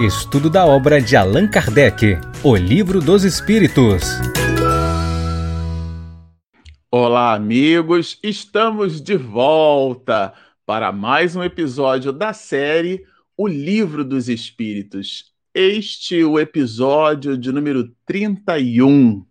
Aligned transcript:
Estudo 0.00 0.48
da 0.48 0.64
obra 0.64 1.02
de 1.02 1.16
Allan 1.16 1.48
Kardec, 1.48 2.20
O 2.44 2.54
Livro 2.54 3.00
dos 3.00 3.24
Espíritos. 3.24 4.04
Olá, 6.88 7.34
amigos! 7.34 8.16
Estamos 8.22 9.00
de 9.00 9.16
volta 9.16 10.32
para 10.64 10.92
mais 10.92 11.34
um 11.34 11.42
episódio 11.42 12.12
da 12.12 12.32
série 12.32 13.04
O 13.36 13.48
Livro 13.48 14.04
dos 14.04 14.28
Espíritos. 14.28 15.32
Este 15.52 16.20
é 16.20 16.24
o 16.24 16.38
episódio 16.38 17.36
de 17.36 17.50
número 17.50 17.92
31. 18.06 19.26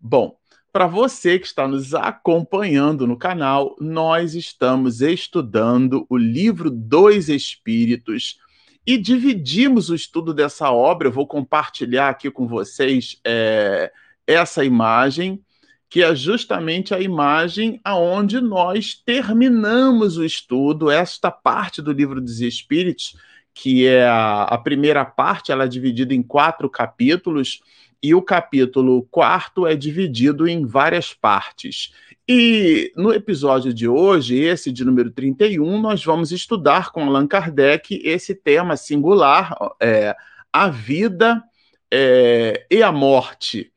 Bom, 0.00 0.36
para 0.72 0.88
você 0.88 1.38
que 1.38 1.46
está 1.46 1.68
nos 1.68 1.94
acompanhando 1.94 3.06
no 3.06 3.16
canal, 3.16 3.76
nós 3.78 4.34
estamos 4.34 5.00
estudando 5.00 6.04
o 6.10 6.16
livro 6.16 6.72
dos 6.72 7.28
Espíritos 7.28 8.42
e 8.86 8.98
dividimos 8.98 9.90
o 9.90 9.94
estudo 9.94 10.34
dessa 10.34 10.70
obra. 10.70 11.08
Eu 11.08 11.12
vou 11.12 11.26
compartilhar 11.26 12.08
aqui 12.08 12.30
com 12.30 12.46
vocês 12.46 13.20
é, 13.24 13.92
essa 14.26 14.64
imagem, 14.64 15.42
que 15.88 16.02
é 16.02 16.14
justamente 16.14 16.94
a 16.94 17.00
imagem 17.00 17.80
aonde 17.84 18.40
nós 18.40 18.94
terminamos 18.94 20.16
o 20.16 20.24
estudo, 20.24 20.90
esta 20.90 21.30
parte 21.30 21.82
do 21.82 21.92
livro 21.92 22.20
dos 22.20 22.40
Espíritos, 22.40 23.16
que 23.54 23.86
é 23.86 24.06
a, 24.06 24.44
a 24.44 24.58
primeira 24.58 25.04
parte, 25.04 25.52
ela 25.52 25.64
é 25.64 25.68
dividida 25.68 26.14
em 26.14 26.22
quatro 26.22 26.70
capítulos 26.70 27.60
e 28.02 28.14
o 28.14 28.22
capítulo 28.22 29.06
quarto 29.10 29.66
é 29.66 29.76
dividido 29.76 30.48
em 30.48 30.66
várias 30.66 31.14
partes. 31.14 31.92
E 32.28 32.92
no 32.96 33.12
episódio 33.12 33.74
de 33.74 33.88
hoje, 33.88 34.38
esse 34.38 34.70
de 34.70 34.84
número 34.84 35.10
31, 35.10 35.80
nós 35.80 36.04
vamos 36.04 36.30
estudar 36.30 36.92
com 36.92 37.04
Allan 37.04 37.26
Kardec 37.26 38.00
esse 38.04 38.34
tema 38.34 38.76
singular, 38.76 39.56
é, 39.80 40.14
a 40.52 40.68
vida 40.68 41.42
é, 41.90 42.64
e 42.70 42.80
a 42.80 42.92
morte. 42.92 43.72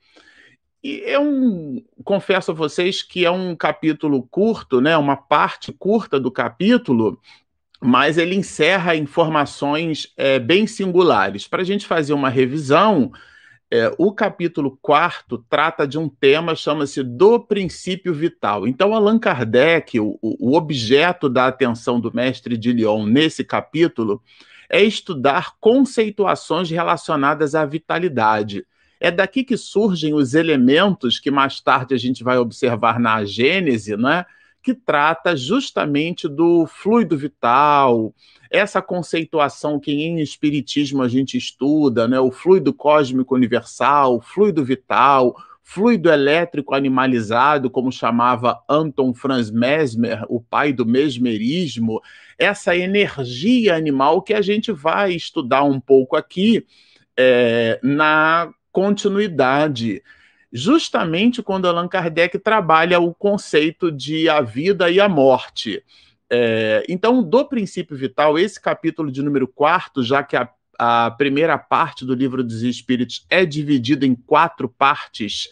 E 0.84 1.02
é 1.06 1.20
um, 1.20 1.84
confesso 2.04 2.52
a 2.52 2.54
vocês 2.54 3.02
que 3.02 3.26
é 3.26 3.32
um 3.32 3.56
capítulo 3.56 4.22
curto, 4.22 4.80
né, 4.80 4.96
uma 4.96 5.18
parte 5.18 5.74
curta 5.74 6.20
do 6.20 6.30
capítulo, 6.30 7.20
mas 7.82 8.20
ele 8.20 8.36
encerra 8.36 8.96
informações 8.96 10.14
é, 10.16 10.38
bem 10.38 10.68
singulares. 10.68 11.48
Para 11.48 11.64
a 11.64 11.66
gente 11.66 11.88
fazer 11.88 12.14
uma 12.14 12.30
revisão, 12.30 13.12
é, 13.76 13.92
o 13.98 14.14
capítulo 14.14 14.78
4 14.82 15.44
trata 15.50 15.86
de 15.86 15.98
um 15.98 16.08
tema, 16.08 16.56
chama-se 16.56 17.04
do 17.04 17.40
princípio 17.40 18.14
vital. 18.14 18.66
Então, 18.66 18.94
Allan 18.94 19.20
Kardec, 19.20 20.00
o, 20.00 20.18
o 20.22 20.56
objeto 20.56 21.28
da 21.28 21.48
atenção 21.48 22.00
do 22.00 22.14
mestre 22.14 22.58
de 22.58 22.72
Lyon 22.72 23.06
nesse 23.06 23.44
capítulo, 23.44 24.22
é 24.70 24.82
estudar 24.82 25.56
conceituações 25.60 26.70
relacionadas 26.70 27.54
à 27.54 27.66
vitalidade. 27.66 28.66
É 29.00 29.12
daqui 29.12 29.44
que 29.44 29.58
surgem 29.58 30.14
os 30.14 30.34
elementos 30.34 31.20
que 31.20 31.30
mais 31.30 31.60
tarde 31.60 31.94
a 31.94 31.98
gente 31.98 32.24
vai 32.24 32.38
observar 32.38 32.98
na 32.98 33.26
Gênese, 33.26 33.98
né? 33.98 34.26
Que 34.66 34.74
trata 34.74 35.38
justamente 35.38 36.28
do 36.28 36.66
fluido 36.66 37.16
vital, 37.16 38.12
essa 38.50 38.82
conceituação 38.82 39.80
que 39.80 39.92
em 39.92 40.20
espiritismo 40.20 41.04
a 41.04 41.08
gente 41.08 41.38
estuda, 41.38 42.08
né, 42.08 42.20
o 42.20 42.32
fluido 42.32 42.74
cósmico 42.74 43.36
universal, 43.36 44.20
fluido 44.20 44.66
vital, 44.66 45.36
fluido 45.62 46.10
elétrico 46.10 46.74
animalizado, 46.74 47.70
como 47.70 47.92
chamava 47.92 48.60
Anton 48.68 49.14
Franz 49.14 49.52
Mesmer, 49.52 50.26
o 50.28 50.42
pai 50.42 50.74
do 50.74 50.84
mesmerismo, 50.84 52.02
essa 52.36 52.76
energia 52.76 53.76
animal 53.76 54.24
que 54.24 54.34
a 54.34 54.42
gente 54.42 54.72
vai 54.72 55.12
estudar 55.12 55.64
um 55.64 55.80
pouco 55.80 56.16
aqui 56.16 56.66
é, 57.16 57.80
na 57.84 58.50
continuidade 58.72 60.02
justamente 60.56 61.44
quando 61.44 61.68
Allan 61.68 61.86
Kardec 61.90 62.40
trabalha 62.40 62.98
o 62.98 63.14
conceito 63.14 63.92
de 63.92 64.30
a 64.30 64.40
vida 64.40 64.90
e 64.90 65.02
a 65.02 65.10
morte. 65.10 65.84
É, 66.30 66.82
então, 66.88 67.22
do 67.22 67.44
princípio 67.44 67.98
vital, 67.98 68.40
esse 68.40 68.60
capítulo 68.62 69.12
de 69.12 69.22
número 69.22 69.50
4, 69.50 70.02
já 70.02 70.24
que 70.24 70.38
a, 70.38 70.50
a 70.80 71.12
primeira 71.12 71.58
parte 71.58 72.06
do 72.06 72.16
livro 72.16 72.42
dos 72.42 72.64
Espíritos 72.64 73.26
é 73.30 73.46
dividida 73.46 74.06
em 74.06 74.16
quatro 74.16 74.70
partes 74.70 75.50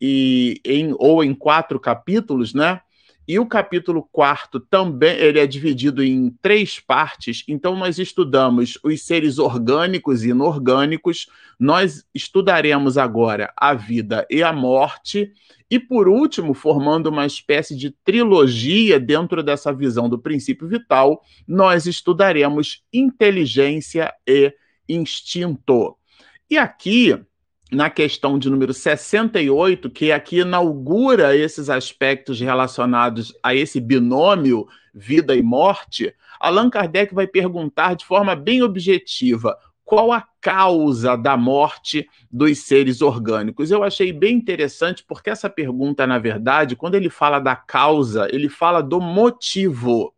e 0.00 0.58
em, 0.64 0.94
ou 0.98 1.22
em 1.22 1.34
quatro 1.34 1.78
capítulos, 1.78 2.54
né? 2.54 2.80
E 3.26 3.38
o 3.38 3.46
capítulo 3.46 4.02
quarto 4.12 4.60
também 4.60 5.16
ele 5.16 5.38
é 5.38 5.46
dividido 5.46 6.02
em 6.02 6.30
três 6.40 6.78
partes. 6.78 7.42
Então 7.48 7.76
nós 7.76 7.98
estudamos 7.98 8.78
os 8.84 9.02
seres 9.02 9.38
orgânicos 9.38 10.24
e 10.24 10.30
inorgânicos. 10.30 11.26
Nós 11.58 12.04
estudaremos 12.14 12.96
agora 12.96 13.52
a 13.56 13.74
vida 13.74 14.26
e 14.30 14.42
a 14.42 14.52
morte 14.52 15.32
e 15.68 15.80
por 15.80 16.08
último, 16.08 16.54
formando 16.54 17.08
uma 17.08 17.26
espécie 17.26 17.76
de 17.76 17.90
trilogia 17.90 19.00
dentro 19.00 19.42
dessa 19.42 19.72
visão 19.72 20.08
do 20.08 20.18
princípio 20.18 20.68
vital, 20.68 21.20
nós 21.46 21.86
estudaremos 21.86 22.84
inteligência 22.92 24.14
e 24.26 24.54
instinto. 24.88 25.96
E 26.48 26.56
aqui 26.56 27.18
na 27.70 27.90
questão 27.90 28.38
de 28.38 28.48
número 28.48 28.72
68, 28.72 29.90
que 29.90 30.12
aqui 30.12 30.38
inaugura 30.38 31.36
esses 31.36 31.68
aspectos 31.68 32.40
relacionados 32.40 33.34
a 33.42 33.54
esse 33.54 33.80
binômio 33.80 34.66
vida 34.94 35.34
e 35.34 35.42
morte, 35.42 36.14
Allan 36.40 36.70
Kardec 36.70 37.14
vai 37.14 37.26
perguntar 37.26 37.94
de 37.94 38.04
forma 38.04 38.34
bem 38.34 38.62
objetiva 38.62 39.56
qual 39.84 40.10
a 40.10 40.26
causa 40.40 41.16
da 41.16 41.36
morte 41.36 42.08
dos 42.30 42.58
seres 42.58 43.02
orgânicos. 43.02 43.70
Eu 43.70 43.84
achei 43.84 44.12
bem 44.12 44.36
interessante 44.36 45.04
porque 45.06 45.30
essa 45.30 45.48
pergunta, 45.48 46.06
na 46.06 46.18
verdade, 46.18 46.74
quando 46.74 46.96
ele 46.96 47.10
fala 47.10 47.38
da 47.38 47.54
causa, 47.54 48.28
ele 48.32 48.48
fala 48.48 48.82
do 48.82 49.00
motivo. 49.00 50.12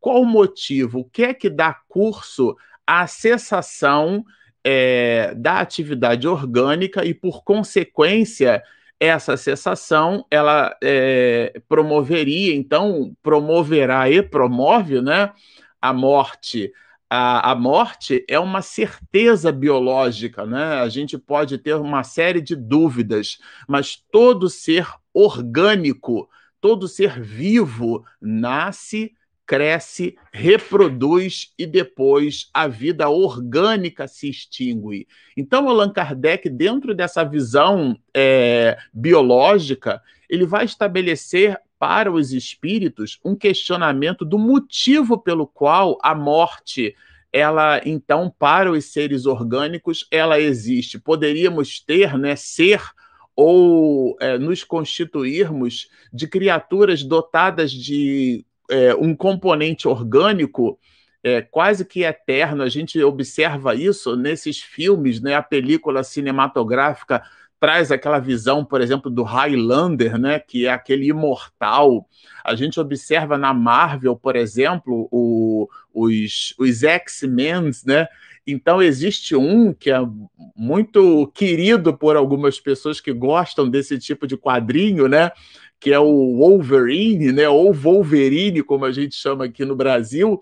Qual 0.00 0.22
o 0.22 0.26
motivo? 0.26 1.00
O 1.00 1.04
que 1.04 1.22
é 1.24 1.34
que 1.34 1.48
dá 1.48 1.74
curso 1.88 2.56
à 2.86 3.06
cessação 3.06 4.24
é, 4.68 5.32
da 5.36 5.60
atividade 5.60 6.26
orgânica 6.26 7.04
e, 7.04 7.14
por 7.14 7.44
consequência, 7.44 8.60
essa 8.98 9.36
cessação 9.36 10.26
ela 10.28 10.76
é, 10.82 11.62
promoveria, 11.68 12.52
então, 12.52 13.16
promoverá 13.22 14.10
e 14.10 14.20
promove 14.22 15.00
né, 15.00 15.32
a 15.80 15.92
morte. 15.92 16.72
A, 17.08 17.52
a, 17.52 17.54
morte 17.54 18.24
é 18.28 18.40
uma 18.40 18.60
certeza 18.60 19.52
biológica, 19.52 20.44
né? 20.44 20.80
A 20.80 20.88
gente 20.88 21.16
pode 21.16 21.58
ter 21.58 21.76
uma 21.76 22.02
série 22.02 22.40
de 22.40 22.56
dúvidas, 22.56 23.38
mas 23.68 24.02
todo 24.10 24.48
ser 24.48 24.88
orgânico, 25.14 26.28
todo 26.60 26.88
ser 26.88 27.20
vivo 27.20 28.04
nasce 28.20 29.14
cresce, 29.46 30.16
reproduz 30.32 31.54
e 31.56 31.64
depois 31.66 32.50
a 32.52 32.66
vida 32.66 33.08
orgânica 33.08 34.08
se 34.08 34.28
extingue. 34.28 35.06
Então, 35.36 35.68
Allan 35.68 35.92
Kardec, 35.92 36.50
dentro 36.50 36.94
dessa 36.94 37.22
visão 37.22 37.96
é, 38.12 38.76
biológica, 38.92 40.02
ele 40.28 40.44
vai 40.44 40.64
estabelecer 40.64 41.56
para 41.78 42.10
os 42.10 42.32
espíritos 42.32 43.20
um 43.24 43.36
questionamento 43.36 44.24
do 44.24 44.38
motivo 44.38 45.16
pelo 45.18 45.46
qual 45.46 45.98
a 46.02 46.14
morte 46.14 46.96
ela 47.32 47.80
então 47.84 48.32
para 48.38 48.72
os 48.72 48.86
seres 48.86 49.26
orgânicos 49.26 50.06
ela 50.10 50.40
existe 50.40 50.98
poderíamos 50.98 51.78
ter 51.80 52.16
né 52.16 52.34
ser 52.34 52.80
ou 53.34 54.16
é, 54.18 54.38
nos 54.38 54.64
constituirmos 54.64 55.90
de 56.10 56.26
criaturas 56.26 57.02
dotadas 57.02 57.70
de 57.70 58.46
é, 58.70 58.94
um 58.94 59.14
componente 59.14 59.86
orgânico 59.88 60.78
é, 61.22 61.42
quase 61.42 61.84
que 61.84 62.04
eterno. 62.04 62.62
A 62.62 62.68
gente 62.68 63.02
observa 63.02 63.74
isso 63.74 64.16
nesses 64.16 64.60
filmes, 64.60 65.20
né? 65.20 65.34
A 65.34 65.42
película 65.42 66.04
cinematográfica 66.04 67.22
traz 67.58 67.90
aquela 67.90 68.18
visão, 68.18 68.64
por 68.64 68.80
exemplo, 68.80 69.10
do 69.10 69.22
Highlander, 69.22 70.18
né, 70.18 70.38
que 70.38 70.66
é 70.66 70.70
aquele 70.70 71.08
imortal. 71.08 72.06
A 72.44 72.54
gente 72.54 72.78
observa 72.78 73.38
na 73.38 73.52
Marvel, 73.54 74.14
por 74.14 74.36
exemplo, 74.36 75.08
o, 75.10 75.68
os, 75.92 76.54
os 76.58 76.82
X-Men, 76.82 77.70
né? 77.84 78.06
Então 78.46 78.80
existe 78.80 79.34
um 79.34 79.72
que 79.72 79.90
é 79.90 79.98
muito 80.54 81.26
querido 81.34 81.96
por 81.96 82.14
algumas 82.14 82.60
pessoas 82.60 83.00
que 83.00 83.12
gostam 83.12 83.68
desse 83.68 83.98
tipo 83.98 84.26
de 84.26 84.36
quadrinho, 84.36 85.08
né? 85.08 85.32
Que 85.78 85.92
é 85.92 85.98
o 85.98 86.36
Wolverine, 86.36 87.32
né, 87.32 87.48
ou 87.48 87.72
Wolverine, 87.72 88.62
como 88.62 88.84
a 88.84 88.92
gente 88.92 89.14
chama 89.14 89.44
aqui 89.44 89.64
no 89.64 89.76
Brasil, 89.76 90.40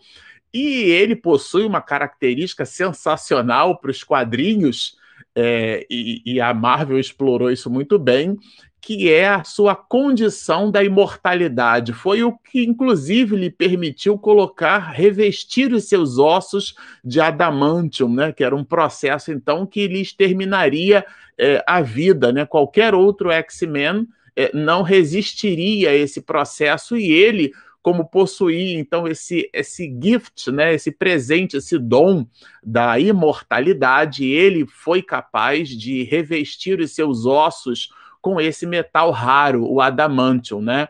e 0.53 0.85
ele 0.91 1.17
possui 1.17 1.65
uma 1.65 1.81
característica 1.81 2.65
sensacional 2.65 3.79
para 3.79 3.91
os 3.91 4.05
quadrinhos, 4.05 4.97
é, 5.35 5.85
e, 5.91 6.23
e, 6.25 6.41
a 6.41 6.55
Marvel 6.55 6.99
explorou 6.99 7.51
isso 7.51 7.69
muito 7.69 7.99
bem, 7.99 8.39
que 8.81 9.11
é 9.11 9.27
a 9.27 9.43
sua 9.43 9.75
condição 9.75 10.71
da 10.71 10.85
imortalidade. 10.85 11.95
Foi 11.95 12.23
o 12.23 12.37
que, 12.37 12.63
inclusive, 12.63 13.35
lhe 13.35 13.51
permitiu 13.51 14.19
colocar, 14.19 14.91
revestir 14.91 15.73
os 15.73 15.89
seus 15.89 16.19
ossos 16.19 16.75
de 17.03 17.19
adamantium, 17.19 18.13
né? 18.13 18.31
que 18.31 18.45
era 18.45 18.55
um 18.55 18.63
processo, 18.63 19.33
então, 19.33 19.67
que 19.67 19.89
lhes 19.89 20.13
terminaria 20.13 21.05
é, 21.39 21.65
a 21.67 21.81
vida. 21.81 22.31
Né? 22.31 22.45
Qualquer 22.45 22.95
outro 22.95 23.31
X-Men 23.31 24.07
não 24.53 24.83
resistiria 24.83 25.91
a 25.91 25.95
esse 25.95 26.21
processo 26.21 26.97
e 26.97 27.11
ele 27.13 27.53
como 27.83 28.09
possuía 28.09 28.79
então 28.79 29.07
esse 29.07 29.51
esse 29.53 29.95
gift, 30.03 30.51
né, 30.51 30.73
esse 30.75 30.91
presente, 30.91 31.59
esse 31.59 31.79
dom 31.79 32.27
da 32.63 32.99
imortalidade, 32.99 34.25
ele 34.25 34.67
foi 34.67 35.03
capaz 35.03 35.69
de 35.69 36.03
revestir 36.03 36.81
os 36.81 36.95
seus 36.95 37.27
ossos 37.27 37.91
com 38.23 38.41
esse 38.41 38.67
metal 38.67 39.11
raro, 39.11 39.71
o 39.71 39.83
adamantium, 39.83 40.63
né? 40.63 40.89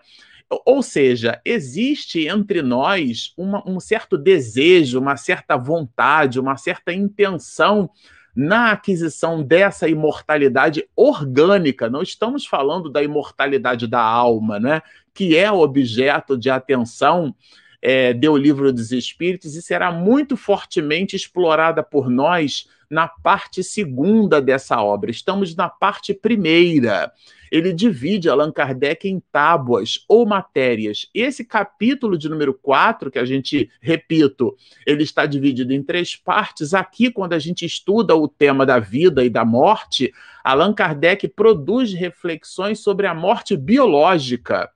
Ou 0.65 0.83
seja, 0.83 1.41
existe 1.45 2.29
entre 2.29 2.63
nós 2.63 3.33
uma, 3.37 3.69
um 3.69 3.81
certo 3.81 4.17
desejo, 4.17 5.01
uma 5.01 5.17
certa 5.17 5.57
vontade, 5.57 6.39
uma 6.39 6.57
certa 6.57 6.93
intenção 6.93 7.91
na 8.35 8.73
aquisição 8.73 9.43
dessa 9.43 9.89
imortalidade 9.89 10.89
orgânica. 10.97 11.89
Não 11.89 12.03
estamos 12.03 12.47
falando 12.47 12.91
da 12.91 13.03
imortalidade 13.03 13.87
da 13.87 14.01
alma, 14.01 14.59
né? 14.59 14.83
que 15.15 15.37
é 15.37 15.51
objeto 15.51 16.37
de 16.37 16.51
atenção 16.51 17.35
é, 17.81 18.13
do 18.13 18.37
livro 18.37 18.73
dos 18.73 18.91
Espíritos 18.91 19.55
e 19.55 19.63
será 19.63 19.93
muito 19.93 20.37
fortemente 20.37 21.15
explorada 21.15 21.83
por 21.83 22.11
nós 22.11 22.69
na 22.91 23.07
parte 23.07 23.63
segunda 23.63 24.41
dessa 24.43 24.83
obra. 24.83 25.11
Estamos 25.11 25.55
na 25.55 25.69
parte 25.69 26.13
primeira. 26.13 27.13
Ele 27.55 27.73
divide 27.73 28.29
Allan 28.29 28.51
Kardec 28.51 29.09
em 29.09 29.23
tábuas 29.31 30.05
ou 30.09 30.27
matérias. 30.27 31.09
Esse 31.15 31.45
capítulo 31.45 32.19
de 32.19 32.29
número 32.29 32.53
4, 32.53 33.13
que 33.13 33.19
a 33.19 33.25
gente, 33.25 33.71
repito, 33.81 34.57
ele 34.85 35.05
está 35.05 35.25
dividido 35.25 35.73
em 35.73 35.81
três 35.81 36.17
partes. 36.17 36.75
Aqui, 36.75 37.13
quando 37.13 37.33
a 37.33 37.39
gente 37.39 37.65
estuda 37.65 38.17
o 38.17 38.27
tema 38.27 38.67
da 38.67 38.81
vida 38.81 39.25
e 39.25 39.31
da 39.31 39.45
morte, 39.45 40.13
Allan 40.43 40.75
Kardec 40.75 41.29
produz 41.29 41.95
reflexões 41.95 42.81
sobre 42.81 43.07
a 43.07 43.15
morte 43.15 43.57
biológica 43.57 44.69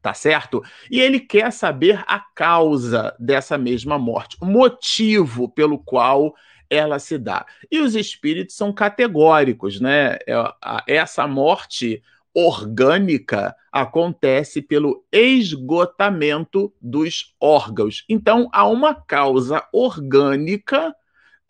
tá 0.00 0.14
certo? 0.14 0.62
E 0.88 1.00
ele 1.00 1.18
quer 1.18 1.50
saber 1.50 2.04
a 2.06 2.20
causa 2.20 3.16
dessa 3.18 3.58
mesma 3.58 3.98
morte, 3.98 4.36
o 4.40 4.46
motivo 4.46 5.48
pelo 5.48 5.76
qual 5.76 6.34
ela 6.70 6.98
se 6.98 7.18
dá. 7.18 7.46
E 7.70 7.80
os 7.80 7.94
espíritos 7.96 8.54
são 8.54 8.72
categóricos, 8.72 9.80
né? 9.80 10.18
É, 10.26 10.54
essa 10.86 11.26
morte 11.26 12.00
orgânica 12.38 13.56
acontece 13.72 14.62
pelo 14.62 15.04
esgotamento 15.10 16.72
dos 16.80 17.34
órgãos. 17.40 18.04
Então, 18.08 18.48
há 18.52 18.64
uma 18.66 18.94
causa 18.94 19.64
orgânica 19.72 20.94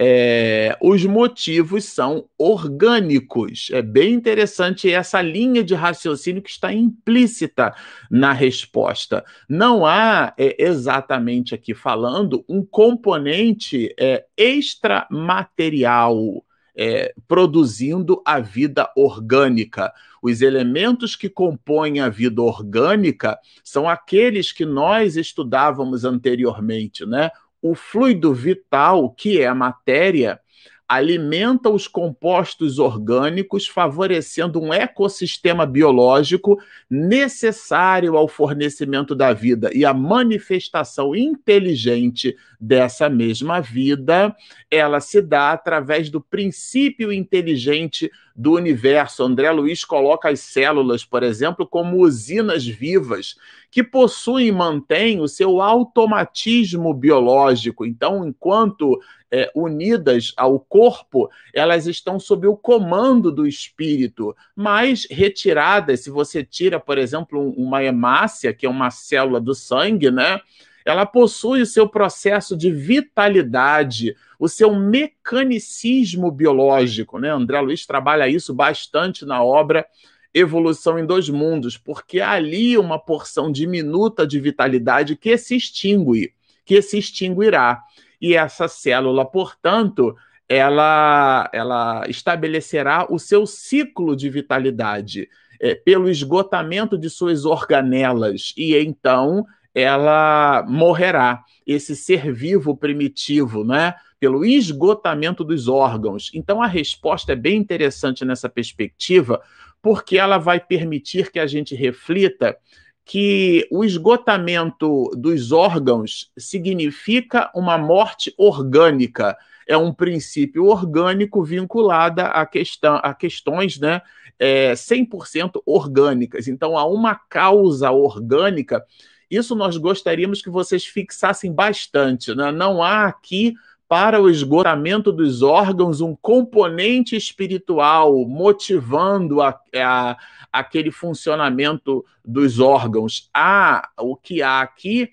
é, 0.00 0.78
os 0.80 1.04
motivos 1.04 1.84
são 1.84 2.28
orgânicos. 2.38 3.68
É 3.72 3.82
bem 3.82 4.14
interessante 4.14 4.92
essa 4.92 5.20
linha 5.20 5.64
de 5.64 5.74
raciocínio 5.74 6.40
que 6.40 6.50
está 6.50 6.72
implícita 6.72 7.74
na 8.08 8.32
resposta. 8.32 9.24
Não 9.48 9.84
há, 9.84 10.32
é, 10.38 10.54
exatamente 10.62 11.52
aqui 11.52 11.74
falando, 11.74 12.44
um 12.48 12.64
componente 12.64 13.92
é, 13.98 14.24
extramaterial. 14.36 16.44
É, 16.80 17.12
produzindo 17.26 18.22
a 18.24 18.38
vida 18.38 18.88
orgânica. 18.96 19.92
Os 20.22 20.42
elementos 20.42 21.16
que 21.16 21.28
compõem 21.28 21.98
a 21.98 22.08
vida 22.08 22.40
orgânica 22.40 23.36
são 23.64 23.88
aqueles 23.88 24.52
que 24.52 24.64
nós 24.64 25.16
estudávamos 25.16 26.04
anteriormente, 26.04 27.04
né? 27.04 27.32
o 27.60 27.74
fluido 27.74 28.32
vital, 28.32 29.10
que 29.10 29.40
é 29.40 29.46
a 29.46 29.54
matéria, 29.54 30.40
alimenta 30.88 31.68
os 31.68 31.86
compostos 31.86 32.78
orgânicos, 32.78 33.68
favorecendo 33.68 34.58
um 34.58 34.72
ecossistema 34.72 35.66
biológico 35.66 36.58
necessário 36.88 38.16
ao 38.16 38.26
fornecimento 38.26 39.14
da 39.14 39.34
vida 39.34 39.70
e 39.74 39.84
a 39.84 39.92
manifestação 39.92 41.14
inteligente 41.14 42.34
dessa 42.58 43.10
mesma 43.10 43.60
vida, 43.60 44.34
ela 44.70 44.98
se 44.98 45.20
dá 45.20 45.52
através 45.52 46.08
do 46.08 46.22
princípio 46.22 47.12
inteligente 47.12 48.10
do 48.38 48.52
universo. 48.52 49.24
André 49.24 49.50
Luiz 49.50 49.84
coloca 49.84 50.28
as 50.28 50.38
células, 50.38 51.04
por 51.04 51.24
exemplo, 51.24 51.66
como 51.66 52.00
usinas 52.00 52.64
vivas 52.64 53.34
que 53.68 53.82
possuem 53.82 54.46
e 54.46 54.52
mantêm 54.52 55.20
o 55.20 55.26
seu 55.26 55.60
automatismo 55.60 56.94
biológico. 56.94 57.84
Então, 57.84 58.24
enquanto 58.24 59.00
é, 59.28 59.50
unidas 59.56 60.32
ao 60.36 60.60
corpo, 60.60 61.28
elas 61.52 61.88
estão 61.88 62.20
sob 62.20 62.46
o 62.46 62.56
comando 62.56 63.32
do 63.32 63.44
espírito, 63.44 64.36
mas 64.54 65.04
retiradas, 65.10 66.00
se 66.00 66.10
você 66.10 66.44
tira, 66.44 66.78
por 66.78 66.96
exemplo, 66.96 67.52
uma 67.56 67.82
hemácia, 67.82 68.54
que 68.54 68.64
é 68.64 68.70
uma 68.70 68.92
célula 68.92 69.40
do 69.40 69.52
sangue, 69.52 70.12
né? 70.12 70.40
Ela 70.88 71.04
possui 71.04 71.60
o 71.60 71.66
seu 71.66 71.86
processo 71.86 72.56
de 72.56 72.70
vitalidade, 72.70 74.16
o 74.38 74.48
seu 74.48 74.74
mecanicismo 74.74 76.30
biológico, 76.30 77.18
né? 77.18 77.30
André 77.30 77.60
Luiz 77.60 77.84
trabalha 77.84 78.26
isso 78.26 78.54
bastante 78.54 79.26
na 79.26 79.44
obra 79.44 79.84
Evolução 80.32 80.98
em 80.98 81.04
Dois 81.04 81.28
Mundos, 81.28 81.76
porque 81.76 82.22
há 82.22 82.30
ali 82.30 82.78
uma 82.78 82.98
porção 82.98 83.52
diminuta 83.52 84.26
de 84.26 84.40
vitalidade 84.40 85.14
que 85.14 85.36
se 85.36 85.56
extingue, 85.56 86.32
que 86.64 86.80
se 86.80 86.98
extinguirá. 86.98 87.82
E 88.18 88.34
essa 88.34 88.66
célula, 88.66 89.26
portanto, 89.26 90.16
ela, 90.48 91.50
ela 91.52 92.04
estabelecerá 92.08 93.06
o 93.10 93.18
seu 93.18 93.46
ciclo 93.46 94.16
de 94.16 94.30
vitalidade 94.30 95.28
é, 95.60 95.74
pelo 95.74 96.08
esgotamento 96.08 96.96
de 96.96 97.10
suas 97.10 97.44
organelas, 97.44 98.54
e 98.56 98.74
então 98.74 99.44
ela 99.80 100.64
morrerá. 100.68 101.42
Esse 101.66 101.94
ser 101.94 102.32
vivo 102.32 102.76
primitivo, 102.76 103.64
né? 103.64 103.94
Pelo 104.18 104.44
esgotamento 104.44 105.44
dos 105.44 105.68
órgãos. 105.68 106.30
Então, 106.34 106.62
a 106.62 106.66
resposta 106.66 107.32
é 107.32 107.36
bem 107.36 107.56
interessante 107.58 108.24
nessa 108.24 108.48
perspectiva, 108.48 109.40
porque 109.82 110.18
ela 110.18 110.38
vai 110.38 110.58
permitir 110.58 111.30
que 111.30 111.38
a 111.38 111.46
gente 111.46 111.74
reflita 111.74 112.56
que 113.04 113.66
o 113.70 113.84
esgotamento 113.84 115.10
dos 115.16 115.50
órgãos 115.50 116.30
significa 116.36 117.50
uma 117.54 117.78
morte 117.78 118.34
orgânica. 118.36 119.36
É 119.66 119.76
um 119.76 119.94
princípio 119.94 120.66
orgânico 120.66 121.42
vinculado 121.42 122.20
a, 122.20 122.44
questão, 122.44 123.00
a 123.02 123.14
questões 123.14 123.78
né, 123.78 124.02
é, 124.38 124.72
100% 124.72 125.62
orgânicas. 125.64 126.48
Então, 126.48 126.76
há 126.76 126.86
uma 126.86 127.14
causa 127.14 127.90
orgânica. 127.90 128.84
Isso 129.30 129.54
nós 129.54 129.76
gostaríamos 129.76 130.42
que 130.42 130.50
vocês 130.50 130.84
fixassem 130.84 131.52
bastante. 131.52 132.34
Né? 132.34 132.50
Não 132.50 132.82
há 132.82 133.06
aqui 133.06 133.54
para 133.88 134.20
o 134.20 134.28
esgotamento 134.28 135.10
dos 135.10 135.42
órgãos 135.42 136.02
um 136.02 136.14
componente 136.14 137.16
espiritual 137.16 138.26
motivando 138.26 139.40
a, 139.40 139.58
a, 139.76 140.16
aquele 140.52 140.90
funcionamento 140.90 142.04
dos 142.22 142.60
órgãos. 142.60 143.30
Há 143.32 143.88
o 143.98 144.14
que 144.14 144.42
há 144.42 144.60
aqui 144.60 145.10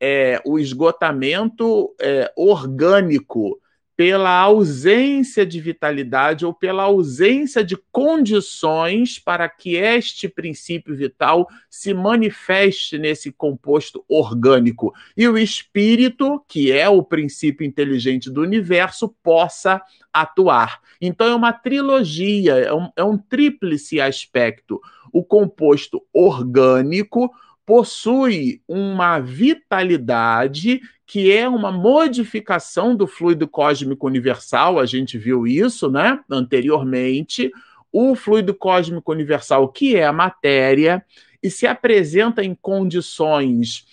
é 0.00 0.40
o 0.44 0.58
esgotamento 0.58 1.94
é, 2.00 2.30
orgânico 2.36 3.58
pela 3.98 4.30
ausência 4.30 5.44
de 5.44 5.60
vitalidade 5.60 6.46
ou 6.46 6.54
pela 6.54 6.84
ausência 6.84 7.64
de 7.64 7.76
condições 7.90 9.18
para 9.18 9.48
que 9.48 9.74
este 9.74 10.28
princípio 10.28 10.94
vital 10.94 11.48
se 11.68 11.92
manifeste 11.92 12.96
nesse 12.96 13.32
composto 13.32 14.04
orgânico 14.08 14.94
e 15.16 15.26
o 15.26 15.36
espírito, 15.36 16.40
que 16.46 16.70
é 16.70 16.88
o 16.88 17.02
princípio 17.02 17.66
inteligente 17.66 18.30
do 18.30 18.40
universo, 18.40 19.08
possa 19.20 19.82
atuar. 20.12 20.80
Então 21.00 21.26
é 21.26 21.34
uma 21.34 21.52
trilogia, 21.52 22.52
é 22.54 22.72
um, 22.72 22.88
é 22.94 23.02
um 23.02 23.18
tríplice 23.18 24.00
aspecto. 24.00 24.80
O 25.12 25.24
composto 25.24 26.00
orgânico 26.12 27.32
possui 27.68 28.62
uma 28.66 29.20
vitalidade 29.20 30.80
que 31.06 31.30
é 31.30 31.46
uma 31.46 31.70
modificação 31.70 32.96
do 32.96 33.06
fluido 33.06 33.46
cósmico 33.46 34.06
universal, 34.06 34.78
a 34.78 34.86
gente 34.86 35.18
viu 35.18 35.46
isso, 35.46 35.90
né, 35.90 36.18
anteriormente. 36.30 37.52
O 37.92 38.14
fluido 38.14 38.54
cósmico 38.54 39.12
universal, 39.12 39.68
que 39.68 39.94
é 39.94 40.06
a 40.06 40.12
matéria, 40.14 41.04
e 41.42 41.50
se 41.50 41.66
apresenta 41.66 42.42
em 42.42 42.54
condições 42.54 43.84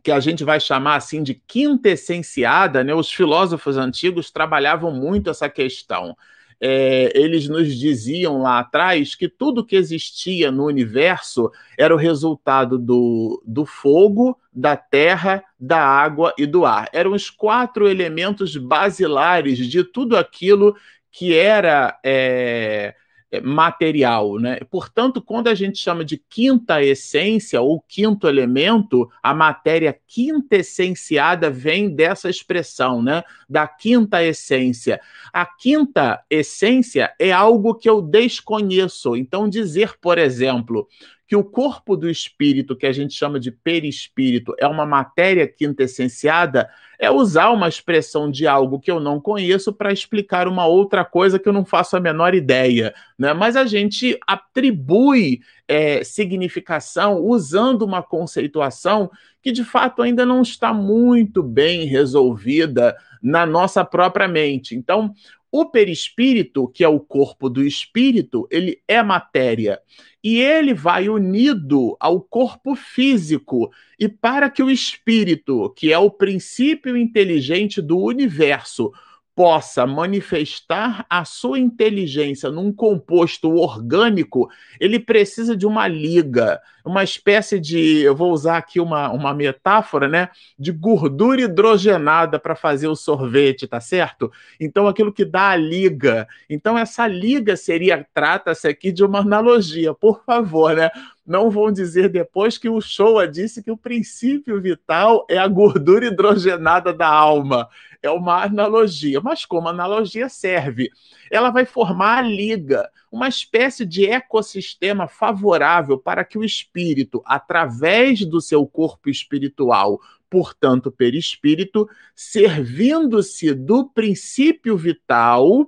que 0.00 0.12
a 0.12 0.20
gente 0.20 0.44
vai 0.44 0.60
chamar 0.60 0.94
assim 0.94 1.20
de 1.20 1.34
quintessenciada, 1.34 2.84
né? 2.84 2.94
Os 2.94 3.10
filósofos 3.10 3.76
antigos 3.76 4.30
trabalhavam 4.30 4.92
muito 4.92 5.30
essa 5.30 5.48
questão. 5.48 6.16
É, 6.60 7.12
eles 7.14 7.48
nos 7.48 7.74
diziam 7.74 8.42
lá 8.42 8.60
atrás 8.60 9.14
que 9.14 9.28
tudo 9.28 9.64
que 9.64 9.76
existia 9.76 10.50
no 10.50 10.66
universo 10.66 11.50
era 11.78 11.94
o 11.94 11.98
resultado 11.98 12.78
do, 12.78 13.42
do 13.46 13.66
fogo, 13.66 14.38
da 14.52 14.76
terra, 14.76 15.42
da 15.58 15.80
água 15.80 16.32
e 16.38 16.46
do 16.46 16.64
ar. 16.64 16.88
Eram 16.92 17.12
os 17.12 17.28
quatro 17.30 17.88
elementos 17.88 18.56
basilares 18.56 19.58
de 19.58 19.84
tudo 19.84 20.16
aquilo 20.16 20.76
que 21.10 21.34
era. 21.34 21.98
É, 22.04 22.94
material, 23.40 24.38
né? 24.38 24.58
Portanto, 24.70 25.20
quando 25.22 25.48
a 25.48 25.54
gente 25.54 25.78
chama 25.78 26.04
de 26.04 26.16
quinta 26.28 26.82
essência 26.82 27.60
ou 27.60 27.80
quinto 27.80 28.28
elemento, 28.28 29.10
a 29.22 29.34
matéria 29.34 29.98
quintessenciada 30.06 31.50
vem 31.50 31.88
dessa 31.88 32.28
expressão, 32.28 33.02
né? 33.02 33.22
Da 33.48 33.66
quinta 33.66 34.22
essência. 34.22 35.00
A 35.32 35.46
quinta 35.46 36.22
essência 36.30 37.12
é 37.18 37.32
algo 37.32 37.74
que 37.74 37.88
eu 37.88 38.00
desconheço. 38.00 39.16
Então, 39.16 39.48
dizer, 39.48 39.94
por 40.00 40.18
exemplo, 40.18 40.88
que 41.26 41.34
o 41.34 41.42
corpo 41.42 41.96
do 41.96 42.08
espírito, 42.08 42.76
que 42.76 42.86
a 42.86 42.92
gente 42.92 43.14
chama 43.14 43.40
de 43.40 43.50
perispírito, 43.50 44.54
é 44.58 44.66
uma 44.66 44.84
matéria 44.84 45.46
quintessenciada, 45.46 46.68
é 46.98 47.10
usar 47.10 47.50
uma 47.50 47.68
expressão 47.68 48.30
de 48.30 48.46
algo 48.46 48.78
que 48.78 48.90
eu 48.90 49.00
não 49.00 49.20
conheço 49.20 49.72
para 49.72 49.92
explicar 49.92 50.46
uma 50.46 50.66
outra 50.66 51.04
coisa 51.04 51.38
que 51.38 51.48
eu 51.48 51.52
não 51.52 51.64
faço 51.64 51.96
a 51.96 52.00
menor 52.00 52.34
ideia. 52.34 52.94
Né? 53.18 53.32
Mas 53.32 53.56
a 53.56 53.64
gente 53.64 54.18
atribui 54.26 55.40
é, 55.66 56.04
significação 56.04 57.20
usando 57.20 57.82
uma 57.82 58.02
conceituação 58.02 59.10
que 59.42 59.50
de 59.50 59.64
fato 59.64 60.02
ainda 60.02 60.24
não 60.26 60.42
está 60.42 60.72
muito 60.72 61.42
bem 61.42 61.84
resolvida 61.86 62.96
na 63.22 63.46
nossa 63.46 63.82
própria 63.84 64.28
mente. 64.28 64.76
Então, 64.76 65.14
o 65.56 65.64
perispírito, 65.64 66.66
que 66.66 66.82
é 66.82 66.88
o 66.88 66.98
corpo 66.98 67.48
do 67.48 67.62
espírito, 67.62 68.44
ele 68.50 68.82
é 68.88 69.00
matéria 69.04 69.78
e 70.20 70.40
ele 70.40 70.74
vai 70.74 71.08
unido 71.08 71.96
ao 72.00 72.20
corpo 72.20 72.74
físico. 72.74 73.70
E 73.96 74.08
para 74.08 74.50
que 74.50 74.64
o 74.64 74.68
espírito, 74.68 75.72
que 75.76 75.92
é 75.92 75.98
o 75.98 76.10
princípio 76.10 76.96
inteligente 76.96 77.80
do 77.80 77.96
universo, 78.00 78.90
possa 79.34 79.86
manifestar 79.86 81.04
a 81.10 81.24
sua 81.24 81.58
inteligência 81.58 82.50
num 82.50 82.72
composto 82.72 83.52
orgânico, 83.54 84.48
ele 84.78 84.98
precisa 84.98 85.56
de 85.56 85.66
uma 85.66 85.88
liga, 85.88 86.60
uma 86.84 87.02
espécie 87.02 87.58
de, 87.58 88.00
eu 88.00 88.14
vou 88.14 88.30
usar 88.30 88.58
aqui 88.58 88.78
uma, 88.78 89.10
uma 89.10 89.34
metáfora, 89.34 90.06
né, 90.06 90.28
de 90.58 90.70
gordura 90.70 91.42
hidrogenada 91.42 92.38
para 92.38 92.54
fazer 92.54 92.86
o 92.86 92.94
sorvete, 92.94 93.66
tá 93.66 93.80
certo? 93.80 94.30
Então 94.60 94.86
aquilo 94.86 95.12
que 95.12 95.24
dá 95.24 95.50
a 95.50 95.56
liga. 95.56 96.28
Então 96.48 96.78
essa 96.78 97.06
liga 97.06 97.56
seria 97.56 98.06
trata-se 98.14 98.68
aqui 98.68 98.92
de 98.92 99.04
uma 99.04 99.20
analogia, 99.20 99.92
por 99.94 100.22
favor, 100.24 100.76
né? 100.76 100.90
Não 101.26 101.50
vão 101.50 101.72
dizer 101.72 102.10
depois 102.10 102.58
que 102.58 102.68
o 102.68 102.82
Showa 102.82 103.26
disse 103.26 103.62
que 103.62 103.70
o 103.70 103.78
princípio 103.78 104.60
vital 104.60 105.26
é 105.28 105.38
a 105.38 105.48
gordura 105.48 106.06
hidrogenada 106.06 106.92
da 106.92 107.08
alma 107.08 107.66
é 108.04 108.10
uma 108.10 108.44
analogia, 108.44 109.20
mas 109.20 109.46
como 109.46 109.68
analogia 109.68 110.28
serve? 110.28 110.90
Ela 111.30 111.50
vai 111.50 111.64
formar 111.64 112.18
a 112.18 112.22
liga, 112.22 112.88
uma 113.10 113.28
espécie 113.28 113.86
de 113.86 114.06
ecossistema 114.06 115.08
favorável 115.08 115.98
para 115.98 116.24
que 116.24 116.36
o 116.36 116.44
espírito, 116.44 117.22
através 117.24 118.24
do 118.26 118.40
seu 118.40 118.66
corpo 118.66 119.08
espiritual, 119.08 119.98
portanto, 120.28 120.92
perispírito, 120.92 121.88
servindo-se 122.14 123.54
do 123.54 123.88
princípio 123.88 124.76
vital, 124.76 125.66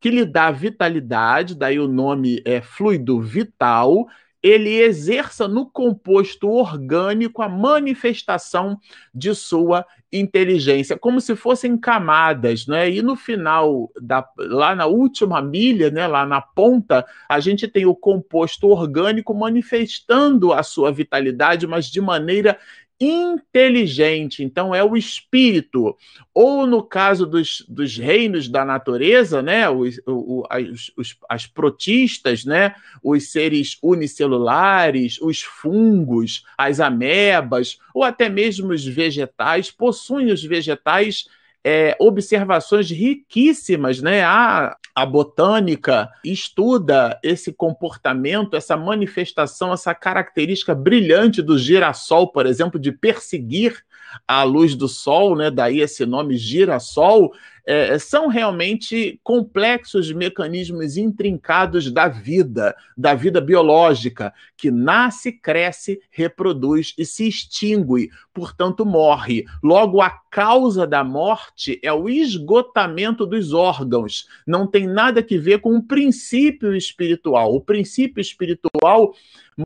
que 0.00 0.08
lhe 0.08 0.24
dá 0.24 0.50
vitalidade, 0.50 1.54
daí 1.54 1.78
o 1.78 1.88
nome 1.88 2.40
é 2.46 2.62
fluido 2.62 3.20
vital, 3.20 4.06
ele 4.44 4.70
exerça 4.70 5.48
no 5.48 5.64
composto 5.64 6.50
orgânico 6.50 7.40
a 7.40 7.48
manifestação 7.48 8.78
de 9.14 9.34
sua 9.34 9.86
inteligência, 10.20 10.96
como 10.96 11.20
se 11.20 11.34
fossem 11.34 11.76
camadas, 11.76 12.66
né? 12.66 12.88
E 12.88 13.02
no 13.02 13.16
final, 13.16 13.90
da, 14.00 14.26
lá 14.38 14.74
na 14.74 14.86
última 14.86 15.42
milha, 15.42 15.90
né, 15.90 16.06
lá 16.06 16.24
na 16.24 16.40
ponta, 16.40 17.04
a 17.28 17.40
gente 17.40 17.66
tem 17.66 17.84
o 17.84 17.94
composto 17.94 18.68
orgânico 18.68 19.34
manifestando 19.34 20.52
a 20.52 20.62
sua 20.62 20.92
vitalidade, 20.92 21.66
mas 21.66 21.86
de 21.86 22.00
maneira 22.00 22.58
inteligente, 23.00 24.42
então 24.42 24.74
é 24.74 24.82
o 24.82 24.96
espírito. 24.96 25.96
Ou 26.32 26.66
no 26.66 26.82
caso 26.82 27.26
dos, 27.26 27.64
dos 27.68 27.96
reinos 27.96 28.48
da 28.48 28.64
natureza, 28.64 29.42
né, 29.42 29.68
os, 29.68 30.00
os, 30.06 30.92
os, 30.96 31.16
as 31.28 31.46
protistas, 31.46 32.44
né, 32.44 32.74
os 33.02 33.30
seres 33.30 33.76
unicelulares, 33.82 35.20
os 35.20 35.42
fungos, 35.42 36.44
as 36.56 36.80
amebas, 36.80 37.78
ou 37.92 38.02
até 38.02 38.28
mesmo 38.28 38.72
os 38.72 38.84
vegetais, 38.84 39.70
possuem 39.70 40.32
os 40.32 40.42
vegetais 40.42 41.26
é, 41.64 41.96
observações 41.98 42.90
riquíssimas, 42.90 44.02
né? 44.02 44.22
A, 44.22 44.76
a 44.94 45.06
botânica 45.06 46.10
estuda 46.22 47.18
esse 47.22 47.52
comportamento, 47.52 48.54
essa 48.54 48.76
manifestação, 48.76 49.72
essa 49.72 49.94
característica 49.94 50.74
brilhante 50.74 51.40
do 51.40 51.58
girassol, 51.58 52.30
por 52.30 52.44
exemplo, 52.44 52.78
de 52.78 52.92
perseguir 52.92 53.82
a 54.28 54.42
luz 54.42 54.74
do 54.74 54.86
sol, 54.86 55.34
né? 55.34 55.50
Daí 55.50 55.80
esse 55.80 56.04
nome 56.04 56.36
girassol, 56.36 57.32
é, 57.66 57.98
são 57.98 58.28
realmente 58.28 59.18
complexos 59.22 60.12
mecanismos 60.12 60.96
intrincados 60.96 61.90
da 61.90 62.08
vida, 62.08 62.76
da 62.96 63.14
vida 63.14 63.40
biológica, 63.40 64.32
que 64.56 64.70
nasce, 64.70 65.32
cresce, 65.32 66.00
reproduz 66.10 66.94
e 66.98 67.06
se 67.06 67.26
extingue, 67.26 68.10
portanto 68.32 68.84
morre. 68.84 69.44
Logo, 69.62 70.00
a 70.00 70.10
causa 70.10 70.86
da 70.86 71.02
morte 71.02 71.80
é 71.82 71.92
o 71.92 72.08
esgotamento 72.08 73.24
dos 73.24 73.52
órgãos, 73.52 74.26
não 74.46 74.66
tem 74.66 74.86
nada 74.86 75.22
que 75.22 75.38
ver 75.38 75.60
com 75.60 75.76
o 75.76 75.82
princípio 75.82 76.74
espiritual. 76.74 77.54
O 77.54 77.60
princípio 77.60 78.20
espiritual 78.20 79.14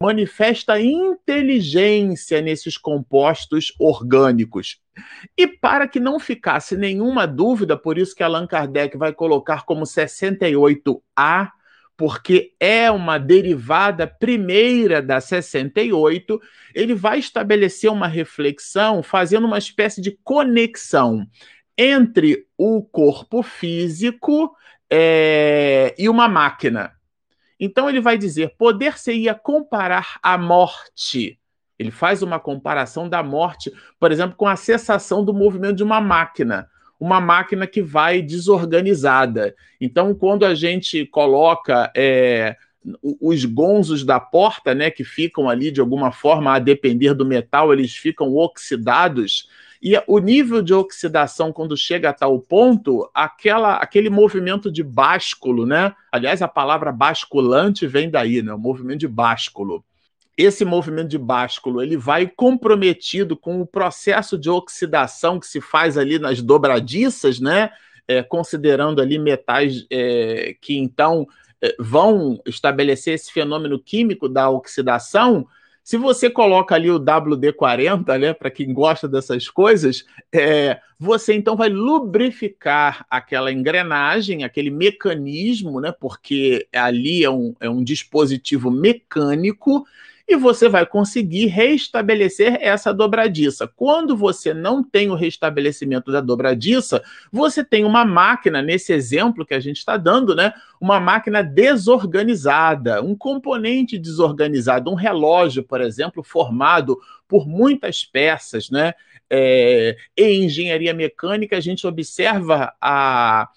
manifesta 0.00 0.80
inteligência 0.80 2.42
nesses 2.42 2.76
compostos 2.76 3.72
orgânicos. 3.78 4.78
E 5.36 5.46
para 5.46 5.86
que 5.86 6.00
não 6.00 6.18
ficasse 6.18 6.76
nenhuma 6.76 7.26
dúvida, 7.26 7.76
por 7.76 7.98
isso 7.98 8.14
que 8.14 8.22
Allan 8.22 8.46
Kardec 8.46 8.96
vai 8.96 9.12
colocar 9.12 9.64
como 9.64 9.84
68A, 9.84 11.50
porque 11.96 12.54
é 12.60 12.90
uma 12.90 13.18
derivada 13.18 14.06
primeira 14.06 15.02
da 15.02 15.20
68, 15.20 16.40
ele 16.72 16.94
vai 16.94 17.18
estabelecer 17.18 17.90
uma 17.90 18.06
reflexão 18.06 19.02
fazendo 19.02 19.46
uma 19.46 19.58
espécie 19.58 20.00
de 20.00 20.16
conexão 20.22 21.26
entre 21.76 22.46
o 22.56 22.82
corpo 22.82 23.42
físico 23.42 24.54
é, 24.90 25.94
e 25.98 26.08
uma 26.08 26.28
máquina. 26.28 26.92
Então 27.58 27.88
ele 27.88 28.00
vai 28.00 28.16
dizer: 28.16 28.54
poder-se-ia 28.56 29.34
comparar 29.34 30.18
a 30.22 30.38
morte 30.38 31.38
ele 31.78 31.90
faz 31.90 32.22
uma 32.22 32.40
comparação 32.40 33.08
da 33.08 33.22
morte, 33.22 33.72
por 34.00 34.10
exemplo, 34.10 34.36
com 34.36 34.46
a 34.46 34.56
cessação 34.56 35.24
do 35.24 35.32
movimento 35.32 35.76
de 35.76 35.84
uma 35.84 36.00
máquina, 36.00 36.68
uma 36.98 37.20
máquina 37.20 37.66
que 37.66 37.80
vai 37.80 38.20
desorganizada. 38.20 39.54
Então, 39.80 40.14
quando 40.14 40.44
a 40.44 40.54
gente 40.54 41.06
coloca 41.06 41.92
é, 41.96 42.56
os 43.20 43.44
gonzos 43.44 44.04
da 44.04 44.18
porta, 44.18 44.74
né, 44.74 44.90
que 44.90 45.04
ficam 45.04 45.48
ali 45.48 45.70
de 45.70 45.80
alguma 45.80 46.10
forma 46.10 46.52
a 46.52 46.58
depender 46.58 47.14
do 47.14 47.24
metal, 47.24 47.72
eles 47.72 47.94
ficam 47.94 48.34
oxidados. 48.34 49.48
E 49.80 49.94
o 50.08 50.18
nível 50.18 50.60
de 50.60 50.74
oxidação, 50.74 51.52
quando 51.52 51.76
chega 51.76 52.10
a 52.10 52.12
tal 52.12 52.40
ponto, 52.40 53.08
aquela, 53.14 53.76
aquele 53.76 54.10
movimento 54.10 54.72
de 54.72 54.82
básculo, 54.82 55.64
né? 55.64 55.94
Aliás, 56.10 56.42
a 56.42 56.48
palavra 56.48 56.90
basculante 56.90 57.86
vem 57.86 58.10
daí, 58.10 58.42
né? 58.42 58.52
O 58.52 58.58
movimento 58.58 58.98
de 58.98 59.08
básculo 59.08 59.84
esse 60.38 60.64
movimento 60.64 61.08
de 61.08 61.18
básculo 61.18 61.82
ele 61.82 61.96
vai 61.96 62.28
comprometido 62.28 63.36
com 63.36 63.60
o 63.60 63.66
processo 63.66 64.38
de 64.38 64.48
oxidação 64.48 65.40
que 65.40 65.48
se 65.48 65.60
faz 65.60 65.98
ali 65.98 66.16
nas 66.16 66.40
dobradiças, 66.40 67.40
né? 67.40 67.70
É, 68.06 68.22
considerando 68.22 69.02
ali 69.02 69.18
metais 69.18 69.84
é, 69.90 70.56
que 70.62 70.78
então 70.78 71.26
é, 71.60 71.74
vão 71.78 72.40
estabelecer 72.46 73.14
esse 73.14 73.32
fenômeno 73.32 73.78
químico 73.78 74.28
da 74.28 74.48
oxidação. 74.48 75.44
Se 75.82 75.96
você 75.96 76.30
coloca 76.30 76.74
ali 76.74 76.90
o 76.90 77.00
WD-40, 77.00 78.18
né, 78.18 78.32
para 78.32 78.50
quem 78.50 78.72
gosta 78.72 79.08
dessas 79.08 79.48
coisas, 79.48 80.04
é, 80.32 80.78
você 80.98 81.34
então 81.34 81.56
vai 81.56 81.68
lubrificar 81.68 83.04
aquela 83.10 83.50
engrenagem, 83.50 84.44
aquele 84.44 84.70
mecanismo, 84.70 85.80
né, 85.80 85.92
porque 85.98 86.66
ali 86.74 87.24
é 87.24 87.30
um, 87.30 87.54
é 87.60 87.68
um 87.68 87.82
dispositivo 87.82 88.70
mecânico 88.70 89.84
e 90.28 90.36
você 90.36 90.68
vai 90.68 90.84
conseguir 90.84 91.46
restabelecer 91.46 92.58
essa 92.60 92.92
dobradiça. 92.92 93.66
Quando 93.66 94.14
você 94.14 94.52
não 94.52 94.84
tem 94.84 95.08
o 95.08 95.14
restabelecimento 95.14 96.12
da 96.12 96.20
dobradiça, 96.20 97.02
você 97.32 97.64
tem 97.64 97.82
uma 97.82 98.04
máquina, 98.04 98.60
nesse 98.60 98.92
exemplo 98.92 99.46
que 99.46 99.54
a 99.54 99.60
gente 99.60 99.78
está 99.78 99.96
dando, 99.96 100.36
né? 100.36 100.52
Uma 100.78 101.00
máquina 101.00 101.42
desorganizada, 101.42 103.02
um 103.02 103.16
componente 103.16 103.96
desorganizado, 103.96 104.90
um 104.90 104.94
relógio, 104.94 105.64
por 105.64 105.80
exemplo, 105.80 106.22
formado 106.22 106.98
por 107.26 107.48
muitas 107.48 108.04
peças, 108.04 108.68
né? 108.68 108.92
É, 109.30 109.96
em 110.14 110.44
engenharia 110.44 110.92
mecânica, 110.92 111.56
a 111.56 111.60
gente 111.60 111.86
observa 111.86 112.74
a 112.80 113.48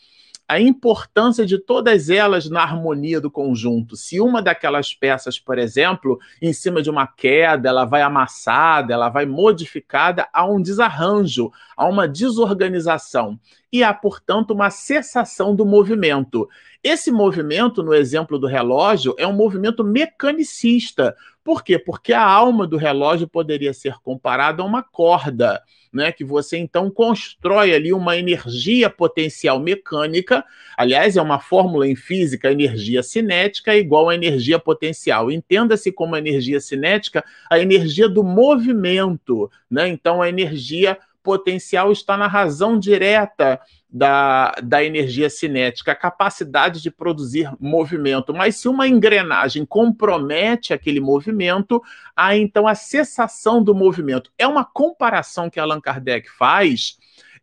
a 0.51 0.60
importância 0.60 1.46
de 1.46 1.58
todas 1.58 2.10
elas 2.10 2.50
na 2.50 2.62
harmonia 2.62 3.22
do 3.22 3.31
conjunto. 3.31 3.96
Se 3.96 4.20
uma 4.20 4.41
daquelas 4.41 4.93
peças, 4.93 5.39
por 5.39 5.58
exemplo, 5.58 6.20
em 6.41 6.51
cima 6.51 6.81
de 6.81 6.89
uma 6.89 7.08
queda, 7.08 7.70
ela 7.70 7.86
vai 7.86 8.01
amassada, 8.01 8.93
ela 8.93 9.08
vai 9.08 9.25
modificada, 9.25 10.27
há 10.34 10.46
um 10.46 10.62
desarranjo, 10.62 11.53
há 11.77 11.88
uma 11.88 12.05
desorganização 12.05 13.39
e 13.72 13.81
há, 13.81 13.93
portanto, 13.93 14.51
uma 14.51 14.70
cessação 14.70 15.55
do 15.55 15.65
movimento. 15.65 16.50
Esse 16.83 17.11
movimento, 17.11 17.83
no 17.83 17.93
exemplo 17.93 18.39
do 18.39 18.47
relógio, 18.47 19.15
é 19.17 19.27
um 19.27 19.33
movimento 19.33 19.83
mecanicista. 19.83 21.15
Por 21.43 21.63
quê? 21.63 21.77
Porque 21.77 22.13
a 22.13 22.23
alma 22.23 22.65
do 22.65 22.77
relógio 22.77 23.27
poderia 23.27 23.73
ser 23.73 23.95
comparada 24.01 24.63
a 24.63 24.65
uma 24.65 24.81
corda 24.81 25.61
né? 25.91 26.11
Que 26.11 26.23
você 26.23 26.57
então 26.57 26.89
constrói 26.89 27.73
ali 27.73 27.91
uma 27.91 28.17
energia 28.17 28.89
potencial 28.89 29.59
mecânica. 29.59 30.43
Aliás, 30.77 31.17
é 31.17 31.21
uma 31.21 31.39
fórmula 31.39 31.88
em 31.88 31.95
física, 31.95 32.51
energia 32.51 33.03
cinética 33.03 33.73
é 33.73 33.77
igual 33.77 34.09
a 34.09 34.15
energia 34.15 34.57
potencial. 34.57 35.29
Entenda-se 35.31 35.91
como 35.91 36.15
energia 36.15 36.59
cinética 36.59 37.23
a 37.50 37.59
energia 37.59 38.07
do 38.07 38.23
movimento, 38.23 39.51
né? 39.69 39.88
Então 39.88 40.21
a 40.21 40.29
energia 40.29 40.97
potencial 41.24 41.92
está 41.92 42.18
na 42.18 42.28
razão 42.28 42.78
direta 42.78 43.60
da, 43.90 44.54
da 44.63 44.84
energia 44.84 45.30
cinética, 45.30 45.92
a 45.92 45.96
capacidade 45.96 46.82
de 46.82 46.90
produzir 46.90 47.51
movimento. 47.60 48.34
Mas 48.34 48.56
se 48.56 48.68
uma 48.68 48.88
engrenagem 48.88 49.66
compromete 49.66 50.74
aquele 50.74 51.00
movimento, 51.00 51.82
há 52.16 52.36
então 52.36 52.68
a 52.68 52.75
cessação 52.75 53.62
do 53.62 53.75
movimento. 53.75 54.32
É 54.38 54.48
uma 54.48 54.63
comparação 54.63 55.50
que 55.50 55.60
Allan 55.60 55.82
Kardec 55.82 56.30
faz, 56.30 56.98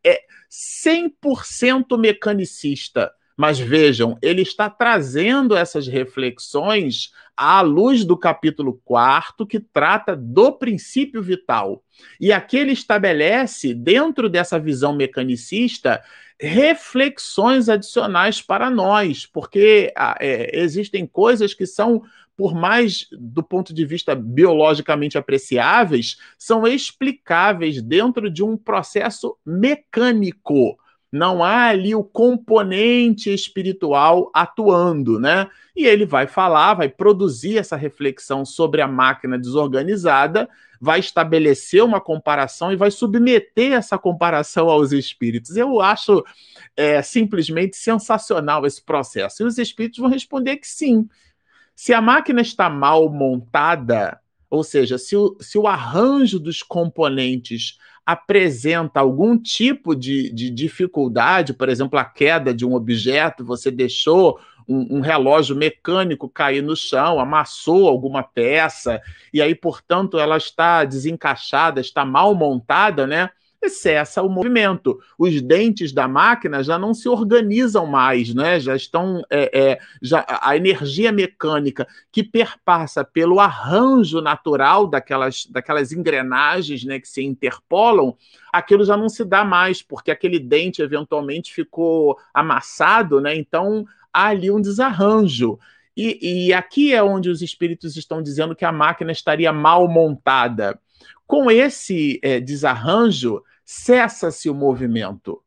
é 0.04 0.22
100% 0.50 1.98
mecanicista. 1.98 3.12
Mas 3.38 3.56
vejam, 3.56 4.18
ele 4.20 4.42
está 4.42 4.68
trazendo 4.68 5.56
essas 5.56 5.86
reflexões 5.86 7.12
à 7.36 7.60
luz 7.60 8.04
do 8.04 8.16
capítulo 8.16 8.80
4, 8.84 9.46
que 9.46 9.60
trata 9.60 10.16
do 10.16 10.50
princípio 10.50 11.22
vital. 11.22 11.84
E 12.20 12.32
aqui 12.32 12.56
ele 12.56 12.72
estabelece, 12.72 13.72
dentro 13.72 14.28
dessa 14.28 14.58
visão 14.58 14.92
mecanicista, 14.92 16.02
reflexões 16.40 17.68
adicionais 17.68 18.42
para 18.42 18.68
nós, 18.68 19.24
porque 19.24 19.92
ah, 19.96 20.16
é, 20.18 20.60
existem 20.60 21.06
coisas 21.06 21.54
que 21.54 21.64
são, 21.64 22.02
por 22.36 22.56
mais 22.56 23.06
do 23.12 23.44
ponto 23.44 23.72
de 23.72 23.86
vista 23.86 24.16
biologicamente 24.16 25.16
apreciáveis, 25.16 26.16
são 26.36 26.66
explicáveis 26.66 27.80
dentro 27.80 28.28
de 28.28 28.42
um 28.42 28.56
processo 28.56 29.36
mecânico. 29.46 30.76
Não 31.10 31.42
há 31.42 31.68
ali 31.68 31.94
o 31.94 32.04
componente 32.04 33.32
espiritual 33.32 34.30
atuando, 34.34 35.18
né? 35.18 35.48
E 35.74 35.86
ele 35.86 36.04
vai 36.04 36.26
falar, 36.26 36.74
vai 36.74 36.88
produzir 36.88 37.58
essa 37.58 37.76
reflexão 37.76 38.44
sobre 38.44 38.82
a 38.82 38.88
máquina 38.88 39.38
desorganizada 39.38 40.48
vai 40.80 41.00
estabelecer 41.00 41.82
uma 41.82 42.00
comparação 42.00 42.72
e 42.72 42.76
vai 42.76 42.90
submeter 42.90 43.72
essa 43.72 43.98
comparação 43.98 44.68
aos 44.68 44.92
espíritos. 44.92 45.56
Eu 45.56 45.80
acho 45.80 46.24
é, 46.76 47.02
simplesmente 47.02 47.76
sensacional 47.76 48.64
esse 48.64 48.82
processo. 48.82 49.42
E 49.42 49.46
os 49.46 49.58
espíritos 49.58 49.98
vão 49.98 50.08
responder 50.08 50.56
que 50.56 50.68
sim. 50.68 51.08
Se 51.74 51.92
a 51.92 52.00
máquina 52.00 52.40
está 52.40 52.70
mal 52.70 53.08
montada, 53.08 54.20
ou 54.48 54.64
seja, 54.64 54.98
se 54.98 55.16
o, 55.16 55.36
se 55.40 55.58
o 55.58 55.66
arranjo 55.66 56.38
dos 56.38 56.62
componentes 56.62 57.78
apresenta 58.08 59.00
algum 59.00 59.36
tipo 59.36 59.94
de, 59.94 60.32
de 60.32 60.48
dificuldade, 60.48 61.52
por 61.52 61.68
exemplo, 61.68 61.98
a 61.98 62.04
queda 62.06 62.54
de 62.54 62.64
um 62.64 62.72
objeto, 62.72 63.44
você 63.44 63.70
deixou 63.70 64.40
um, 64.66 64.96
um, 64.96 65.00
relógio 65.02 65.54
mecânico 65.54 66.26
cair 66.26 66.62
no 66.62 66.74
chão, 66.74 67.20
amassou 67.20 67.86
alguma 67.86 68.22
peça, 68.22 68.98
e 69.30 69.42
aí, 69.42 69.54
portanto, 69.54 70.18
ela 70.18 70.38
está 70.38 70.86
desencaixada, 70.86 71.82
está 71.82 72.02
mal 72.02 72.34
montada, 72.34 73.06
né? 73.06 73.28
Cessa 73.66 74.22
o 74.22 74.28
movimento. 74.28 75.00
Os 75.18 75.42
dentes 75.42 75.92
da 75.92 76.06
máquina 76.06 76.62
já 76.62 76.78
não 76.78 76.94
se 76.94 77.08
organizam 77.08 77.86
mais, 77.86 78.32
né? 78.32 78.60
Já 78.60 78.76
estão. 78.76 79.22
É, 79.28 79.58
é, 79.58 79.78
já, 80.00 80.24
a 80.28 80.56
energia 80.56 81.10
mecânica 81.10 81.86
que 82.12 82.22
perpassa 82.22 83.04
pelo 83.04 83.40
arranjo 83.40 84.20
natural 84.20 84.86
daquelas, 84.86 85.44
daquelas 85.46 85.90
engrenagens 85.90 86.84
né, 86.84 87.00
que 87.00 87.08
se 87.08 87.22
interpolam, 87.22 88.16
aquilo 88.52 88.84
já 88.84 88.96
não 88.96 89.08
se 89.08 89.24
dá 89.24 89.44
mais, 89.44 89.82
porque 89.82 90.10
aquele 90.10 90.38
dente 90.38 90.80
eventualmente 90.80 91.52
ficou 91.52 92.16
amassado, 92.32 93.20
né? 93.20 93.34
Então 93.34 93.84
há 94.12 94.28
ali 94.28 94.50
um 94.50 94.60
desarranjo. 94.60 95.58
E, 95.96 96.46
e 96.46 96.52
aqui 96.54 96.94
é 96.94 97.02
onde 97.02 97.28
os 97.28 97.42
espíritos 97.42 97.96
estão 97.96 98.22
dizendo 98.22 98.54
que 98.54 98.64
a 98.64 98.70
máquina 98.70 99.10
estaria 99.10 99.52
mal 99.52 99.88
montada. 99.88 100.78
Com 101.26 101.50
esse 101.50 102.20
é, 102.22 102.38
desarranjo, 102.40 103.42
cessa-se 103.70 104.48
o 104.48 104.54
movimento. 104.54 105.42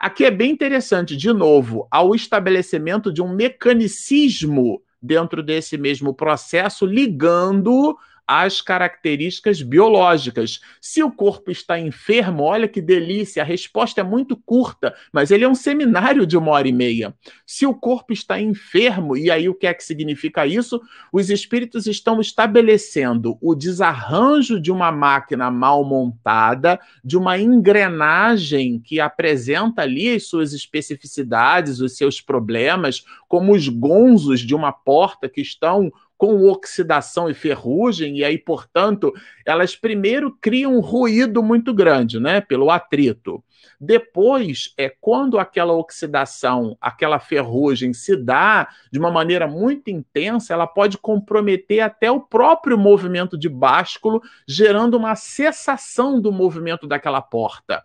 Aqui 0.00 0.24
é 0.24 0.30
bem 0.30 0.50
interessante, 0.50 1.14
de 1.14 1.30
novo, 1.34 1.86
ao 1.90 2.14
estabelecimento 2.14 3.12
de 3.12 3.20
um 3.20 3.28
mecanicismo 3.28 4.82
dentro 5.02 5.42
desse 5.42 5.76
mesmo 5.76 6.14
processo, 6.14 6.86
ligando 6.86 7.94
as 8.32 8.60
características 8.60 9.60
biológicas. 9.60 10.60
Se 10.80 11.02
o 11.02 11.10
corpo 11.10 11.50
está 11.50 11.80
enfermo, 11.80 12.44
olha 12.44 12.68
que 12.68 12.80
delícia, 12.80 13.42
a 13.42 13.44
resposta 13.44 14.02
é 14.02 14.04
muito 14.04 14.36
curta, 14.36 14.94
mas 15.12 15.32
ele 15.32 15.42
é 15.42 15.48
um 15.48 15.54
seminário 15.56 16.24
de 16.24 16.36
uma 16.36 16.52
hora 16.52 16.68
e 16.68 16.72
meia. 16.72 17.12
Se 17.44 17.66
o 17.66 17.74
corpo 17.74 18.12
está 18.12 18.40
enfermo, 18.40 19.16
e 19.16 19.32
aí 19.32 19.48
o 19.48 19.54
que 19.54 19.66
é 19.66 19.74
que 19.74 19.82
significa 19.82 20.46
isso? 20.46 20.80
Os 21.12 21.28
espíritos 21.28 21.88
estão 21.88 22.20
estabelecendo 22.20 23.36
o 23.40 23.52
desarranjo 23.52 24.60
de 24.60 24.70
uma 24.70 24.92
máquina 24.92 25.50
mal 25.50 25.82
montada, 25.84 26.78
de 27.04 27.18
uma 27.18 27.36
engrenagem 27.36 28.78
que 28.78 29.00
apresenta 29.00 29.82
ali 29.82 30.14
as 30.14 30.28
suas 30.28 30.52
especificidades, 30.52 31.80
os 31.80 31.96
seus 31.96 32.20
problemas, 32.20 33.04
como 33.26 33.56
os 33.56 33.66
gonzos 33.66 34.38
de 34.38 34.54
uma 34.54 34.70
porta 34.70 35.28
que 35.28 35.40
estão 35.40 35.90
com 36.20 36.44
oxidação 36.44 37.30
e 37.30 37.34
ferrugem, 37.34 38.18
e 38.18 38.24
aí, 38.26 38.36
portanto, 38.36 39.10
elas 39.42 39.74
primeiro 39.74 40.36
criam 40.38 40.76
um 40.76 40.80
ruído 40.80 41.42
muito 41.42 41.72
grande, 41.72 42.20
né, 42.20 42.42
pelo 42.42 42.70
atrito. 42.70 43.42
Depois, 43.80 44.74
é 44.76 44.90
quando 44.90 45.38
aquela 45.38 45.72
oxidação, 45.72 46.76
aquela 46.78 47.18
ferrugem 47.18 47.94
se 47.94 48.14
dá 48.14 48.68
de 48.92 48.98
uma 48.98 49.10
maneira 49.10 49.48
muito 49.48 49.88
intensa, 49.88 50.52
ela 50.52 50.66
pode 50.66 50.98
comprometer 50.98 51.80
até 51.80 52.10
o 52.10 52.20
próprio 52.20 52.76
movimento 52.76 53.38
de 53.38 53.48
básculo, 53.48 54.20
gerando 54.46 54.98
uma 54.98 55.16
cessação 55.16 56.20
do 56.20 56.30
movimento 56.30 56.86
daquela 56.86 57.22
porta. 57.22 57.82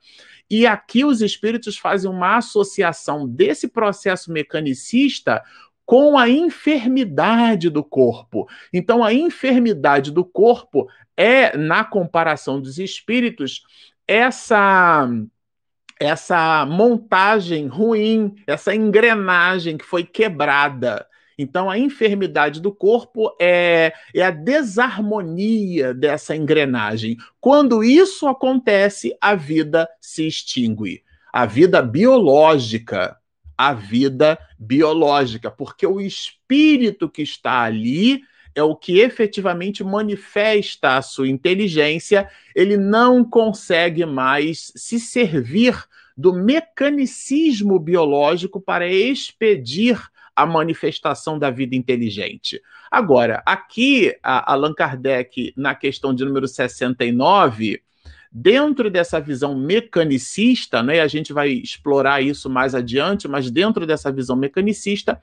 E 0.49 0.67
aqui 0.67 1.05
os 1.05 1.21
espíritos 1.21 1.77
fazem 1.77 2.11
uma 2.11 2.35
associação 2.35 3.25
desse 3.25 3.69
processo 3.69 4.29
mecanicista 4.29 5.41
com 5.85 6.17
a 6.17 6.29
enfermidade 6.29 7.69
do 7.69 7.83
corpo. 7.83 8.47
Então, 8.73 9.03
a 9.03 9.13
enfermidade 9.13 10.11
do 10.11 10.25
corpo 10.25 10.87
é, 11.15 11.55
na 11.55 11.83
comparação 11.83 12.59
dos 12.59 12.79
espíritos, 12.79 13.63
essa 14.07 15.07
essa 15.97 16.65
montagem 16.65 17.67
ruim, 17.67 18.35
essa 18.45 18.75
engrenagem 18.75 19.77
que 19.77 19.85
foi 19.85 20.03
quebrada. 20.03 21.07
Então, 21.37 21.69
a 21.69 21.77
enfermidade 21.77 22.61
do 22.61 22.71
corpo 22.71 23.33
é, 23.39 23.93
é 24.13 24.21
a 24.21 24.31
desarmonia 24.31 25.93
dessa 25.93 26.35
engrenagem. 26.35 27.17
Quando 27.39 27.83
isso 27.83 28.27
acontece, 28.27 29.15
a 29.19 29.35
vida 29.35 29.87
se 29.99 30.27
extingue. 30.27 31.03
A 31.31 31.45
vida 31.45 31.81
biológica, 31.81 33.17
a 33.57 33.73
vida 33.73 34.37
biológica, 34.57 35.49
porque 35.49 35.85
o 35.85 36.01
espírito 36.01 37.09
que 37.09 37.21
está 37.21 37.61
ali 37.61 38.21
é 38.53 38.63
o 38.63 38.75
que 38.75 38.99
efetivamente 38.99 39.83
manifesta 39.83 40.95
a 40.95 41.01
sua 41.01 41.27
inteligência, 41.27 42.29
ele 42.55 42.77
não 42.77 43.23
consegue 43.23 44.05
mais 44.05 44.71
se 44.75 44.99
servir 44.99 45.75
do 46.15 46.33
mecanicismo 46.33 47.77
biológico 47.77 48.61
para 48.61 48.87
expedir 48.87 50.01
a 50.33 50.45
manifestação 50.45 51.37
da 51.37 51.49
vida 51.49 51.75
inteligente. 51.75 52.61
Agora, 52.91 53.41
aqui, 53.45 54.15
Allan 54.21 54.73
Kardec, 54.73 55.53
na 55.55 55.75
questão 55.75 56.13
de 56.13 56.23
número 56.25 56.47
69, 56.47 57.81
dentro 58.37 58.91
dessa 58.91 59.17
visão 59.17 59.55
mecanicista, 59.55 60.83
né, 60.83 60.99
a 60.99 61.07
gente 61.07 61.31
vai 61.31 61.51
explorar 61.51 62.21
isso 62.21 62.49
mais 62.49 62.75
adiante, 62.75 63.29
mas 63.29 63.49
dentro 63.49 63.87
dessa 63.87 64.11
visão 64.11 64.35
mecanicista, 64.35 65.21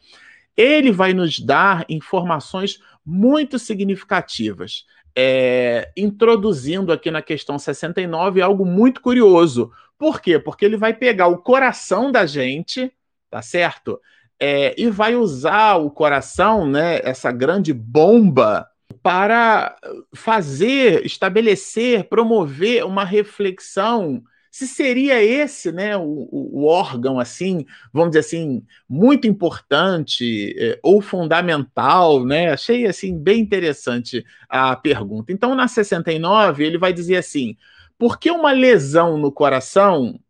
ele 0.56 0.90
vai 0.90 1.12
nos 1.12 1.38
dar 1.38 1.84
informações 1.90 2.80
muito 3.04 3.58
significativas. 3.58 4.86
É, 5.14 5.92
introduzindo 5.94 6.90
aqui 6.90 7.10
na 7.10 7.20
questão 7.20 7.58
69 7.58 8.40
algo 8.40 8.64
muito 8.64 9.02
curioso. 9.02 9.70
Por 9.98 10.18
quê? 10.18 10.38
Porque 10.38 10.64
ele 10.64 10.78
vai 10.78 10.94
pegar 10.94 11.26
o 11.26 11.36
coração 11.36 12.10
da 12.10 12.24
gente, 12.24 12.90
tá 13.30 13.42
certo? 13.42 14.00
É, 14.40 14.74
e 14.80 14.88
vai 14.88 15.14
usar 15.16 15.76
o 15.76 15.90
coração, 15.90 16.66
né, 16.66 16.98
essa 17.04 17.30
grande 17.30 17.74
bomba, 17.74 18.66
para 18.92 19.76
fazer, 20.14 21.04
estabelecer, 21.04 22.04
promover 22.08 22.84
uma 22.84 23.04
reflexão 23.04 24.22
se 24.52 24.68
seria 24.68 25.22
esse 25.22 25.72
né, 25.72 25.96
o, 25.96 26.28
o, 26.30 26.66
órgão, 26.66 27.18
assim, 27.18 27.64
vamos 27.90 28.10
dizer 28.10 28.18
assim, 28.18 28.62
muito 28.86 29.26
importante 29.26 30.54
é, 30.58 30.78
ou 30.82 31.00
fundamental, 31.00 32.22
né? 32.22 32.52
Achei 32.52 32.86
assim 32.86 33.18
bem 33.18 33.40
interessante 33.40 34.22
a 34.50 34.76
pergunta. 34.76 35.32
Então, 35.32 35.54
na 35.54 35.66
69, 35.66 36.66
ele 36.66 36.76
vai 36.76 36.92
dizer 36.92 37.16
assim: 37.16 37.56
por 37.98 38.18
que 38.18 38.30
uma 38.30 38.52
lesão 38.52 39.16
no 39.16 39.32
coração, 39.32 40.20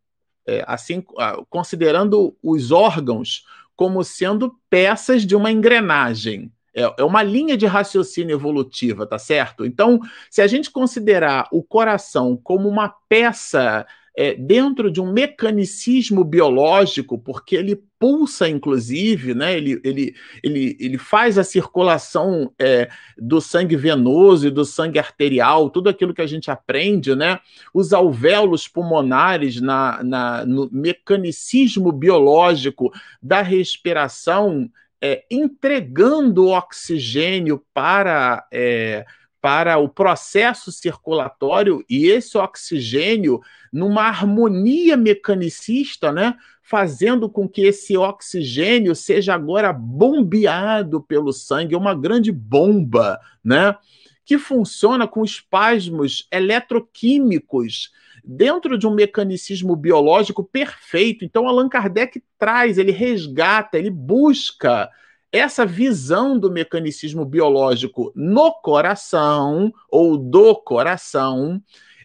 é, 0.46 0.62
assim, 0.68 1.02
considerando 1.50 2.36
os 2.40 2.70
órgãos 2.70 3.44
como 3.74 4.04
sendo 4.04 4.54
peças 4.70 5.26
de 5.26 5.34
uma 5.34 5.50
engrenagem? 5.50 6.52
É, 6.74 6.94
é 6.98 7.04
uma 7.04 7.22
linha 7.22 7.56
de 7.56 7.66
raciocínio 7.66 8.34
evolutiva, 8.34 9.06
tá 9.06 9.18
certo? 9.18 9.64
Então, 9.64 10.00
se 10.30 10.40
a 10.40 10.46
gente 10.46 10.70
considerar 10.70 11.48
o 11.52 11.62
coração 11.62 12.38
como 12.42 12.68
uma 12.68 12.88
peça 13.08 13.86
é, 14.14 14.34
dentro 14.34 14.90
de 14.90 15.00
um 15.00 15.10
mecanicismo 15.10 16.22
biológico, 16.22 17.18
porque 17.18 17.56
ele 17.56 17.82
pulsa, 17.98 18.48
inclusive, 18.48 19.34
né? 19.34 19.56
ele, 19.56 19.80
ele, 19.84 20.14
ele, 20.42 20.76
ele 20.78 20.98
faz 20.98 21.38
a 21.38 21.44
circulação 21.44 22.52
é, 22.58 22.90
do 23.16 23.40
sangue 23.40 23.76
venoso 23.76 24.46
e 24.46 24.50
do 24.50 24.64
sangue 24.64 24.98
arterial, 24.98 25.70
tudo 25.70 25.88
aquilo 25.88 26.12
que 26.12 26.20
a 26.20 26.26
gente 26.26 26.50
aprende, 26.50 27.14
né? 27.14 27.38
os 27.72 27.92
alvéolos 27.92 28.68
pulmonares 28.68 29.60
na, 29.60 30.02
na, 30.02 30.44
no 30.44 30.68
mecanicismo 30.70 31.90
biológico 31.90 32.92
da 33.22 33.40
respiração, 33.40 34.68
é, 35.02 35.24
entregando 35.28 36.46
oxigênio 36.46 37.64
para. 37.74 38.46
É, 38.52 39.04
para 39.40 39.76
o 39.76 39.88
processo 39.88 40.70
circulatório 40.70 41.84
e 41.90 42.06
esse 42.06 42.38
oxigênio 42.38 43.40
numa 43.72 44.02
harmonia 44.02 44.96
mecanicista, 44.96 46.12
né, 46.12 46.36
fazendo 46.62 47.28
com 47.28 47.48
que 47.48 47.62
esse 47.62 47.96
oxigênio 47.96 48.94
seja 48.94 49.34
agora 49.34 49.72
bombeado 49.72 51.02
pelo 51.02 51.32
sangue, 51.32 51.74
uma 51.74 51.92
grande 51.92 52.30
bomba, 52.30 53.18
né, 53.42 53.74
que 54.24 54.38
funciona 54.38 55.08
com 55.08 55.24
espasmos 55.24 56.28
eletroquímicos 56.30 57.90
dentro 58.24 58.78
de 58.78 58.86
um 58.86 58.94
mecanicismo 58.94 59.74
biológico 59.74 60.44
perfeito. 60.44 61.24
Então 61.24 61.48
Allan 61.48 61.68
Kardec 61.68 62.22
traz, 62.38 62.78
ele 62.78 62.92
resgata, 62.92 63.78
ele 63.78 63.90
busca 63.90 64.90
essa 65.30 65.64
visão 65.64 66.38
do 66.38 66.50
mecanicismo 66.50 67.24
biológico 67.24 68.12
no 68.14 68.52
coração 68.52 69.72
ou 69.88 70.16
do 70.16 70.54
coração 70.54 71.62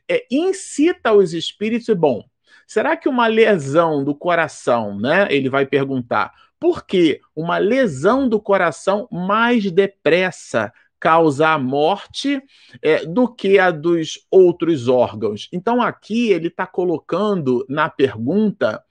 é, 0.10 0.26
incita 0.32 1.14
os 1.14 1.34
espíritos, 1.34 1.94
bom, 1.96 2.24
será 2.66 2.96
que 2.96 3.10
uma 3.10 3.28
lesão 3.28 4.04
do 4.04 4.16
coração, 4.16 4.98
né? 4.98 5.28
Ele 5.30 5.50
vai 5.50 5.66
perguntar, 5.66 6.34
por 6.60 6.86
que 6.86 7.20
uma 7.36 7.58
lesão 7.58 8.28
do 8.28 8.40
coração 8.40 9.08
mais 9.12 9.70
depressa 9.70 10.72
causa 11.00 11.50
a 11.50 11.58
morte 11.58 12.42
é, 12.82 13.06
do 13.06 13.28
que 13.28 13.60
a 13.60 13.72
dos 13.72 14.26
outros 14.30 14.88
órgãos? 14.88 15.48
Então, 15.52 15.82
aqui 15.82 16.32
ele 16.32 16.48
está 16.48 16.66
colocando 16.66 17.66
na 17.70 17.90
pergunta 17.90 18.84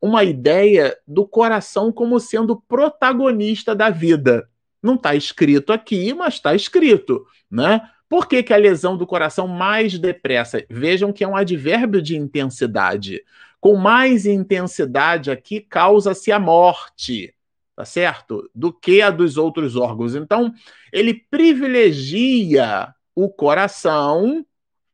uma 0.00 0.24
ideia 0.24 0.96
do 1.06 1.26
coração 1.26 1.92
como 1.92 2.18
sendo 2.18 2.60
protagonista 2.60 3.74
da 3.74 3.90
vida. 3.90 4.48
Não 4.82 4.94
está 4.94 5.14
escrito 5.14 5.72
aqui, 5.72 6.14
mas 6.14 6.34
está 6.34 6.54
escrito, 6.54 7.26
né? 7.50 7.82
Por 8.08 8.26
que, 8.26 8.42
que 8.42 8.52
a 8.52 8.56
lesão 8.56 8.96
do 8.96 9.06
coração 9.06 9.46
mais 9.46 9.96
depressa? 9.96 10.64
Vejam 10.68 11.12
que 11.12 11.22
é 11.22 11.28
um 11.28 11.36
advérbio 11.36 12.02
de 12.02 12.16
intensidade. 12.16 13.22
Com 13.60 13.76
mais 13.76 14.26
intensidade 14.26 15.30
aqui, 15.30 15.60
causa-se 15.60 16.32
a 16.32 16.38
morte, 16.40 17.32
tá 17.80 17.84
certo? 17.86 18.50
Do 18.54 18.70
que 18.70 19.00
a 19.00 19.10
dos 19.10 19.38
outros 19.38 19.74
órgãos. 19.74 20.14
Então, 20.14 20.52
ele 20.92 21.14
privilegia 21.14 22.94
o 23.14 23.30
coração, 23.30 24.44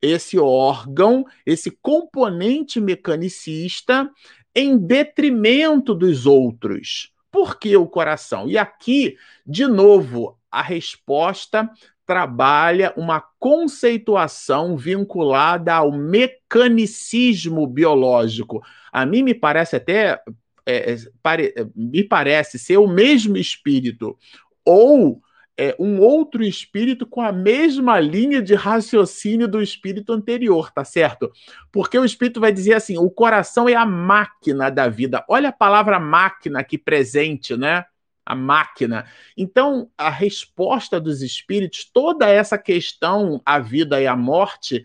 esse 0.01 0.39
órgão, 0.39 1.25
esse 1.45 1.69
componente 1.83 2.81
mecanicista, 2.81 4.09
em 4.55 4.79
detrimento 4.79 5.97
dos 5.97 6.27
outros. 6.27 7.13
Por 7.29 7.59
que 7.59 7.77
o 7.77 7.89
coração? 7.89 8.49
E 8.49 8.57
aqui, 8.57 9.17
de 9.45 9.67
novo, 9.67 10.39
a 10.49 10.63
resposta 10.63 11.69
trabalha 12.07 12.95
uma 12.97 13.21
conceituação 13.21 14.77
vinculada 14.77 15.75
ao 15.75 15.91
mecanicismo 15.91 17.67
biológico. 17.67 18.63
A 18.93 19.05
mim 19.05 19.25
me 19.25 19.35
parece 19.35 19.75
até 19.75 20.23
é, 20.67 20.93
é 20.93 20.97
pare, 21.23 21.55
me 21.75 22.03
parece 22.03 22.59
ser 22.59 22.77
o 22.77 22.89
mesmo 22.89 23.37
espírito 23.37 24.19
ou 24.65 25.23
é, 25.59 25.75
um 25.79 26.01
outro 26.01 26.45
espírito 26.45 27.07
com 27.07 27.23
a 27.23 27.33
mesma 27.33 27.99
linha 27.99 28.43
de 28.43 28.55
raciocínio 28.55 29.49
do 29.49 29.63
espírito 29.63 30.13
anterior, 30.13 30.71
tá 30.71 30.85
certo? 30.85 31.33
Porque 31.73 31.99
o 31.99 32.05
espírito 32.05 32.41
vai 32.41 32.53
dizer 32.53 32.75
assim: 32.75 32.99
o 32.99 33.09
coração 33.09 33.67
é 33.69 33.75
a 33.75 33.87
máquina 33.87 34.71
da 34.71 34.89
vida. 34.89 35.25
Olha 35.29 35.49
a 35.49 35.53
palavra 35.53 35.99
máquina 35.99 36.61
aqui 36.61 36.77
presente, 36.77 37.57
né? 37.57 37.85
a 38.27 38.35
máquina. 38.35 39.07
Então, 39.37 39.89
a 39.97 40.11
resposta 40.11 41.01
dos 41.01 41.23
espíritos, 41.23 41.85
toda 41.85 42.29
essa 42.29 42.59
questão, 42.59 43.41
a 43.47 43.61
vida 43.61 44.03
e 44.03 44.07
a 44.07 44.17
morte, 44.17 44.85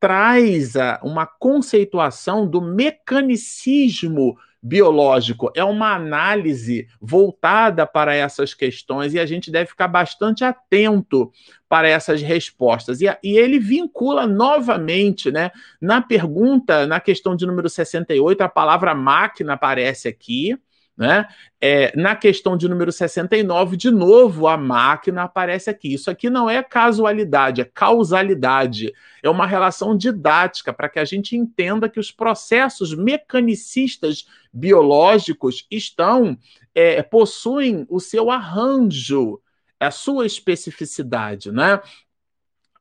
traz 0.00 0.74
uma 1.02 1.24
conceituação 1.24 2.48
do 2.48 2.60
mecanicismo 2.60 4.36
biológico. 4.62 5.50
É 5.54 5.64
uma 5.64 5.94
análise 5.94 6.86
voltada 7.00 7.86
para 7.86 8.14
essas 8.14 8.52
questões 8.52 9.14
e 9.14 9.18
a 9.18 9.26
gente 9.26 9.50
deve 9.50 9.70
ficar 9.70 9.88
bastante 9.88 10.44
atento 10.44 11.32
para 11.68 11.88
essas 11.88 12.20
respostas. 12.20 13.00
E, 13.00 13.06
e 13.22 13.38
ele 13.38 13.58
vincula 13.58 14.26
novamente, 14.26 15.30
né? 15.30 15.50
Na 15.80 16.02
pergunta, 16.02 16.86
na 16.86 17.00
questão 17.00 17.34
de 17.34 17.46
número 17.46 17.68
68, 17.68 18.40
a 18.42 18.48
palavra 18.48 18.94
máquina 18.94 19.54
aparece 19.54 20.08
aqui. 20.08 20.58
Né? 21.00 21.26
É, 21.58 21.96
na 21.96 22.14
questão 22.14 22.58
de 22.58 22.68
número 22.68 22.92
69, 22.92 23.74
de 23.74 23.90
novo, 23.90 24.46
a 24.46 24.58
máquina 24.58 25.22
aparece 25.22 25.70
aqui. 25.70 25.94
Isso 25.94 26.10
aqui 26.10 26.28
não 26.28 26.48
é 26.50 26.62
casualidade, 26.62 27.62
é 27.62 27.64
causalidade. 27.64 28.92
É 29.22 29.30
uma 29.30 29.46
relação 29.46 29.96
didática 29.96 30.74
para 30.74 30.90
que 30.90 30.98
a 30.98 31.04
gente 31.06 31.34
entenda 31.34 31.88
que 31.88 31.98
os 31.98 32.10
processos 32.10 32.94
mecanicistas 32.94 34.26
biológicos 34.52 35.66
estão 35.70 36.36
é, 36.74 37.02
possuem 37.02 37.86
o 37.88 37.98
seu 37.98 38.30
arranjo, 38.30 39.40
a 39.80 39.90
sua 39.90 40.26
especificidade, 40.26 41.50
né? 41.50 41.80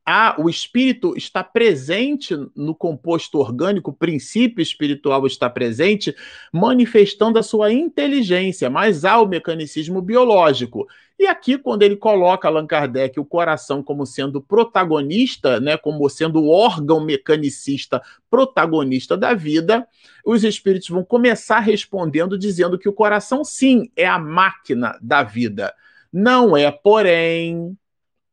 A, 0.10 0.36
o 0.40 0.50
espírito 0.50 1.14
está 1.16 1.44
presente 1.44 2.36
no 2.56 2.74
composto 2.74 3.38
orgânico, 3.38 3.92
o 3.92 3.94
princípio 3.94 4.62
espiritual 4.62 5.28
está 5.28 5.50
presente, 5.50 6.16
manifestando 6.52 7.38
a 7.38 7.44
sua 7.44 7.72
inteligência, 7.72 8.70
mas 8.70 9.06
há 9.06 9.22
o 9.22 9.28
mecanicismo 9.28 10.02
biológico. 10.02 10.88
E 11.20 11.28
aqui, 11.28 11.58
quando 11.58 11.84
ele 11.84 11.98
coloca 11.98 12.48
Allan 12.48 12.66
Kardec 12.66 13.20
o 13.20 13.26
coração 13.26 13.84
como 13.84 14.06
sendo 14.06 14.42
protagonista, 14.42 15.60
né, 15.60 15.78
como 15.78 16.10
sendo 16.10 16.42
o 16.42 16.50
órgão 16.50 17.04
mecanicista 17.04 18.02
protagonista 18.32 19.18
da 19.18 19.34
vida, 19.34 19.86
os 20.26 20.46
espíritos 20.46 20.88
vão 20.88 21.04
começar 21.04 21.60
respondendo 21.60 22.38
dizendo 22.38 22.80
que 22.80 22.88
o 22.88 22.94
coração, 22.94 23.44
sim, 23.44 23.92
é 23.98 24.08
a 24.08 24.18
máquina 24.18 24.98
da 25.02 25.22
vida. 25.22 25.74
Não 26.12 26.56
é, 26.56 26.72
porém, 26.72 27.78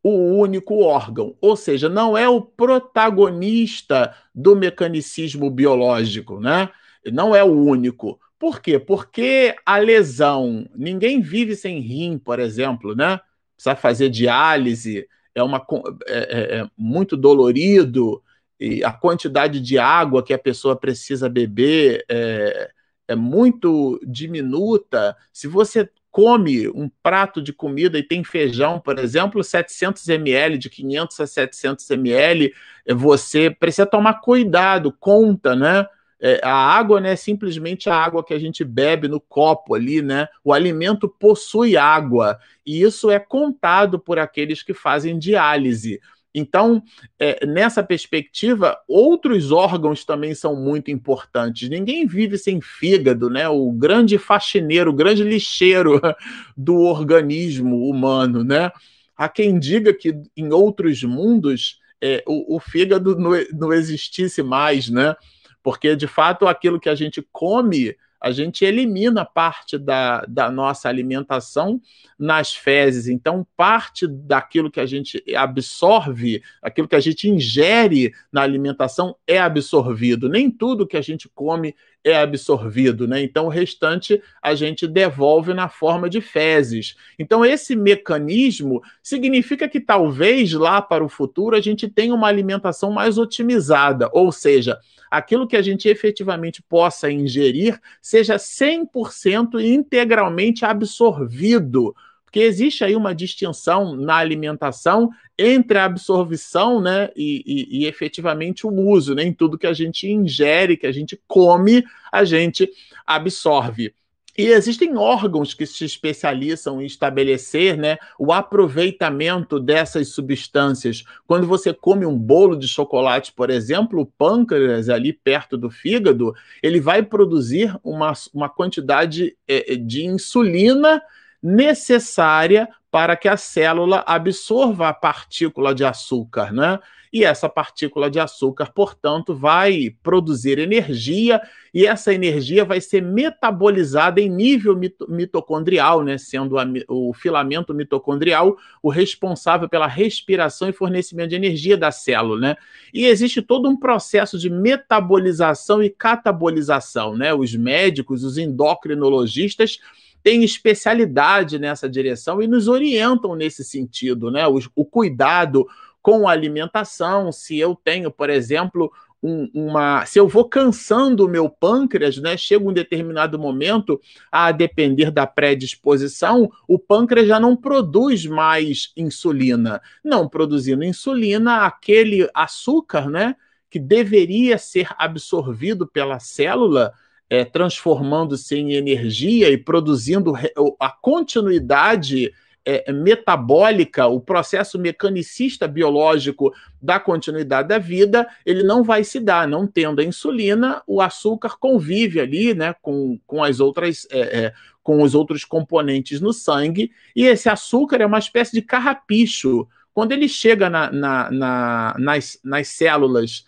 o 0.08 0.38
único 0.38 0.80
órgão, 0.80 1.34
ou 1.40 1.56
seja, 1.56 1.88
não 1.88 2.16
é 2.16 2.28
o 2.28 2.40
protagonista 2.40 4.14
do 4.34 4.54
mecanicismo 4.54 5.50
biológico, 5.50 6.40
né? 6.40 6.70
Não 7.12 7.34
é 7.34 7.42
o 7.42 7.52
único. 7.52 8.20
Por 8.38 8.60
quê? 8.60 8.78
Porque 8.78 9.54
a 9.64 9.78
lesão, 9.78 10.68
ninguém 10.74 11.20
vive 11.20 11.56
sem 11.56 11.80
rim, 11.80 12.18
por 12.18 12.38
exemplo, 12.38 12.94
né? 12.94 13.20
Precisa 13.56 13.74
fazer 13.76 14.10
diálise, 14.10 15.08
é, 15.34 15.42
uma, 15.42 15.64
é, 16.06 16.18
é, 16.18 16.60
é 16.60 16.70
muito 16.76 17.16
dolorido, 17.16 18.22
e 18.58 18.82
a 18.84 18.92
quantidade 18.92 19.60
de 19.60 19.78
água 19.78 20.22
que 20.22 20.32
a 20.32 20.38
pessoa 20.38 20.76
precisa 20.76 21.28
beber 21.28 22.04
é, 22.08 22.70
é 23.08 23.14
muito 23.14 24.00
diminuta. 24.06 25.16
Se 25.32 25.46
você 25.46 25.88
come 26.16 26.66
um 26.70 26.88
prato 27.02 27.42
de 27.42 27.52
comida 27.52 27.98
e 27.98 28.02
tem 28.02 28.24
feijão, 28.24 28.80
por 28.80 28.98
exemplo, 28.98 29.44
700 29.44 30.08
ml, 30.08 30.56
de 30.56 30.70
500 30.70 31.20
a 31.20 31.26
700 31.26 31.90
ml, 31.90 32.54
você 32.88 33.50
precisa 33.50 33.84
tomar 33.84 34.22
cuidado, 34.22 34.90
conta, 34.98 35.54
né? 35.54 35.86
É, 36.18 36.40
a 36.42 36.54
água 36.54 37.02
não 37.02 37.10
é 37.10 37.16
simplesmente 37.16 37.90
a 37.90 37.94
água 37.94 38.24
que 38.24 38.32
a 38.32 38.38
gente 38.38 38.64
bebe 38.64 39.08
no 39.08 39.20
copo 39.20 39.74
ali, 39.74 40.00
né? 40.00 40.26
O 40.42 40.54
alimento 40.54 41.06
possui 41.06 41.76
água 41.76 42.38
e 42.64 42.80
isso 42.80 43.10
é 43.10 43.18
contado 43.18 43.98
por 43.98 44.18
aqueles 44.18 44.62
que 44.62 44.72
fazem 44.72 45.18
diálise. 45.18 46.00
Então, 46.38 46.82
é, 47.18 47.46
nessa 47.46 47.82
perspectiva, 47.82 48.78
outros 48.86 49.50
órgãos 49.50 50.04
também 50.04 50.34
são 50.34 50.54
muito 50.54 50.90
importantes. 50.90 51.66
Ninguém 51.66 52.06
vive 52.06 52.36
sem 52.36 52.60
fígado, 52.60 53.30
né? 53.30 53.48
O 53.48 53.72
grande 53.72 54.18
faxineiro, 54.18 54.90
o 54.90 54.94
grande 54.94 55.24
lixeiro 55.24 55.98
do 56.54 56.76
organismo 56.82 57.88
humano, 57.88 58.44
né? 58.44 58.70
Há 59.16 59.30
quem 59.30 59.58
diga 59.58 59.94
que 59.94 60.14
em 60.36 60.52
outros 60.52 61.02
mundos 61.02 61.80
é, 62.02 62.22
o, 62.26 62.56
o, 62.56 62.60
fígado 62.60 63.16
não, 63.18 63.30
não 63.54 63.72
existisse 63.72 64.42
mais, 64.42 64.90
né? 64.90 65.16
Porque, 65.62 65.96
de 65.96 66.06
fato, 66.06 66.46
aquilo 66.46 66.78
que 66.78 66.90
a 66.90 66.94
gente 66.94 67.26
come 67.32 67.96
a 68.20 68.30
gente 68.30 68.64
elimina 68.64 69.24
parte 69.24 69.78
da, 69.78 70.24
da 70.26 70.50
nossa 70.50 70.88
alimentação 70.88 71.80
nas 72.18 72.54
fezes. 72.54 73.08
Então, 73.08 73.46
parte 73.56 74.06
daquilo 74.06 74.70
que 74.70 74.80
a 74.80 74.86
gente 74.86 75.22
absorve, 75.36 76.42
aquilo 76.62 76.88
que 76.88 76.96
a 76.96 77.00
gente 77.00 77.28
ingere 77.28 78.12
na 78.32 78.42
alimentação 78.42 79.16
é 79.26 79.38
absorvido. 79.38 80.28
Nem 80.28 80.50
tudo 80.50 80.86
que 80.86 80.96
a 80.96 81.02
gente 81.02 81.28
come 81.28 81.74
é 82.06 82.16
absorvido, 82.16 83.08
né? 83.08 83.20
Então, 83.20 83.46
o 83.46 83.50
restante 83.50 84.22
a 84.40 84.54
gente 84.54 84.86
devolve 84.86 85.52
na 85.52 85.68
forma 85.68 86.08
de 86.08 86.20
fezes. 86.20 86.94
Então, 87.18 87.44
esse 87.44 87.74
mecanismo 87.74 88.80
significa 89.02 89.68
que 89.68 89.80
talvez 89.80 90.52
lá 90.52 90.80
para 90.80 91.04
o 91.04 91.08
futuro 91.08 91.56
a 91.56 91.60
gente 91.60 91.88
tenha 91.88 92.14
uma 92.14 92.28
alimentação 92.28 92.92
mais 92.92 93.18
otimizada, 93.18 94.08
ou 94.12 94.30
seja, 94.30 94.78
aquilo 95.10 95.48
que 95.48 95.56
a 95.56 95.62
gente 95.62 95.88
efetivamente 95.88 96.62
possa 96.62 97.10
ingerir 97.10 97.80
seja 98.00 98.36
100% 98.36 99.60
integralmente 99.60 100.64
absorvido. 100.64 101.92
Porque 102.26 102.40
existe 102.40 102.84
aí 102.84 102.94
uma 102.94 103.14
distinção 103.14 103.96
na 103.96 104.16
alimentação 104.16 105.08
entre 105.38 105.78
a 105.78 105.84
absorção 105.84 106.80
né, 106.80 107.08
e, 107.16 107.42
e, 107.46 107.78
e 107.78 107.86
efetivamente 107.86 108.66
o 108.66 108.70
uso. 108.70 109.14
Né? 109.14 109.32
tudo 109.32 109.56
que 109.56 109.66
a 109.66 109.72
gente 109.72 110.06
ingere, 110.10 110.76
que 110.76 110.86
a 110.86 110.92
gente 110.92 111.18
come, 111.26 111.82
a 112.12 112.24
gente 112.24 112.68
absorve. 113.06 113.94
E 114.38 114.48
existem 114.48 114.98
órgãos 114.98 115.54
que 115.54 115.64
se 115.64 115.84
especializam 115.84 116.82
em 116.82 116.84
estabelecer 116.84 117.78
né, 117.78 117.96
o 118.18 118.32
aproveitamento 118.34 119.58
dessas 119.58 120.08
substâncias. 120.08 121.04
Quando 121.26 121.46
você 121.46 121.72
come 121.72 122.04
um 122.04 122.18
bolo 122.18 122.54
de 122.54 122.68
chocolate, 122.68 123.32
por 123.32 123.48
exemplo, 123.48 124.00
o 124.02 124.06
pâncreas, 124.06 124.90
ali 124.90 125.12
perto 125.14 125.56
do 125.56 125.70
fígado, 125.70 126.34
ele 126.62 126.80
vai 126.80 127.02
produzir 127.02 127.74
uma, 127.82 128.12
uma 128.34 128.48
quantidade 128.48 129.34
é, 129.48 129.72
é, 129.72 129.76
de 129.76 130.04
insulina 130.04 131.00
necessária 131.46 132.68
para 132.90 133.16
que 133.16 133.28
a 133.28 133.36
célula 133.36 134.02
absorva 134.06 134.88
a 134.88 134.94
partícula 134.94 135.74
de 135.74 135.84
açúcar, 135.84 136.52
né? 136.52 136.78
e 137.16 137.24
essa 137.24 137.48
partícula 137.48 138.10
de 138.10 138.20
açúcar, 138.20 138.70
portanto, 138.74 139.34
vai 139.34 139.94
produzir 140.02 140.58
energia 140.58 141.40
e 141.72 141.86
essa 141.86 142.12
energia 142.12 142.62
vai 142.62 142.78
ser 142.78 143.00
metabolizada 143.00 144.20
em 144.20 144.28
nível 144.28 144.78
mitocondrial, 145.08 146.02
né, 146.02 146.18
sendo 146.18 146.56
o 146.88 147.14
filamento 147.14 147.72
mitocondrial 147.72 148.56
o 148.82 148.90
responsável 148.90 149.66
pela 149.66 149.86
respiração 149.86 150.68
e 150.68 150.74
fornecimento 150.74 151.30
de 151.30 151.36
energia 151.36 151.76
da 151.76 151.90
célula, 151.90 152.38
né? 152.38 152.56
E 152.92 153.06
existe 153.06 153.40
todo 153.40 153.66
um 153.66 153.78
processo 153.78 154.38
de 154.38 154.50
metabolização 154.50 155.82
e 155.82 155.88
catabolização, 155.88 157.16
né? 157.16 157.32
Os 157.32 157.54
médicos, 157.54 158.24
os 158.24 158.36
endocrinologistas 158.36 159.78
têm 160.26 160.42
especialidade 160.42 161.56
nessa 161.56 161.88
direção 161.88 162.42
e 162.42 162.48
nos 162.48 162.66
orientam 162.66 163.36
nesse 163.36 163.62
sentido, 163.62 164.28
né? 164.28 164.44
O, 164.48 164.58
o 164.74 164.84
cuidado 164.84 165.64
com 166.02 166.26
a 166.26 166.32
alimentação, 166.32 167.30
se 167.30 167.56
eu 167.56 167.76
tenho, 167.76 168.10
por 168.10 168.28
exemplo, 168.28 168.90
um, 169.22 169.48
uma. 169.54 170.04
Se 170.04 170.18
eu 170.18 170.26
vou 170.26 170.48
cansando 170.48 171.24
o 171.24 171.28
meu 171.28 171.48
pâncreas, 171.48 172.18
né? 172.18 172.36
Chega 172.36 172.68
um 172.68 172.72
determinado 172.72 173.38
momento, 173.38 174.00
a 174.32 174.50
depender 174.50 175.12
da 175.12 175.28
predisposição, 175.28 176.50
o 176.66 176.76
pâncreas 176.76 177.28
já 177.28 177.38
não 177.38 177.54
produz 177.54 178.26
mais 178.26 178.92
insulina. 178.96 179.80
Não 180.02 180.28
produzindo 180.28 180.82
insulina, 180.82 181.66
aquele 181.66 182.28
açúcar, 182.34 183.08
né? 183.08 183.36
Que 183.70 183.78
deveria 183.78 184.58
ser 184.58 184.88
absorvido 184.98 185.86
pela 185.86 186.18
célula, 186.18 186.92
é, 187.28 187.44
transformando-se 187.44 188.56
em 188.56 188.74
energia 188.74 189.50
e 189.50 189.58
produzindo 189.58 190.34
a 190.78 190.90
continuidade 190.90 192.32
é, 192.64 192.90
metabólica, 192.92 194.06
o 194.08 194.20
processo 194.20 194.76
mecanicista 194.76 195.68
biológico 195.68 196.52
da 196.82 196.98
continuidade 196.98 197.68
da 197.68 197.78
vida, 197.78 198.26
ele 198.44 198.64
não 198.64 198.82
vai 198.82 199.04
se 199.04 199.20
dar. 199.20 199.46
Não 199.46 199.66
tendo 199.66 200.00
a 200.00 200.04
insulina, 200.04 200.82
o 200.86 201.00
açúcar 201.00 201.56
convive 201.58 202.20
ali 202.20 202.54
né, 202.54 202.74
com, 202.82 203.18
com 203.24 203.42
as 203.42 203.60
outras. 203.60 204.06
É, 204.10 204.46
é, 204.46 204.52
com 204.82 205.02
os 205.02 205.16
outros 205.16 205.44
componentes 205.44 206.20
no 206.20 206.32
sangue, 206.32 206.92
e 207.16 207.24
esse 207.24 207.48
açúcar 207.48 208.00
é 208.00 208.06
uma 208.06 208.20
espécie 208.20 208.52
de 208.52 208.62
carrapicho. 208.62 209.66
Quando 209.92 210.12
ele 210.12 210.28
chega 210.28 210.70
na, 210.70 210.92
na, 210.92 211.28
na, 211.28 211.96
nas, 211.98 212.38
nas 212.44 212.68
células 212.68 213.44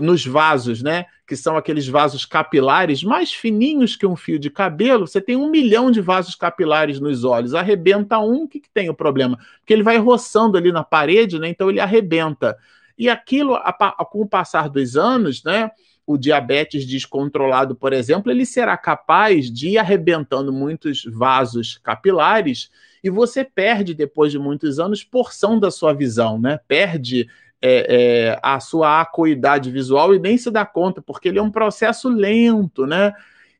nos 0.00 0.24
vasos, 0.24 0.82
né? 0.82 1.06
Que 1.26 1.36
são 1.36 1.56
aqueles 1.56 1.88
vasos 1.88 2.24
capilares 2.24 3.02
mais 3.02 3.32
fininhos 3.32 3.96
que 3.96 4.06
um 4.06 4.16
fio 4.16 4.38
de 4.38 4.50
cabelo. 4.50 5.06
Você 5.06 5.20
tem 5.20 5.36
um 5.36 5.50
milhão 5.50 5.90
de 5.90 6.00
vasos 6.00 6.34
capilares 6.34 7.00
nos 7.00 7.24
olhos. 7.24 7.54
Arrebenta 7.54 8.18
um, 8.18 8.44
o 8.44 8.48
que, 8.48 8.60
que 8.60 8.70
tem 8.70 8.88
o 8.88 8.94
problema? 8.94 9.38
Porque 9.58 9.72
ele 9.72 9.82
vai 9.82 9.98
roçando 9.98 10.56
ali 10.56 10.70
na 10.70 10.84
parede, 10.84 11.38
né? 11.38 11.48
Então 11.48 11.68
ele 11.68 11.80
arrebenta. 11.80 12.56
E 12.96 13.08
aquilo, 13.08 13.54
a, 13.54 13.70
a, 13.70 14.04
com 14.04 14.20
o 14.22 14.28
passar 14.28 14.68
dos 14.68 14.96
anos, 14.96 15.42
né? 15.42 15.70
O 16.06 16.18
diabetes 16.18 16.86
descontrolado, 16.86 17.74
por 17.74 17.92
exemplo, 17.92 18.30
ele 18.30 18.44
será 18.44 18.76
capaz 18.76 19.50
de 19.50 19.70
ir 19.70 19.78
arrebentando 19.78 20.52
muitos 20.52 21.02
vasos 21.04 21.78
capilares 21.78 22.70
e 23.04 23.10
você 23.10 23.44
perde, 23.44 23.92
depois 23.92 24.32
de 24.32 24.38
muitos 24.38 24.78
anos, 24.78 25.04
porção 25.04 25.58
da 25.58 25.70
sua 25.70 25.92
visão, 25.92 26.40
né? 26.40 26.58
Perde 26.66 27.28
é, 27.66 27.86
é, 27.88 28.38
a 28.42 28.60
sua 28.60 29.00
acuidade 29.00 29.70
visual 29.70 30.14
e 30.14 30.18
nem 30.18 30.36
se 30.36 30.50
dá 30.50 30.66
conta, 30.66 31.00
porque 31.00 31.28
ele 31.28 31.38
é 31.38 31.42
um 31.42 31.50
processo 31.50 32.10
lento, 32.10 32.86
né? 32.86 33.14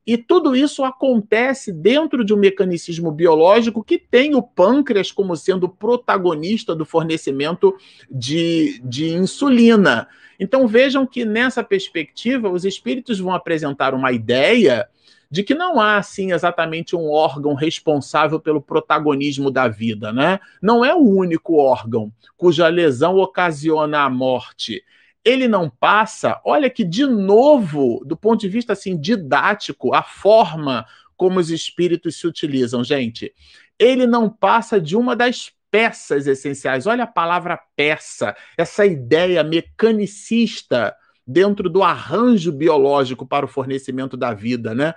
E 0.07 0.19
tudo 0.19 0.55
isso 0.55 0.85
acontece 0.85 1.73
dentro 1.73 2.23
de 2.23 2.35
um 2.35 2.37
mecanicismo 2.37 3.11
biológico 3.11 3.83
que 3.83 3.97
tem 3.97 4.35
o 4.35 4.43
pâncreas 4.43 5.11
como 5.11 5.35
sendo 5.35 5.67
protagonista 5.67 6.77
do 6.77 6.85
fornecimento 6.85 7.75
de, 8.11 8.79
de 8.85 9.15
insulina. 9.15 10.07
Então 10.39 10.69
vejam 10.69 11.07
que 11.07 11.25
nessa 11.25 11.65
perspectiva 11.65 12.51
os 12.51 12.67
espíritos 12.67 13.19
vão 13.19 13.33
apresentar 13.33 13.95
uma 13.95 14.13
ideia 14.13 14.87
de 15.35 15.43
que 15.43 15.53
não 15.53 15.81
há, 15.81 15.97
assim, 15.97 16.31
exatamente 16.31 16.95
um 16.95 17.11
órgão 17.11 17.55
responsável 17.55 18.39
pelo 18.39 18.63
protagonismo 18.63 19.51
da 19.51 19.67
vida, 19.67 20.13
né? 20.13 20.39
Não 20.63 20.85
é 20.85 20.95
o 20.95 21.01
único 21.01 21.57
órgão 21.57 22.13
cuja 22.37 22.69
lesão 22.69 23.17
ocasiona 23.17 24.03
a 24.05 24.09
morte. 24.09 24.85
Ele 25.25 25.49
não 25.49 25.69
passa, 25.69 26.41
olha 26.45 26.71
que, 26.71 26.85
de 26.85 27.05
novo, 27.05 28.01
do 28.07 28.17
ponto 28.17 28.43
de 28.43 28.49
vista, 28.49 28.75
assim, 28.75 28.97
didático, 28.97 29.93
a 29.93 30.05
forma 30.05 30.87
como 31.17 31.41
os 31.41 31.51
espíritos 31.51 32.15
se 32.15 32.29
utilizam, 32.29 32.85
gente, 32.85 33.35
ele 33.77 34.07
não 34.07 34.31
passa 34.31 34.81
de 34.81 34.97
uma 34.97 35.17
das 35.17 35.51
peças 35.69 36.29
essenciais. 36.29 36.87
Olha 36.87 37.03
a 37.03 37.09
palavra 37.09 37.59
peça, 37.75 38.37
essa 38.57 38.87
ideia 38.87 39.43
mecanicista 39.43 40.95
dentro 41.27 41.71
do 41.71 41.83
arranjo 41.83 42.53
biológico 42.53 43.27
para 43.27 43.47
o 43.47 43.49
fornecimento 43.49 44.17
da 44.17 44.35
vida, 44.35 44.75
né? 44.75 44.95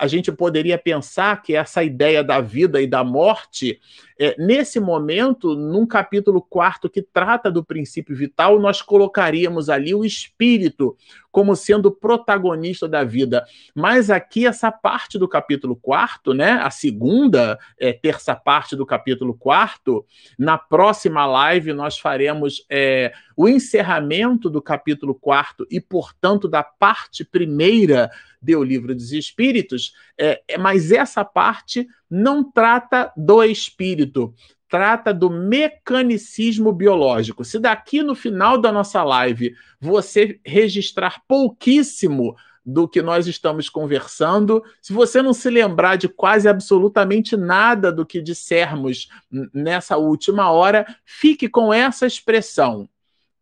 A 0.00 0.06
gente 0.06 0.30
poderia 0.30 0.78
pensar 0.78 1.42
que 1.42 1.54
essa 1.54 1.82
ideia 1.82 2.22
da 2.22 2.40
vida 2.40 2.80
e 2.80 2.86
da 2.86 3.02
morte, 3.02 3.80
é, 4.18 4.34
nesse 4.38 4.78
momento, 4.80 5.54
num 5.54 5.86
capítulo 5.86 6.40
quarto 6.40 6.88
que 6.88 7.02
trata 7.02 7.50
do 7.50 7.64
princípio 7.64 8.14
vital, 8.16 8.58
nós 8.58 8.80
colocaríamos 8.80 9.68
ali 9.68 9.94
o 9.94 10.04
espírito 10.04 10.96
como 11.34 11.56
sendo 11.56 11.90
protagonista 11.90 12.86
da 12.86 13.02
vida. 13.02 13.44
Mas 13.74 14.08
aqui, 14.08 14.46
essa 14.46 14.70
parte 14.70 15.18
do 15.18 15.26
capítulo 15.26 15.74
4, 15.74 16.32
né? 16.32 16.52
A 16.62 16.70
segunda, 16.70 17.58
é, 17.76 17.92
terça 17.92 18.36
parte 18.36 18.76
do 18.76 18.86
capítulo 18.86 19.34
4, 19.34 20.06
na 20.38 20.56
próxima 20.56 21.26
live 21.26 21.72
nós 21.72 21.98
faremos 21.98 22.64
é, 22.70 23.12
o 23.36 23.48
encerramento 23.48 24.48
do 24.48 24.62
capítulo 24.62 25.12
4 25.12 25.66
e, 25.68 25.80
portanto, 25.80 26.46
da 26.46 26.62
parte 26.62 27.24
primeira 27.24 28.12
do 28.40 28.62
livro 28.62 28.94
dos 28.94 29.10
Espíritos, 29.10 29.92
é, 30.16 30.40
é, 30.46 30.56
mas 30.56 30.92
essa 30.92 31.24
parte 31.24 31.88
não 32.08 32.44
trata 32.44 33.12
do 33.16 33.42
espírito, 33.42 34.32
trata 34.68 35.12
do 35.12 35.30
mecanicismo 35.30 36.72
biológico. 36.72 37.44
Se 37.44 37.58
daqui 37.58 38.02
no 38.02 38.14
final 38.14 38.58
da 38.58 38.72
nossa 38.72 39.02
live 39.02 39.54
você 39.80 40.40
registrar 40.44 41.22
pouquíssimo 41.28 42.34
do 42.64 42.88
que 42.88 43.02
nós 43.02 43.26
estamos 43.26 43.68
conversando, 43.68 44.64
se 44.80 44.92
você 44.92 45.20
não 45.20 45.34
se 45.34 45.50
lembrar 45.50 45.96
de 45.96 46.08
quase 46.08 46.48
absolutamente 46.48 47.36
nada 47.36 47.92
do 47.92 48.06
que 48.06 48.22
dissermos 48.22 49.08
nessa 49.52 49.98
última 49.98 50.50
hora, 50.50 50.86
fique 51.04 51.48
com 51.48 51.72
essa 51.72 52.06
expressão. 52.06 52.88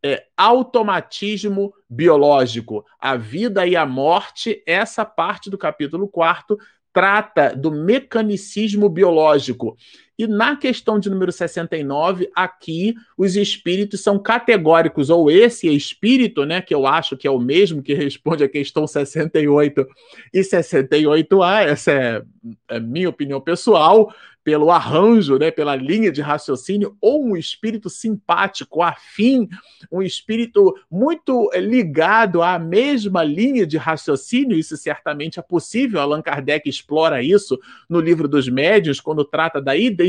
É, 0.04 0.26
automatismo 0.36 1.72
biológico, 1.88 2.84
a 2.98 3.14
vida 3.16 3.64
e 3.64 3.76
a 3.76 3.86
morte, 3.86 4.60
essa 4.66 5.04
parte 5.04 5.48
do 5.48 5.56
capítulo 5.56 6.08
4 6.08 6.58
trata 6.92 7.54
do 7.56 7.70
mecanicismo 7.70 8.88
biológico. 8.88 9.76
E 10.18 10.26
na 10.26 10.56
questão 10.56 10.98
de 10.98 11.08
número 11.08 11.32
69, 11.32 12.30
aqui 12.34 12.94
os 13.16 13.34
espíritos 13.34 14.00
são 14.02 14.18
categóricos, 14.18 15.10
ou 15.10 15.30
esse 15.30 15.68
espírito, 15.74 16.44
né, 16.44 16.60
que 16.60 16.74
eu 16.74 16.86
acho 16.86 17.16
que 17.16 17.26
é 17.26 17.30
o 17.30 17.38
mesmo 17.38 17.82
que 17.82 17.94
responde 17.94 18.44
a 18.44 18.48
questão 18.48 18.86
68 18.86 19.86
e 20.32 20.40
68A, 20.40 21.64
essa 21.64 21.92
é, 21.92 22.22
é 22.68 22.80
minha 22.80 23.08
opinião 23.08 23.40
pessoal, 23.40 24.12
pelo 24.44 24.70
arranjo, 24.70 25.38
né, 25.38 25.50
pela 25.50 25.76
linha 25.76 26.10
de 26.10 26.20
raciocínio, 26.20 26.96
ou 27.00 27.24
um 27.24 27.36
espírito 27.36 27.88
simpático, 27.88 28.82
afim, 28.82 29.48
um 29.90 30.02
espírito 30.02 30.74
muito 30.90 31.50
ligado 31.54 32.42
à 32.42 32.58
mesma 32.58 33.22
linha 33.22 33.66
de 33.66 33.76
raciocínio, 33.76 34.58
isso 34.58 34.76
certamente 34.76 35.38
é 35.38 35.42
possível. 35.42 36.00
Allan 36.00 36.22
Kardec 36.22 36.68
explora 36.68 37.22
isso 37.22 37.58
no 37.88 38.00
livro 38.00 38.26
dos 38.26 38.48
médios, 38.48 39.00
quando 39.00 39.24
trata 39.24 39.60
da 39.60 39.76
identidade 39.76 40.01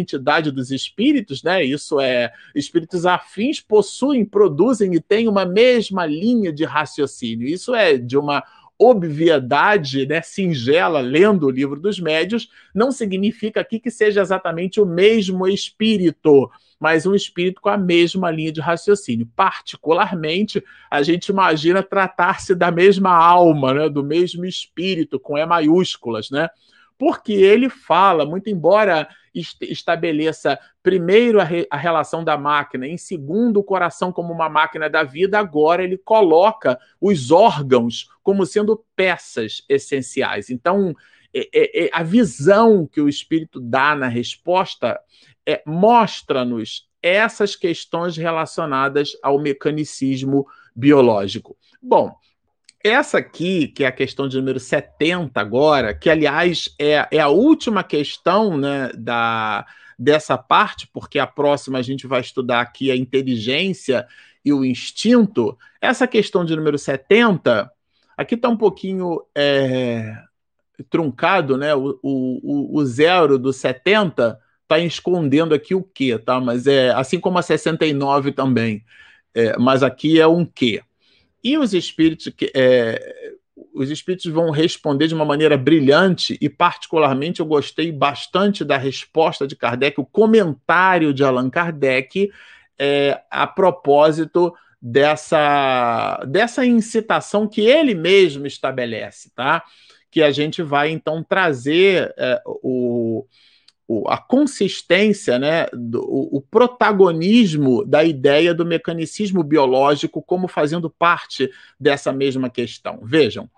dos 0.52 0.72
espíritos, 0.72 1.44
né? 1.44 1.64
Isso 1.64 2.00
é 2.00 2.32
espíritos 2.56 3.06
afins 3.06 3.60
possuem, 3.60 4.26
produzem 4.26 4.94
e 4.94 5.00
têm 5.00 5.28
uma 5.28 5.46
mesma 5.46 6.06
linha 6.06 6.52
de 6.52 6.66
raciocínio. 6.66 7.48
Isso 7.48 7.74
é 7.74 7.98
de 7.98 8.18
uma 8.18 8.44
obviedade 8.78 10.06
né, 10.06 10.22
singela 10.22 11.00
lendo 11.00 11.46
o 11.46 11.50
livro 11.50 11.80
dos 11.80 12.00
médios, 12.00 12.50
não 12.74 12.92
significa 12.92 13.62
aqui 13.62 13.80
que 13.80 13.92
seja 13.92 14.22
exatamente 14.22 14.82
o 14.82 14.86
mesmo 14.86 15.48
espírito, 15.48 16.50
mas 16.80 17.06
um 17.06 17.16
espírito 17.16 17.62
com 17.62 17.70
a 17.70 17.78
mesma 17.78 18.30
linha 18.30 18.52
de 18.52 18.60
raciocínio. 18.60 19.30
Particularmente, 19.36 20.64
a 20.90 21.02
gente 21.02 21.28
imagina 21.28 21.82
tratar-se 21.82 22.54
da 22.54 22.72
mesma 22.72 23.16
alma, 23.16 23.74
né, 23.74 23.90
do 23.90 24.04
mesmo 24.04 24.46
espírito, 24.46 25.20
com 25.20 25.38
E 25.38 25.46
maiúsculas, 25.46 26.30
né? 26.30 26.50
Porque 26.98 27.34
ele 27.34 27.70
fala, 27.70 28.26
muito 28.26 28.50
embora 28.50 29.08
estabeleça 29.34 30.60
primeiro 30.82 31.40
a, 31.40 31.44
re, 31.44 31.68
a, 31.70 31.78
relação 31.78 32.24
da 32.24 32.38
máquina, 32.38 32.88
em 32.88 32.98
segundo 32.98 33.60
o 33.60 33.64
coração 33.64 34.12
como 34.12 34.34
uma 34.34 34.50
máquina 34.50 34.90
da 34.90 35.04
vida, 35.04 35.40
agora 35.40 35.84
ele 35.84 35.98
coloca 35.98 36.80
os 37.02 37.32
órgãos 37.32 38.10
como 38.22 38.46
sendo 38.46 38.86
peças 38.96 39.64
essenciais. 39.68 40.50
Então, 40.50 40.96
é, 41.34 41.50
é, 41.54 41.86
é, 41.86 41.90
a 41.92 42.04
visão 42.04 42.86
que 42.86 43.02
o 43.02 43.10
espírito 43.10 43.60
dá 43.60 43.96
na 43.96 44.08
resposta 44.08 45.00
é, 45.46 45.64
mostra-nos 45.66 46.88
essas 47.02 47.56
questões 47.56 48.16
relacionadas 48.16 49.18
ao 49.22 49.40
mecanicismo 49.40 50.46
biológico. 50.76 51.58
Bom, 51.82 52.16
essa 52.84 53.18
aqui, 53.18 53.68
que 53.68 53.84
é 53.84 53.88
a 53.88 53.92
questão 53.92 54.28
de 54.28 54.38
número 54.38 54.60
70 54.60 55.40
agora, 55.40 55.94
que 55.94 56.10
aliás 56.10 56.76
é, 56.78 57.08
é 57.10 57.20
a 57.20 57.30
última 57.30 57.84
questão 57.84 58.58
né, 58.58 58.92
da, 58.98 59.66
dessa 59.98 60.38
parte, 60.38 60.88
porque 60.92 61.18
a 61.18 61.26
próxima 61.26 61.80
a 61.80 61.82
gente 61.82 62.06
vai 62.06 62.20
estudar 62.20 62.60
aqui 62.60 62.92
a 62.92 62.96
inteligência 62.96 64.06
e 64.44 64.52
o 64.52 64.66
instinto. 64.66 65.58
Essa 65.82 66.06
questão 66.06 66.44
de 66.44 66.56
número 66.56 66.78
70, 66.78 67.72
aqui 68.18 68.36
está 68.36 68.50
um 68.50 68.58
pouquinho 68.58 69.22
é, 69.34 70.18
truncado, 70.90 71.58
né? 71.58 71.74
O, 71.74 71.98
o, 72.04 72.78
o 72.78 72.86
zero 72.86 73.40
do 73.40 73.54
70 73.54 74.38
está 74.64 74.80
escondendo 74.80 75.54
aqui 75.54 75.74
o 75.74 75.84
quê, 75.84 76.18
tá? 76.18 76.42
Mas 76.42 76.68
é 76.68 76.92
assim 76.92 77.20
como 77.20 77.38
a 77.38 77.42
69 77.42 78.34
também. 78.34 78.84
É, 79.34 79.58
mas 79.58 79.84
aqui 79.84 80.20
é 80.20 80.28
um 80.28 80.46
quê. 80.46 80.84
E 81.44 81.58
os 81.58 81.74
espíritos, 81.74 82.32
é, 82.56 83.34
os 83.74 83.90
espíritos 83.90 84.32
vão 84.32 84.50
responder 84.50 85.08
de 85.08 85.14
uma 85.14 85.26
maneira 85.26 85.58
brilhante, 85.58 86.38
e 86.40 86.48
particularmente 86.48 87.40
eu 87.40 87.46
gostei 87.46 87.92
bastante 87.92 88.64
da 88.64 88.78
resposta 88.78 89.48
de 89.48 89.56
Kardec, 89.56 90.00
o 90.00 90.06
comentário 90.06 91.14
de 91.14 91.24
Allan 91.24 91.50
Kardec 91.50 92.32
é, 92.80 93.22
a 93.30 93.46
propósito 93.46 94.54
dessa, 94.82 96.22
dessa 96.28 96.66
incitação 96.66 97.48
que 97.48 97.62
ele 97.62 97.96
mesmo 97.96 98.46
estabelece, 98.46 99.32
tá? 99.34 99.64
Que 100.12 100.22
a 100.22 100.32
gente 100.32 100.62
vai 100.62 100.90
então 100.90 101.24
trazer 101.24 102.14
é, 102.18 102.42
o 102.46 103.26
a 104.08 104.18
consistência, 104.18 105.38
né, 105.38 105.66
do, 105.74 106.02
o 106.02 106.42
protagonismo 106.42 107.86
da 107.86 108.04
ideia 108.04 108.54
do 108.54 108.66
mecanicismo 108.66 109.44
biológico 109.44 110.22
como 110.22 110.48
fazendo 110.48 110.90
parte 110.90 111.50
dessa 111.80 112.12
mesma 112.12 112.50
questão. 112.50 113.00
Vejam, 113.04 113.50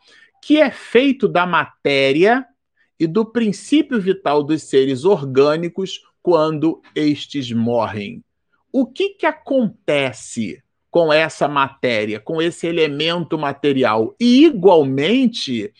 que 0.41 0.59
é 0.59 0.71
feito 0.71 1.27
da 1.27 1.45
matéria 1.45 2.45
e 2.99 3.07
do 3.07 3.25
princípio 3.25 3.99
vital 3.99 4.43
dos 4.43 4.63
seres 4.63 5.05
orgânicos 5.05 6.01
quando 6.21 6.81
estes 6.95 7.51
morrem. 7.51 8.23
O 8.71 8.85
que, 8.85 9.09
que 9.09 9.25
acontece 9.25 10.61
com 10.89 11.11
essa 11.11 11.47
matéria, 11.47 12.19
com 12.19 12.41
esse 12.41 12.65
elemento 12.67 13.37
material? 13.37 14.15
E, 14.19 14.45
igualmente, 14.45 15.71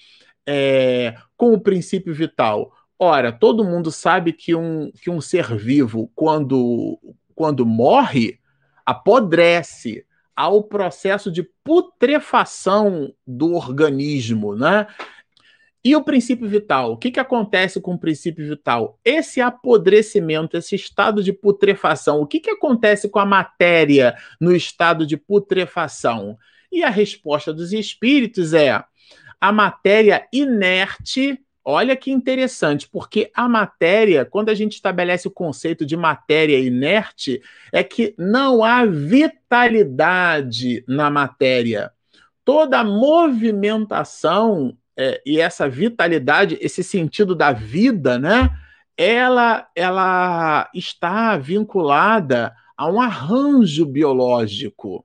é, 0.46 1.16
com 1.36 1.54
o 1.54 1.60
princípio 1.60 2.14
vital 2.14 2.75
Ora, 2.98 3.32
todo 3.32 3.64
mundo 3.64 3.92
sabe 3.92 4.32
que 4.32 4.56
um, 4.56 4.92
que 4.92 5.10
um 5.10 5.20
ser 5.20 5.56
vivo, 5.56 6.10
quando, 6.16 6.98
quando 7.36 7.66
morre, 7.66 8.40
apodrece 8.86 10.06
ao 10.36 10.64
processo 10.64 11.32
de 11.32 11.44
putrefação 11.64 13.14
do 13.26 13.54
organismo, 13.54 14.56
né? 14.56 14.88
E 15.84 15.96
o 15.96 16.04
princípio 16.04 16.48
vital? 16.48 16.94
O 16.94 16.98
que, 16.98 17.12
que 17.12 17.20
acontece 17.20 17.80
com 17.80 17.94
o 17.94 18.00
princípio 18.00 18.48
vital? 18.48 19.00
Esse 19.06 19.40
apodrecimento, 19.40 20.58
esse 20.58 20.76
estado 20.76 21.22
de 21.22 21.32
putrefação, 21.32 22.22
o 22.22 22.26
que, 22.26 22.40
que 22.40 22.50
acontece 22.50 23.08
com 23.08 23.20
a 23.20 23.26
matéria 23.26 24.16
no 24.42 24.56
estado 24.56 25.06
de 25.06 25.16
putrefação? 25.16 26.38
E 26.72 26.84
a 26.84 26.90
resposta 26.90 27.54
dos 27.54 27.72
espíritos 27.72 28.52
é: 28.54 28.84
a 29.40 29.52
matéria 29.52 30.28
inerte 30.34 31.40
Olha 31.68 31.96
que 31.96 32.12
interessante, 32.12 32.88
porque 32.88 33.32
a 33.34 33.50
matéria, 33.50 34.24
quando 34.24 34.50
a 34.50 34.54
gente 34.54 34.74
estabelece 34.74 35.28
o 35.28 35.32
conceito 35.32 35.84
de 35.84 35.98
matéria 35.98 36.60
inerte, 36.60 37.42
é 37.74 37.84
que 37.84 38.14
não 38.20 38.64
há 38.64 38.86
vitalidade 38.86 40.86
na 40.88 41.10
matéria. 41.10 41.92
Toda 42.44 42.84
movimentação 42.84 44.78
é, 44.96 45.20
e 45.26 45.42
essa 45.42 45.68
vitalidade, 45.68 46.56
esse 46.62 46.84
sentido 46.84 47.34
da 47.34 47.52
vida, 47.52 48.20
né? 48.20 48.52
Ela, 48.96 49.68
ela 49.76 50.70
está 50.72 51.36
vinculada 51.36 52.56
a 52.78 52.88
um 52.88 53.02
arranjo 53.02 53.88
biológico. 53.88 55.04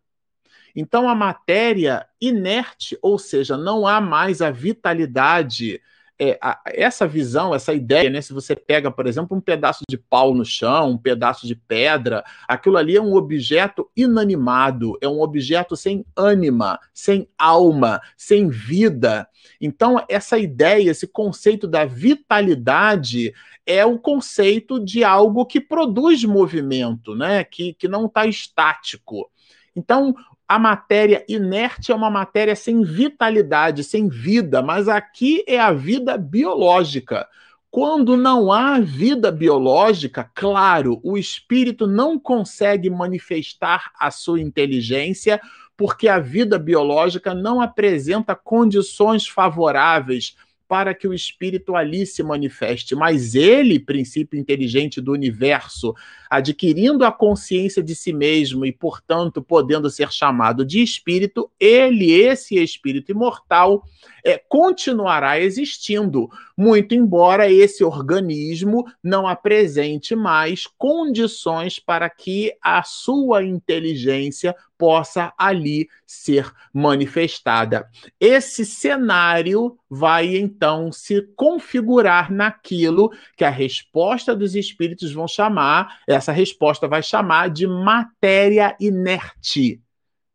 Então, 0.77 1.09
a 1.09 1.15
matéria 1.15 2.07
inerte, 2.21 2.99
ou 3.01 3.19
seja, 3.19 3.57
não 3.57 3.87
há 3.87 3.99
mais 3.99 4.43
a 4.43 4.51
vitalidade 4.51 5.81
é, 6.21 6.39
a, 6.39 6.61
essa 6.67 7.09
visão, 7.09 7.55
essa 7.55 7.73
ideia, 7.73 8.11
né? 8.11 8.21
Se 8.21 8.35
você 8.35 8.55
pega, 8.55 8.91
por 8.91 9.07
exemplo, 9.07 9.35
um 9.35 9.41
pedaço 9.41 9.83
de 9.89 9.97
pau 9.97 10.35
no 10.35 10.45
chão, 10.45 10.91
um 10.91 10.99
pedaço 10.99 11.47
de 11.47 11.55
pedra, 11.55 12.23
aquilo 12.47 12.77
ali 12.77 12.95
é 12.95 13.01
um 13.01 13.15
objeto 13.15 13.91
inanimado, 13.97 14.99
é 15.01 15.09
um 15.09 15.23
objeto 15.23 15.75
sem 15.75 16.05
ânima, 16.15 16.79
sem 16.93 17.27
alma, 17.39 18.03
sem 18.19 18.51
vida. 18.51 19.27
Então, 19.59 20.05
essa 20.11 20.39
ideia, 20.39 20.91
esse 20.91 21.07
conceito 21.07 21.67
da 21.67 21.87
vitalidade 21.87 23.33
é 23.65 23.83
o 23.87 23.99
conceito 23.99 24.79
de 24.79 25.03
algo 25.03 25.47
que 25.47 25.59
produz 25.59 26.23
movimento, 26.25 27.15
né? 27.15 27.45
Que, 27.45 27.73
que 27.73 27.89
não 27.89 28.05
está 28.05 28.27
estático. 28.27 29.31
Então, 29.75 30.15
a 30.51 30.59
matéria 30.59 31.25
inerte 31.29 31.93
é 31.93 31.95
uma 31.95 32.11
matéria 32.11 32.57
sem 32.57 32.83
vitalidade, 32.83 33.85
sem 33.85 34.09
vida, 34.09 34.61
mas 34.61 34.89
aqui 34.89 35.45
é 35.47 35.61
a 35.61 35.73
vida 35.73 36.19
biológica. 36.19 37.29
Quando 37.71 38.17
não 38.17 38.51
há 38.51 38.81
vida 38.81 39.31
biológica, 39.31 40.29
claro, 40.35 41.01
o 41.05 41.17
espírito 41.17 41.87
não 41.87 42.19
consegue 42.19 42.91
manifestar 42.91 43.93
a 43.97 44.11
sua 44.11 44.41
inteligência, 44.41 45.41
porque 45.77 46.09
a 46.09 46.19
vida 46.19 46.59
biológica 46.59 47.33
não 47.33 47.61
apresenta 47.61 48.35
condições 48.35 49.29
favoráveis 49.29 50.35
para 50.71 50.95
que 50.95 51.09
o 51.09 51.13
espírito 51.13 51.75
ali 51.75 52.07
se 52.07 52.23
manifeste. 52.23 52.95
Mas 52.95 53.35
ele, 53.35 53.81
princípio 53.81 54.39
inteligente 54.39 55.01
do 55.01 55.11
universo, 55.11 55.93
adquirindo 56.31 57.05
a 57.05 57.11
consciência 57.11 57.83
de 57.83 57.93
si 57.97 58.13
mesmo 58.13 58.65
e, 58.65 58.71
portanto, 58.71 59.43
podendo 59.43 59.91
ser 59.91 60.13
chamado 60.13 60.65
de 60.65 60.81
espírito, 60.81 61.51
ele, 61.59 62.13
esse 62.13 62.55
espírito 62.55 63.11
imortal, 63.11 63.83
é, 64.25 64.39
continuará 64.39 65.41
existindo, 65.41 66.31
muito 66.57 66.95
embora 66.95 67.51
esse 67.51 67.83
organismo 67.83 68.87
não 69.03 69.27
apresente 69.27 70.15
mais 70.15 70.69
condições 70.79 71.81
para 71.81 72.09
que 72.09 72.53
a 72.63 72.85
sua 72.85 73.43
inteligência 73.43 74.55
possa 74.81 75.31
ali 75.37 75.91
ser 76.07 76.51
manifestada. 76.73 77.87
Esse 78.19 78.65
cenário 78.65 79.77
vai 79.91 80.39
então 80.39 80.91
se 80.91 81.21
configurar 81.37 82.33
naquilo 82.33 83.13
que 83.37 83.45
a 83.45 83.51
resposta 83.51 84.35
dos 84.35 84.55
espíritos 84.55 85.13
vão 85.13 85.29
chamar, 85.29 86.01
essa 86.09 86.33
resposta 86.33 86.89
vai 86.89 87.03
chamar 87.03 87.51
de 87.51 87.67
matéria 87.67 88.75
inerte. 88.81 89.83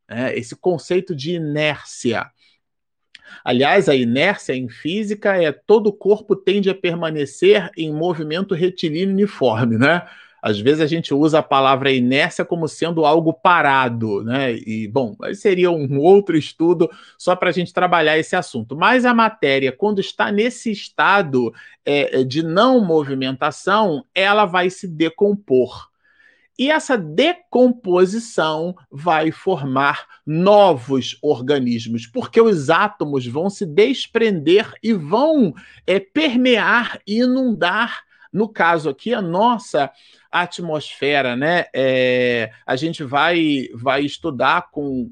É, 0.08 0.38
esse 0.38 0.56
conceito 0.56 1.16
de 1.16 1.34
inércia. 1.34 2.30
Aliás, 3.44 3.90
a 3.90 3.96
inércia 3.96 4.54
em 4.54 4.70
física 4.70 5.42
é 5.42 5.52
todo 5.52 5.88
o 5.88 5.94
corpo 5.94 6.36
tende 6.36 6.70
a 6.70 6.76
permanecer 6.76 7.72
em 7.76 7.92
movimento 7.92 8.54
retilíneo 8.54 9.16
uniforme, 9.16 9.80
né? 9.80 10.08
Às 10.46 10.60
vezes 10.60 10.80
a 10.80 10.86
gente 10.86 11.12
usa 11.12 11.40
a 11.40 11.44
palavra 11.44 11.92
inércia 11.92 12.46
como 12.46 12.68
sendo 12.68 13.04
algo 13.04 13.34
parado, 13.34 14.24
né? 14.24 14.54
E, 14.54 14.88
bom, 14.88 15.16
seria 15.34 15.72
um 15.72 16.00
outro 16.00 16.38
estudo 16.38 16.88
só 17.18 17.36
para 17.36 17.50
a 17.50 17.52
gente 17.52 17.74
trabalhar 17.74 18.16
esse 18.20 18.36
assunto. 18.36 18.76
Mas 18.76 19.06
a 19.06 19.14
matéria, 19.14 19.72
quando 19.72 20.00
está 20.00 20.32
nesse 20.32 20.72
estado 20.72 21.52
é, 21.84 22.24
de 22.24 22.44
não 22.44 22.86
movimentação, 22.86 24.06
ela 24.14 24.46
vai 24.46 24.70
se 24.70 24.88
decompor. 24.88 25.90
E 26.60 26.70
essa 26.70 26.96
decomposição 26.96 28.76
vai 28.92 29.32
formar 29.32 30.06
novos 30.24 31.18
organismos, 31.24 32.06
porque 32.06 32.40
os 32.40 32.70
átomos 32.70 33.26
vão 33.26 33.50
se 33.50 33.66
desprender 33.66 34.72
e 34.84 34.94
vão 34.94 35.56
é, 35.88 36.00
permear 36.00 37.00
e 37.08 37.22
inundar, 37.22 38.04
no 38.32 38.48
caso 38.50 38.90
aqui, 38.90 39.14
a 39.14 39.22
nossa 39.22 39.92
atmosfera, 40.32 41.36
né? 41.36 41.66
É, 41.74 42.52
a 42.66 42.76
gente 42.76 43.04
vai, 43.04 43.70
vai 43.74 44.02
estudar 44.04 44.70
com 44.72 45.12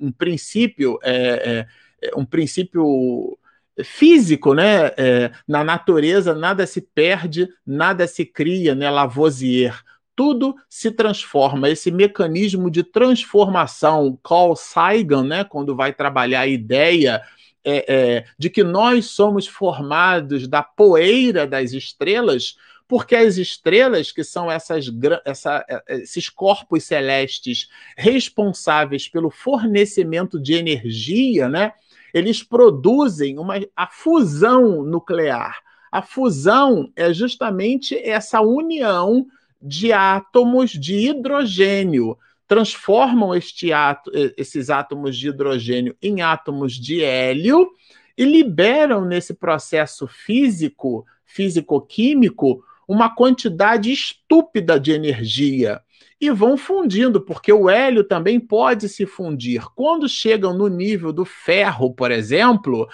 um 0.00 0.10
princípio, 0.10 0.98
é, 1.02 1.66
é, 2.02 2.10
um 2.16 2.24
princípio 2.24 3.38
físico, 3.82 4.54
né? 4.54 4.86
É, 4.96 5.30
na 5.48 5.64
natureza 5.64 6.34
nada 6.34 6.66
se 6.66 6.80
perde, 6.80 7.48
nada 7.66 8.06
se 8.06 8.24
cria, 8.24 8.74
né? 8.74 8.90
Lavoisier. 8.90 9.82
Tudo 10.16 10.54
se 10.68 10.92
transforma. 10.92 11.68
Esse 11.68 11.90
mecanismo 11.90 12.70
de 12.70 12.84
transformação, 12.84 14.18
Carl 14.22 14.54
Sagan, 14.54 15.24
né? 15.24 15.44
Quando 15.44 15.74
vai 15.74 15.92
trabalhar 15.92 16.40
a 16.40 16.46
ideia 16.46 17.22
é, 17.64 17.84
é, 17.92 18.24
de 18.38 18.50
que 18.50 18.62
nós 18.62 19.06
somos 19.06 19.46
formados 19.46 20.46
da 20.46 20.62
poeira 20.62 21.46
das 21.46 21.72
estrelas, 21.72 22.56
porque 22.86 23.16
as 23.16 23.38
estrelas, 23.38 24.12
que 24.12 24.22
são 24.22 24.50
essas, 24.50 24.86
essa, 25.24 25.64
é, 25.68 25.82
é, 25.88 25.96
esses 26.02 26.28
corpos 26.28 26.84
celestes 26.84 27.68
responsáveis 27.96 29.08
pelo 29.08 29.30
fornecimento 29.30 30.38
de 30.38 30.54
energia, 30.54 31.48
né? 31.48 31.72
Eles 32.12 32.42
produzem 32.42 33.38
uma, 33.38 33.54
a 33.74 33.86
fusão 33.88 34.84
nuclear. 34.84 35.58
A 35.90 36.02
fusão 36.02 36.92
é 36.94 37.12
justamente 37.12 37.96
essa 37.96 38.40
união 38.40 39.26
de 39.60 39.92
átomos 39.92 40.70
de 40.72 41.08
hidrogênio. 41.08 42.18
Transformam 42.46 43.34
este 43.34 43.72
átomo, 43.72 44.16
esses 44.36 44.70
átomos 44.70 45.16
de 45.16 45.28
hidrogênio 45.28 45.96
em 46.02 46.22
átomos 46.22 46.74
de 46.74 47.02
hélio 47.02 47.70
e 48.16 48.24
liberam 48.24 49.04
nesse 49.04 49.34
processo 49.34 50.06
físico, 50.06 51.06
físico-químico, 51.24 52.62
uma 52.86 53.14
quantidade 53.14 53.90
estúpida 53.90 54.78
de 54.78 54.92
energia 54.92 55.80
e 56.20 56.30
vão 56.30 56.56
fundindo, 56.56 57.20
porque 57.20 57.52
o 57.52 57.68
hélio 57.68 58.04
também 58.04 58.38
pode 58.38 58.88
se 58.88 59.04
fundir. 59.04 59.64
Quando 59.74 60.08
chegam 60.08 60.56
no 60.56 60.68
nível 60.68 61.12
do 61.12 61.24
ferro, 61.24 61.92
por 61.92 62.10
exemplo, 62.10 62.88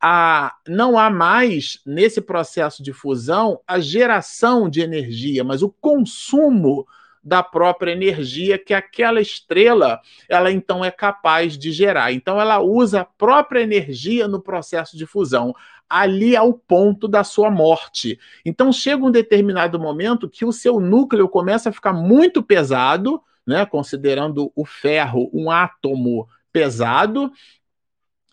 a, 0.00 0.54
não 0.68 0.98
há 0.98 1.10
mais, 1.10 1.80
nesse 1.86 2.20
processo 2.20 2.82
de 2.82 2.92
fusão, 2.92 3.60
a 3.66 3.80
geração 3.80 4.68
de 4.68 4.80
energia, 4.80 5.42
mas 5.42 5.62
o 5.62 5.70
consumo 5.70 6.86
da 7.26 7.42
própria 7.42 7.90
energia 7.90 8.56
que 8.56 8.72
aquela 8.72 9.20
estrela 9.20 10.00
ela 10.28 10.52
então 10.52 10.84
é 10.84 10.92
capaz 10.92 11.58
de 11.58 11.72
gerar. 11.72 12.12
Então 12.12 12.40
ela 12.40 12.60
usa 12.60 13.00
a 13.00 13.04
própria 13.04 13.62
energia 13.62 14.28
no 14.28 14.40
processo 14.40 14.96
de 14.96 15.04
fusão 15.04 15.52
ali 15.90 16.36
ao 16.36 16.52
ponto 16.52 17.08
da 17.08 17.24
sua 17.24 17.50
morte. 17.50 18.16
Então 18.44 18.72
chega 18.72 19.04
um 19.04 19.10
determinado 19.10 19.76
momento 19.76 20.30
que 20.30 20.44
o 20.44 20.52
seu 20.52 20.78
núcleo 20.78 21.28
começa 21.28 21.70
a 21.70 21.72
ficar 21.72 21.92
muito 21.92 22.44
pesado, 22.44 23.20
né, 23.44 23.66
considerando 23.66 24.52
o 24.54 24.64
ferro 24.64 25.28
um 25.32 25.50
átomo 25.50 26.28
pesado, 26.52 27.32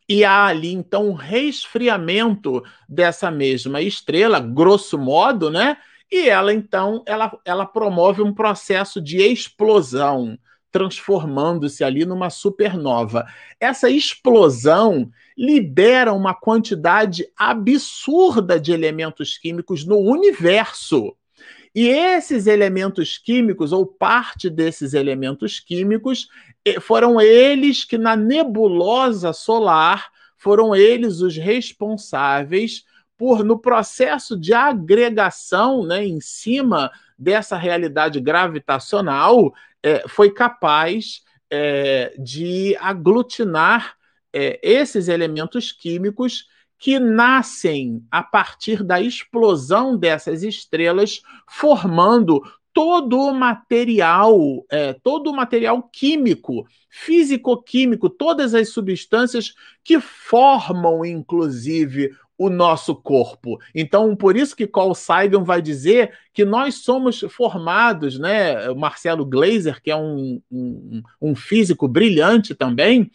e 0.08 0.24
há 0.24 0.46
ali 0.46 0.72
então 0.72 1.10
um 1.10 1.14
resfriamento 1.14 2.64
dessa 2.88 3.32
mesma 3.32 3.82
estrela, 3.82 4.40
grosso 4.40 5.00
modo, 5.00 5.50
né? 5.50 5.78
E 6.14 6.30
ela 6.30 6.54
então 6.54 7.02
ela, 7.08 7.36
ela 7.44 7.66
promove 7.66 8.22
um 8.22 8.32
processo 8.32 9.02
de 9.02 9.18
explosão, 9.18 10.38
transformando-se 10.72 11.84
ali 11.84 12.06
numa 12.06 12.30
supernova. 12.30 13.26
Essa 13.60 13.90
explosão 13.90 15.10
libera 15.36 16.14
uma 16.14 16.36
quantidade 16.36 17.28
absurda 17.36 18.60
de 18.60 18.72
elementos 18.72 19.40
químicos 19.40 19.88
no 19.88 19.98
universo. 19.98 21.18
E 21.74 21.88
esses 21.88 22.46
elementos 22.46 23.18
químicos, 23.18 23.74
ou 23.74 23.84
parte 23.84 24.52
desses 24.52 24.94
elementos 24.94 25.60
químicos, 25.60 26.28
foram 26.82 27.20
eles 27.20 27.84
que 27.84 27.98
na 27.98 28.16
nebulosa 28.16 29.34
solar 29.34 30.12
foram 30.38 30.76
eles 30.76 31.22
os 31.22 31.36
responsáveis 31.38 32.84
por, 33.18 33.44
no 33.44 33.58
processo 33.60 34.38
de 34.38 34.54
agregação 34.54 35.86
né, 35.86 36.06
em 36.06 36.20
cima 36.20 36.92
dessa 37.18 37.56
realidade 37.56 38.20
gravitacional, 38.20 39.54
é, 39.82 40.08
foi 40.08 40.32
capaz 40.32 41.22
é, 41.50 42.16
de 42.18 42.76
aglutinar 42.80 43.96
é, 44.32 44.60
esses 44.64 45.08
elementos 45.08 45.72
químicos 45.72 46.48
que 46.80 47.00
nascem 47.00 48.04
a 48.12 48.22
partir 48.22 48.84
da 48.84 49.00
explosão 49.00 49.98
dessas 49.98 50.44
estrelas, 50.44 51.22
formando 51.48 52.42
todo 52.74 53.20
o 53.20 53.34
material, 53.34 54.66
é, 54.70 54.94
todo 54.94 55.30
o 55.30 55.36
material 55.36 55.84
químico, 55.84 56.66
físico-químico, 56.90 58.10
todas 58.10 58.56
as 58.56 58.70
substâncias 58.70 59.54
que 59.84 60.00
formam, 60.00 61.06
inclusive, 61.06 62.12
o 62.44 62.50
nosso 62.50 62.94
corpo. 62.94 63.58
Então, 63.74 64.16
por 64.16 64.36
isso 64.36 64.56
que 64.56 64.68
Carl 64.68 64.94
Sagan 64.94 65.44
vai 65.44 65.62
dizer 65.62 66.12
que 66.34 66.44
nós 66.44 66.76
somos 66.76 67.22
formados, 67.30 68.20
né? 68.20 68.68
Marcelo 68.74 69.26
Glazer, 69.26 69.82
que 69.82 69.90
é 69.90 69.96
um, 69.96 70.42
um, 70.52 71.02
um 71.22 71.36
físico 71.36 71.88
brilhante 71.88 72.54
também, 72.54 73.10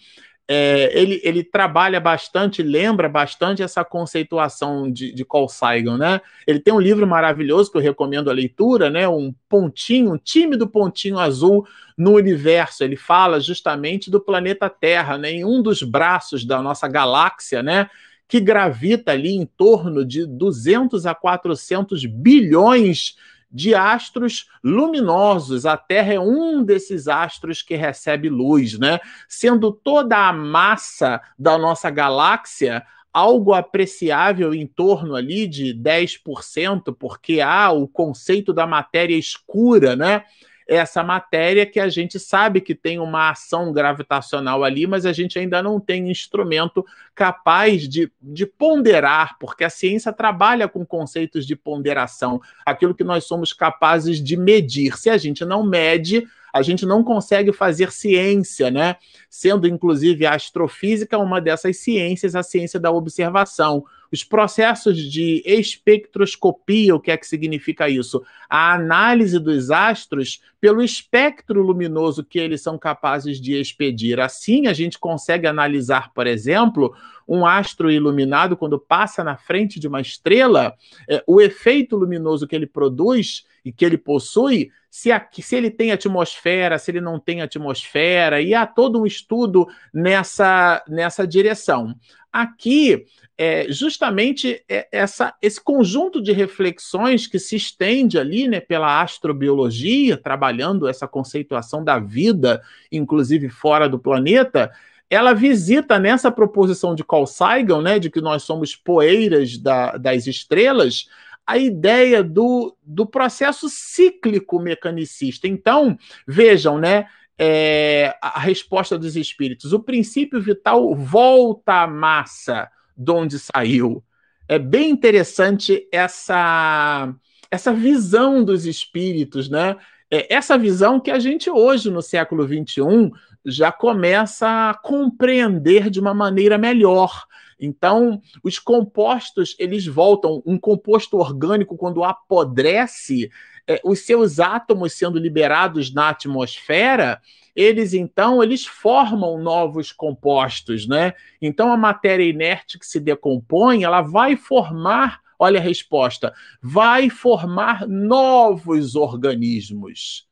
é, 0.50 0.98
ele, 0.98 1.20
ele 1.22 1.44
trabalha 1.44 2.00
bastante, 2.00 2.62
lembra 2.62 3.06
bastante 3.06 3.62
essa 3.62 3.84
conceituação 3.84 4.90
de, 4.90 5.12
de 5.12 5.22
Carl 5.22 5.46
Sagan, 5.46 5.98
né? 5.98 6.22
Ele 6.46 6.58
tem 6.58 6.72
um 6.72 6.80
livro 6.80 7.06
maravilhoso 7.06 7.70
que 7.70 7.76
eu 7.76 7.82
recomendo 7.82 8.30
a 8.30 8.32
leitura, 8.32 8.88
né? 8.88 9.06
Um 9.06 9.34
pontinho, 9.46 10.14
um 10.14 10.16
tímido 10.16 10.66
pontinho 10.66 11.18
azul 11.18 11.68
no 11.98 12.14
universo. 12.14 12.82
Ele 12.82 12.96
fala 12.96 13.38
justamente 13.38 14.10
do 14.10 14.22
planeta 14.22 14.70
Terra, 14.70 15.18
né? 15.18 15.32
Em 15.32 15.44
um 15.44 15.60
dos 15.60 15.82
braços 15.82 16.46
da 16.46 16.62
nossa 16.62 16.88
galáxia, 16.88 17.62
né? 17.62 17.90
Que 18.28 18.38
gravita 18.38 19.12
ali 19.12 19.34
em 19.34 19.46
torno 19.46 20.04
de 20.04 20.26
200 20.26 21.06
a 21.06 21.14
400 21.14 22.04
bilhões 22.04 23.16
de 23.50 23.74
astros 23.74 24.46
luminosos. 24.62 25.64
A 25.64 25.76
Terra 25.76 26.14
é 26.14 26.20
um 26.20 26.62
desses 26.62 27.08
astros 27.08 27.62
que 27.62 27.74
recebe 27.74 28.28
luz, 28.28 28.78
né? 28.78 29.00
Sendo 29.26 29.72
toda 29.72 30.28
a 30.28 30.32
massa 30.32 31.20
da 31.38 31.56
nossa 31.56 31.90
galáxia 31.90 32.84
algo 33.12 33.52
apreciável 33.52 34.54
em 34.54 34.66
torno 34.66 35.16
ali 35.16 35.46
de 35.46 35.74
10%, 35.74 36.94
porque 36.96 37.40
há 37.40 37.72
o 37.72 37.88
conceito 37.88 38.52
da 38.52 38.66
matéria 38.66 39.16
escura, 39.16 39.96
né? 39.96 40.24
Essa 40.68 41.02
matéria 41.02 41.64
que 41.64 41.80
a 41.80 41.88
gente 41.88 42.20
sabe 42.20 42.60
que 42.60 42.74
tem 42.74 42.98
uma 42.98 43.30
ação 43.30 43.72
gravitacional 43.72 44.62
ali, 44.62 44.86
mas 44.86 45.06
a 45.06 45.12
gente 45.14 45.38
ainda 45.38 45.62
não 45.62 45.80
tem 45.80 46.10
instrumento 46.10 46.84
capaz 47.14 47.88
de, 47.88 48.12
de 48.20 48.44
ponderar, 48.44 49.38
porque 49.40 49.64
a 49.64 49.70
ciência 49.70 50.12
trabalha 50.12 50.68
com 50.68 50.84
conceitos 50.84 51.46
de 51.46 51.56
ponderação, 51.56 52.38
aquilo 52.66 52.94
que 52.94 53.02
nós 53.02 53.24
somos 53.24 53.54
capazes 53.54 54.22
de 54.22 54.36
medir. 54.36 54.98
Se 54.98 55.08
a 55.08 55.16
gente 55.16 55.42
não 55.42 55.64
mede, 55.64 56.28
a 56.52 56.60
gente 56.60 56.84
não 56.84 57.02
consegue 57.02 57.50
fazer 57.50 57.90
ciência, 57.90 58.70
né? 58.70 58.96
Sendo 59.30 59.66
inclusive 59.66 60.26
a 60.26 60.34
astrofísica 60.34 61.16
uma 61.16 61.40
dessas 61.40 61.78
ciências, 61.78 62.34
a 62.34 62.42
ciência 62.42 62.78
da 62.78 62.90
observação. 62.90 63.84
Os 64.12 64.24
processos 64.24 64.98
de 64.98 65.42
espectroscopia, 65.44 66.94
o 66.94 67.00
que 67.00 67.10
é 67.10 67.16
que 67.16 67.26
significa 67.26 67.88
isso? 67.88 68.22
A 68.48 68.72
análise 68.72 69.38
dos 69.38 69.70
astros 69.70 70.40
pelo 70.60 70.82
espectro 70.82 71.62
luminoso 71.62 72.24
que 72.24 72.38
eles 72.38 72.62
são 72.62 72.78
capazes 72.78 73.40
de 73.40 73.54
expedir. 73.54 74.18
Assim, 74.20 74.66
a 74.66 74.72
gente 74.72 74.98
consegue 74.98 75.46
analisar, 75.46 76.12
por 76.12 76.26
exemplo, 76.26 76.94
um 77.28 77.44
astro 77.44 77.90
iluminado 77.90 78.56
quando 78.56 78.78
passa 78.78 79.22
na 79.22 79.36
frente 79.36 79.78
de 79.78 79.86
uma 79.86 80.00
estrela, 80.00 80.74
é, 81.08 81.22
o 81.26 81.40
efeito 81.40 81.94
luminoso 81.94 82.46
que 82.46 82.56
ele 82.56 82.66
produz 82.66 83.44
e 83.62 83.70
que 83.70 83.84
ele 83.84 83.98
possui, 83.98 84.70
se, 84.90 85.10
se 85.30 85.54
ele 85.54 85.70
tem 85.70 85.92
atmosfera, 85.92 86.78
se 86.78 86.90
ele 86.90 87.02
não 87.02 87.20
tem 87.20 87.42
atmosfera, 87.42 88.40
e 88.40 88.54
há 88.54 88.66
todo 88.66 89.02
um 89.02 89.06
estudo 89.06 89.66
nessa, 89.92 90.82
nessa 90.88 91.26
direção. 91.26 91.94
Aqui, 92.32 93.04
é, 93.40 93.70
justamente 93.70 94.64
é, 94.68 94.88
essa, 94.90 95.32
esse 95.40 95.60
conjunto 95.62 96.20
de 96.20 96.32
reflexões 96.32 97.28
que 97.28 97.38
se 97.38 97.54
estende 97.54 98.18
ali 98.18 98.48
né, 98.48 98.58
pela 98.58 99.00
astrobiologia, 99.00 100.16
trabalhando 100.16 100.88
essa 100.88 101.06
conceituação 101.06 101.84
da 101.84 102.00
vida, 102.00 102.60
inclusive 102.90 103.48
fora 103.48 103.88
do 103.88 103.96
planeta, 103.96 104.72
ela 105.08 105.32
visita 105.32 106.00
nessa 106.00 106.32
proposição 106.32 106.96
de 106.96 107.04
Carl 107.04 107.26
Sagan, 107.26 107.80
né, 107.80 107.98
de 108.00 108.10
que 108.10 108.20
nós 108.20 108.42
somos 108.42 108.74
poeiras 108.74 109.56
da, 109.56 109.96
das 109.96 110.26
estrelas, 110.26 111.08
a 111.46 111.56
ideia 111.56 112.24
do, 112.24 112.76
do 112.82 113.06
processo 113.06 113.68
cíclico 113.68 114.58
mecanicista. 114.58 115.46
Então, 115.46 115.96
vejam, 116.26 116.76
né? 116.76 117.06
É, 117.40 118.16
a 118.20 118.40
resposta 118.40 118.98
dos 118.98 119.14
espíritos. 119.14 119.72
O 119.72 119.78
princípio 119.78 120.42
vital 120.42 120.92
volta 120.96 121.84
à 121.84 121.86
massa 121.86 122.68
de 122.98 123.12
onde 123.12 123.38
saiu. 123.38 124.02
É 124.48 124.58
bem 124.58 124.90
interessante 124.90 125.86
essa, 125.92 127.14
essa 127.50 127.72
visão 127.72 128.42
dos 128.44 128.66
espíritos, 128.66 129.48
né? 129.48 129.76
É 130.10 130.34
essa 130.34 130.58
visão 130.58 130.98
que 130.98 131.10
a 131.10 131.18
gente 131.18 131.48
hoje, 131.50 131.90
no 131.90 132.02
século 132.02 132.46
XXI, 132.46 133.12
já 133.44 133.70
começa 133.70 134.70
a 134.70 134.74
compreender 134.74 135.90
de 135.90 136.00
uma 136.00 136.14
maneira 136.14 136.58
melhor. 136.58 137.26
Então, 137.60 138.20
os 138.42 138.58
compostos, 138.58 139.54
eles 139.58 139.86
voltam. 139.86 140.42
Um 140.46 140.58
composto 140.58 141.18
orgânico, 141.18 141.76
quando 141.76 142.04
apodrece, 142.04 143.30
é, 143.68 143.80
os 143.84 144.00
seus 144.00 144.40
átomos 144.40 144.94
sendo 144.94 145.18
liberados 145.18 145.92
na 145.92 146.08
atmosfera, 146.08 147.20
eles 147.54 147.92
então 147.92 148.42
eles 148.42 148.64
formam 148.64 149.36
novos 149.36 149.92
compostos, 149.92 150.86
né? 150.86 151.12
Então 151.42 151.70
a 151.70 151.76
matéria 151.76 152.24
inerte 152.24 152.78
que 152.78 152.86
se 152.86 152.98
decompõe, 152.98 153.82
ela 153.82 154.00
vai 154.00 154.36
formar, 154.36 155.20
olha 155.38 155.60
a 155.60 155.62
resposta, 155.62 156.32
vai 156.62 157.10
formar 157.10 157.86
novos 157.86 158.96
organismos. 158.96 160.26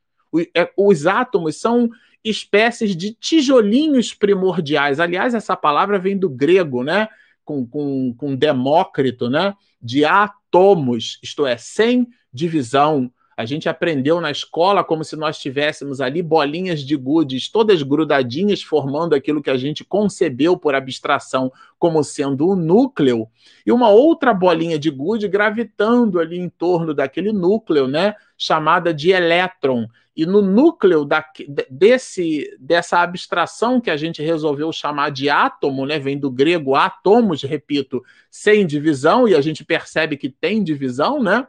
É, 0.55 0.71
os 0.77 1.07
átomos 1.07 1.57
são 1.57 1.91
espécies 2.25 2.97
de 2.97 3.13
tijolinhos 3.13 4.15
primordiais. 4.15 4.99
Aliás, 4.99 5.35
essa 5.35 5.57
palavra 5.57 5.99
vem 5.99 6.17
do 6.17 6.29
grego, 6.29 6.83
né? 6.83 7.09
Com, 7.45 7.67
com, 7.67 8.15
com 8.17 8.35
Demócrito, 8.35 9.29
né? 9.29 9.55
De 9.81 10.05
átomos, 10.05 11.19
isto 11.23 11.47
é, 11.47 11.57
sem 11.57 12.09
divisão. 12.33 13.11
A 13.37 13.45
gente 13.45 13.69
aprendeu 13.69 14.19
na 14.19 14.31
escola 14.31 14.83
como 14.83 15.05
se 15.05 15.15
nós 15.15 15.39
tivéssemos 15.39 16.01
ali 16.01 16.23
bolinhas 16.23 16.81
de 16.81 16.97
gudes, 16.97 17.51
todas 17.51 17.83
grudadinhas, 17.83 18.63
formando 18.63 19.15
aquilo 19.15 19.43
que 19.43 19.51
a 19.51 19.59
gente 19.59 19.85
concebeu 19.85 20.57
por 20.57 20.75
abstração 20.75 21.53
como 21.79 22.03
sendo 22.03 22.49
o 22.49 22.57
núcleo, 22.57 23.29
e 23.67 23.71
uma 23.71 23.91
outra 23.91 24.33
bolinha 24.33 24.79
de 24.79 24.91
gude 24.91 25.29
gravitando 25.29 26.19
ali 26.19 26.39
em 26.39 26.49
torno 26.49 26.95
daquele 26.95 27.31
núcleo, 27.31 27.87
né, 27.87 28.15
chamada 28.39 28.95
de 28.95 29.11
elétron. 29.11 29.87
E 30.17 30.25
no 30.25 30.41
núcleo 30.41 31.05
da, 31.05 31.23
desse, 31.71 32.57
dessa 32.59 33.01
abstração 33.01 33.79
que 33.83 33.91
a 33.91 33.99
gente 33.99 34.23
resolveu 34.23 34.73
chamar 34.73 35.11
de 35.11 35.29
átomo, 35.29 35.85
né, 35.85 35.99
vem 35.99 36.19
do 36.19 36.31
grego 36.31 36.75
átomos, 36.75 37.43
repito, 37.43 38.03
sem 38.31 38.67
divisão, 38.67 39.29
e 39.29 39.35
a 39.35 39.43
gente 39.43 39.63
percebe 39.63 40.17
que 40.17 40.31
tem 40.31 40.65
divisão, 40.65 41.23
né? 41.23 41.47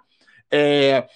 É, 0.51 1.07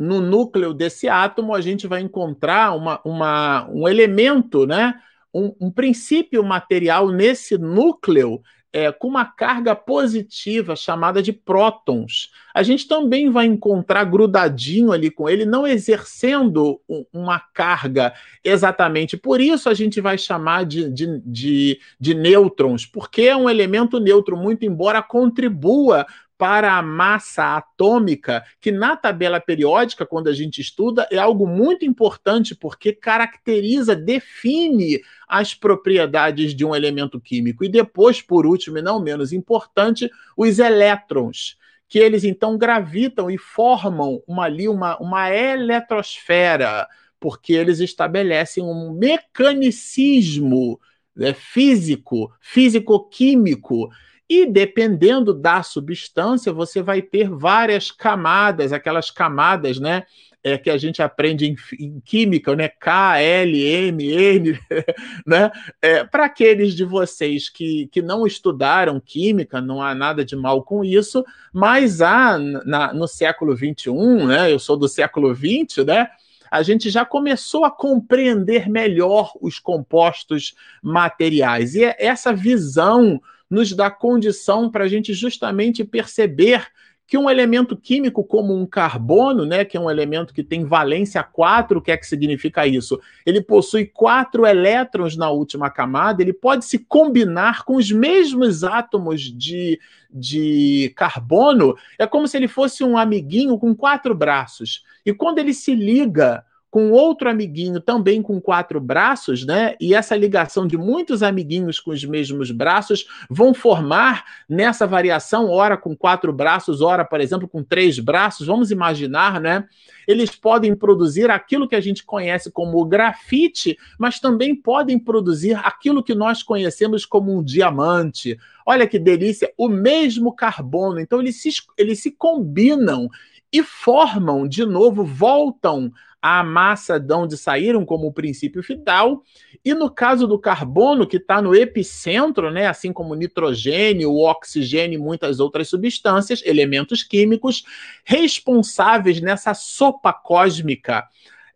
no 0.00 0.18
núcleo 0.22 0.72
desse 0.72 1.10
átomo 1.10 1.54
a 1.54 1.60
gente 1.60 1.86
vai 1.86 2.00
encontrar 2.00 2.74
uma, 2.74 2.98
uma, 3.04 3.68
um 3.70 3.86
elemento, 3.86 4.66
né? 4.66 4.94
Um, 5.32 5.54
um 5.60 5.70
princípio 5.70 6.42
material 6.42 7.10
nesse 7.10 7.58
núcleo 7.58 8.40
é, 8.72 8.90
com 8.90 9.08
uma 9.08 9.26
carga 9.26 9.76
positiva 9.76 10.74
chamada 10.74 11.22
de 11.22 11.34
prótons. 11.34 12.30
A 12.54 12.62
gente 12.62 12.88
também 12.88 13.28
vai 13.28 13.44
encontrar 13.44 14.04
grudadinho 14.04 14.90
ali 14.90 15.10
com 15.10 15.28
ele, 15.28 15.44
não 15.44 15.66
exercendo 15.66 16.80
uma 17.12 17.38
carga 17.38 18.14
exatamente. 18.42 19.18
Por 19.18 19.38
isso 19.38 19.68
a 19.68 19.74
gente 19.74 20.00
vai 20.00 20.16
chamar 20.16 20.64
de, 20.64 20.88
de, 20.90 21.20
de, 21.26 21.80
de 21.98 22.14
nêutrons, 22.14 22.86
porque 22.86 23.22
é 23.22 23.36
um 23.36 23.50
elemento 23.50 24.00
neutro, 24.00 24.34
muito 24.34 24.64
embora 24.64 25.02
contribua 25.02 26.06
para 26.40 26.78
a 26.78 26.82
massa 26.82 27.58
atômica, 27.58 28.42
que 28.62 28.72
na 28.72 28.96
tabela 28.96 29.38
periódica, 29.38 30.06
quando 30.06 30.28
a 30.28 30.32
gente 30.32 30.58
estuda, 30.58 31.06
é 31.12 31.18
algo 31.18 31.46
muito 31.46 31.84
importante 31.84 32.54
porque 32.54 32.94
caracteriza, 32.94 33.94
define 33.94 35.02
as 35.28 35.52
propriedades 35.52 36.54
de 36.54 36.64
um 36.64 36.74
elemento 36.74 37.20
químico. 37.20 37.62
E 37.62 37.68
depois, 37.68 38.22
por 38.22 38.46
último 38.46 38.78
e 38.78 38.82
não 38.82 38.98
menos 38.98 39.34
importante, 39.34 40.10
os 40.34 40.58
elétrons, 40.58 41.58
que 41.86 41.98
eles 41.98 42.24
então 42.24 42.56
gravitam 42.56 43.30
e 43.30 43.36
formam 43.36 44.22
uma, 44.26 44.44
ali 44.44 44.66
uma, 44.66 44.96
uma 44.96 45.28
eletrosfera, 45.28 46.88
porque 47.20 47.52
eles 47.52 47.80
estabelecem 47.80 48.64
um 48.64 48.94
mecanicismo 48.94 50.80
né, 51.14 51.34
físico, 51.34 52.32
físico-químico 52.40 53.90
e 54.30 54.46
dependendo 54.46 55.34
da 55.34 55.60
substância, 55.60 56.52
você 56.52 56.80
vai 56.80 57.02
ter 57.02 57.28
várias 57.28 57.90
camadas, 57.90 58.72
aquelas 58.72 59.10
camadas, 59.10 59.80
né? 59.80 60.04
É, 60.42 60.56
que 60.56 60.70
a 60.70 60.78
gente 60.78 61.02
aprende 61.02 61.46
em, 61.46 61.56
em, 61.84 62.00
química, 62.00 62.54
né? 62.54 62.68
K, 62.68 63.18
L, 63.18 63.60
M, 63.60 64.08
N, 64.08 64.58
né? 65.26 65.50
É, 65.82 66.04
Para 66.04 66.26
aqueles 66.26 66.74
de 66.74 66.84
vocês 66.84 67.48
que, 67.48 67.88
que 67.88 68.00
não 68.00 68.24
estudaram 68.24 69.00
química, 69.00 69.60
não 69.60 69.82
há 69.82 69.96
nada 69.96 70.24
de 70.24 70.36
mal 70.36 70.62
com 70.62 70.84
isso, 70.84 71.24
mas 71.52 72.00
há 72.00 72.38
na, 72.38 72.94
no 72.94 73.08
século 73.08 73.56
XXI, 73.56 73.90
né? 74.26 74.52
Eu 74.52 74.60
sou 74.60 74.76
do 74.76 74.86
século 74.86 75.34
XX, 75.34 75.84
né? 75.84 76.06
a 76.50 76.62
gente 76.62 76.90
já 76.90 77.04
começou 77.04 77.64
a 77.64 77.70
compreender 77.70 78.68
melhor 78.68 79.32
os 79.40 79.60
compostos 79.60 80.54
materiais. 80.82 81.76
E 81.76 81.84
é 81.84 81.94
essa 81.96 82.32
visão 82.32 83.20
nos 83.50 83.72
dá 83.72 83.90
condição 83.90 84.70
para 84.70 84.84
a 84.84 84.88
gente 84.88 85.12
justamente 85.12 85.84
perceber 85.84 86.68
que 87.10 87.18
um 87.18 87.28
elemento 87.28 87.76
químico 87.76 88.22
como 88.22 88.54
um 88.54 88.64
carbono, 88.64 89.44
né, 89.44 89.64
que 89.64 89.76
é 89.76 89.80
um 89.80 89.90
elemento 89.90 90.32
que 90.32 90.44
tem 90.44 90.64
valência 90.64 91.20
4, 91.24 91.76
o 91.76 91.82
que 91.82 91.90
é 91.90 91.96
que 91.96 92.06
significa 92.06 92.68
isso? 92.68 93.00
Ele 93.26 93.40
possui 93.40 93.84
quatro 93.84 94.46
elétrons 94.46 95.16
na 95.16 95.28
última 95.28 95.68
camada, 95.68 96.22
ele 96.22 96.32
pode 96.32 96.64
se 96.64 96.78
combinar 96.78 97.64
com 97.64 97.74
os 97.74 97.90
mesmos 97.90 98.62
átomos 98.62 99.22
de, 99.22 99.80
de 100.08 100.92
carbono, 100.94 101.76
é 101.98 102.06
como 102.06 102.28
se 102.28 102.36
ele 102.36 102.46
fosse 102.46 102.84
um 102.84 102.96
amiguinho 102.96 103.58
com 103.58 103.74
quatro 103.74 104.14
braços. 104.14 104.84
E 105.04 105.12
quando 105.12 105.40
ele 105.40 105.52
se 105.52 105.74
liga 105.74 106.44
com 106.70 106.92
outro 106.92 107.28
amiguinho 107.28 107.80
também 107.80 108.22
com 108.22 108.40
quatro 108.40 108.80
braços, 108.80 109.44
né? 109.44 109.74
E 109.80 109.92
essa 109.92 110.14
ligação 110.16 110.66
de 110.66 110.78
muitos 110.78 111.22
amiguinhos 111.22 111.80
com 111.80 111.90
os 111.90 112.04
mesmos 112.04 112.52
braços 112.52 113.06
vão 113.28 113.52
formar 113.52 114.24
nessa 114.48 114.86
variação, 114.86 115.50
ora 115.50 115.76
com 115.76 115.96
quatro 115.96 116.32
braços, 116.32 116.80
ora, 116.80 117.04
por 117.04 117.20
exemplo, 117.20 117.48
com 117.48 117.64
três 117.64 117.98
braços. 117.98 118.46
Vamos 118.46 118.70
imaginar, 118.70 119.40
né? 119.40 119.66
Eles 120.06 120.34
podem 120.34 120.74
produzir 120.74 121.28
aquilo 121.28 121.68
que 121.68 121.74
a 121.74 121.80
gente 121.80 122.04
conhece 122.04 122.50
como 122.50 122.84
grafite, 122.84 123.76
mas 123.98 124.20
também 124.20 124.54
podem 124.54 124.98
produzir 124.98 125.54
aquilo 125.54 126.02
que 126.02 126.14
nós 126.14 126.42
conhecemos 126.42 127.04
como 127.04 127.36
um 127.36 127.42
diamante. 127.42 128.38
Olha 128.64 128.86
que 128.86 128.98
delícia, 128.98 129.52
o 129.56 129.68
mesmo 129.68 130.32
carbono. 130.32 131.00
Então, 131.00 131.20
eles 131.20 131.42
se, 131.42 131.50
eles 131.76 132.00
se 132.00 132.12
combinam 132.12 133.08
e 133.52 133.62
formam 133.62 134.46
de 134.46 134.64
novo, 134.64 135.04
voltam 135.04 135.92
à 136.22 136.42
massa 136.42 136.98
de 136.98 137.12
onde 137.14 137.36
saíram 137.36 137.84
como 137.84 138.06
o 138.06 138.12
princípio 138.12 138.62
final. 138.62 139.22
E 139.64 139.74
no 139.74 139.90
caso 139.90 140.26
do 140.26 140.38
carbono, 140.38 141.06
que 141.06 141.16
está 141.16 141.40
no 141.40 141.54
epicentro, 141.54 142.50
né, 142.50 142.66
assim 142.66 142.92
como 142.92 143.12
o 143.12 143.16
nitrogênio, 143.16 144.10
o 144.10 144.28
oxigênio 144.28 144.98
e 144.98 145.02
muitas 145.02 145.40
outras 145.40 145.68
substâncias, 145.68 146.42
elementos 146.44 147.02
químicos, 147.02 147.64
responsáveis 148.04 149.20
nessa 149.20 149.54
sopa 149.54 150.12
cósmica 150.12 151.08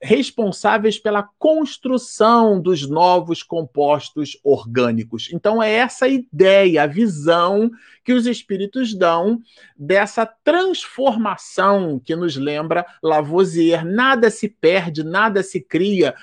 responsáveis 0.05 0.99
pela 0.99 1.23
construção 1.39 2.61
dos 2.61 2.87
novos 2.87 3.43
compostos 3.43 4.39
orgânicos. 4.45 5.31
Então, 5.33 5.63
é 5.63 5.73
essa 5.73 6.07
ideia, 6.07 6.83
a 6.83 6.87
visão 6.87 7.71
que 8.05 8.13
os 8.13 8.27
espíritos 8.27 8.95
dão 8.95 9.41
dessa 9.75 10.27
transformação 10.27 11.99
que 11.99 12.15
nos 12.15 12.37
lembra 12.37 12.85
Lavoisier. 13.03 13.83
Nada 13.83 14.29
se 14.29 14.47
perde, 14.47 15.03
nada 15.03 15.43
se 15.43 15.59
cria, 15.59 16.15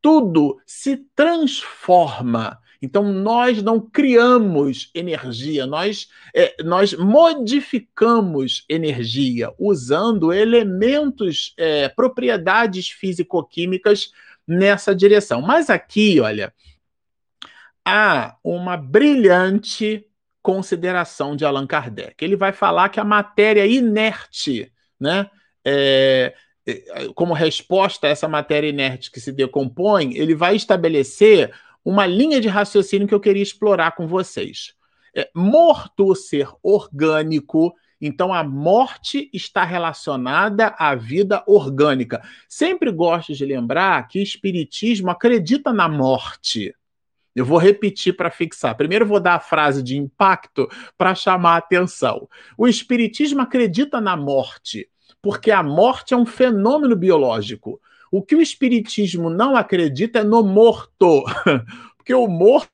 tudo 0.00 0.60
se 0.64 0.98
transforma. 1.16 2.60
Então, 2.84 3.02
nós 3.12 3.62
não 3.62 3.80
criamos 3.80 4.90
energia, 4.94 5.66
nós, 5.66 6.08
é, 6.34 6.54
nós 6.62 6.92
modificamos 6.92 8.64
energia 8.68 9.50
usando 9.58 10.32
elementos, 10.32 11.54
é, 11.56 11.88
propriedades 11.88 12.90
físico-químicas 12.90 14.12
nessa 14.46 14.94
direção. 14.94 15.40
Mas 15.40 15.70
aqui, 15.70 16.20
olha, 16.20 16.52
há 17.84 18.36
uma 18.44 18.76
brilhante 18.76 20.06
consideração 20.42 21.34
de 21.34 21.44
Allan 21.44 21.66
Kardec. 21.66 22.22
Ele 22.22 22.36
vai 22.36 22.52
falar 22.52 22.90
que 22.90 23.00
a 23.00 23.04
matéria 23.04 23.66
inerte, 23.66 24.70
né? 25.00 25.30
É, 25.64 26.34
é 26.66 27.08
como 27.14 27.32
resposta 27.32 28.06
a 28.06 28.10
essa 28.10 28.28
matéria 28.28 28.68
inerte 28.68 29.10
que 29.10 29.20
se 29.20 29.32
decompõe, 29.32 30.14
ele 30.14 30.34
vai 30.34 30.54
estabelecer 30.54 31.50
uma 31.84 32.06
linha 32.06 32.40
de 32.40 32.48
raciocínio 32.48 33.06
que 33.06 33.14
eu 33.14 33.20
queria 33.20 33.42
explorar 33.42 33.92
com 33.92 34.06
vocês. 34.06 34.74
É, 35.14 35.28
morto 35.34 36.06
o 36.06 36.14
ser 36.14 36.48
orgânico, 36.62 37.74
então 38.00 38.32
a 38.32 38.42
morte 38.42 39.30
está 39.32 39.64
relacionada 39.64 40.74
à 40.78 40.94
vida 40.94 41.44
orgânica. 41.46 42.22
Sempre 42.48 42.90
gosto 42.90 43.32
de 43.34 43.44
lembrar 43.44 44.08
que 44.08 44.20
espiritismo 44.20 45.10
acredita 45.10 45.72
na 45.72 45.88
morte. 45.88 46.74
Eu 47.34 47.44
vou 47.44 47.58
repetir 47.58 48.16
para 48.16 48.30
fixar. 48.30 48.76
Primeiro 48.76 49.06
vou 49.06 49.18
dar 49.18 49.34
a 49.34 49.40
frase 49.40 49.82
de 49.82 49.96
impacto 49.96 50.68
para 50.96 51.14
chamar 51.14 51.54
a 51.54 51.58
atenção. 51.58 52.28
O 52.56 52.68
espiritismo 52.68 53.42
acredita 53.42 54.00
na 54.00 54.16
morte, 54.16 54.88
porque 55.20 55.50
a 55.50 55.62
morte 55.62 56.14
é 56.14 56.16
um 56.16 56.26
fenômeno 56.26 56.94
biológico. 56.94 57.80
O 58.14 58.22
que 58.22 58.36
o 58.36 58.40
Espiritismo 58.40 59.28
não 59.28 59.56
acredita 59.56 60.20
é 60.20 60.22
no 60.22 60.40
morto, 60.40 61.24
porque 61.98 62.14
o 62.14 62.28
morto 62.28 62.68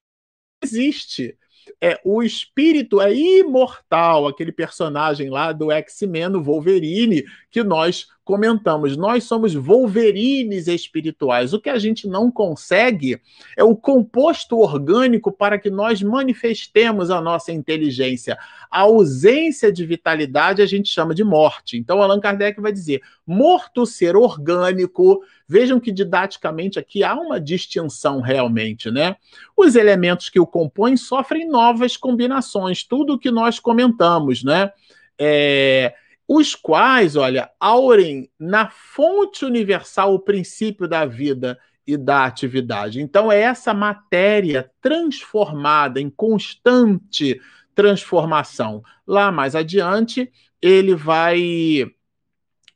existe. 0.63 1.35
É, 1.81 1.99
o 2.05 2.23
espírito 2.23 3.01
é 3.01 3.15
imortal, 3.15 4.27
aquele 4.27 4.53
personagem 4.53 5.31
lá 5.31 5.51
do 5.51 5.73
X-Men, 5.73 6.33
Wolverine, 6.43 7.25
que 7.51 7.65
nós 7.65 8.07
comentamos. 8.31 8.97
Nós 8.97 9.25
somos 9.25 9.57
Wolverines 9.57 10.69
espirituais. 10.69 11.53
O 11.53 11.61
que 11.61 11.69
a 11.69 11.81
gente 11.81 12.07
não 12.07 12.31
consegue 12.31 13.21
é 13.57 13.65
o 13.65 13.75
composto 13.75 14.57
orgânico 14.57 15.33
para 15.33 15.59
que 15.59 15.69
nós 15.69 16.01
manifestemos 16.01 17.11
a 17.11 17.21
nossa 17.21 17.51
inteligência. 17.51 18.39
A 18.71 18.83
ausência 18.83 19.73
de 19.73 19.85
vitalidade 19.85 20.63
a 20.63 20.67
gente 20.67 20.89
chama 20.89 21.13
de 21.13 21.25
morte. 21.25 21.77
Então, 21.77 22.01
Allan 22.01 22.21
Kardec 22.21 22.61
vai 22.61 22.71
dizer: 22.71 23.03
morto 23.27 23.85
ser 23.85 24.15
orgânico. 24.15 25.21
Vejam 25.49 25.81
que 25.81 25.91
didaticamente 25.91 26.79
aqui 26.79 27.03
há 27.03 27.17
uma 27.17 27.41
distinção 27.41 28.21
realmente, 28.21 28.93
né? 28.93 29.17
Os 29.57 29.75
elementos 29.75 30.29
que 30.29 30.39
o 30.39 30.47
compõem 30.47 30.97
sofrem 30.97 31.49
novas 31.49 31.97
combinações, 31.97 32.85
tudo 32.85 33.15
o 33.15 33.19
que 33.19 33.33
nós 33.33 33.59
comentamos, 33.59 34.45
né? 34.45 34.71
É, 35.19 35.93
os 36.33 36.55
quais, 36.55 37.17
olha, 37.17 37.51
aurem 37.59 38.31
na 38.39 38.71
fonte 38.71 39.45
universal 39.45 40.15
o 40.15 40.21
princípio 40.21 40.87
da 40.87 41.05
vida 41.05 41.59
e 41.85 41.97
da 41.97 42.25
atividade. 42.25 43.01
Então, 43.01 43.33
é 43.33 43.41
essa 43.41 43.75
matéria 43.75 44.71
transformada, 44.81 46.01
em 46.01 46.09
constante 46.09 47.41
transformação. 47.75 48.81
Lá 49.05 49.33
mais 49.33 49.57
adiante, 49.57 50.31
ele 50.63 50.95
vai. 50.95 51.37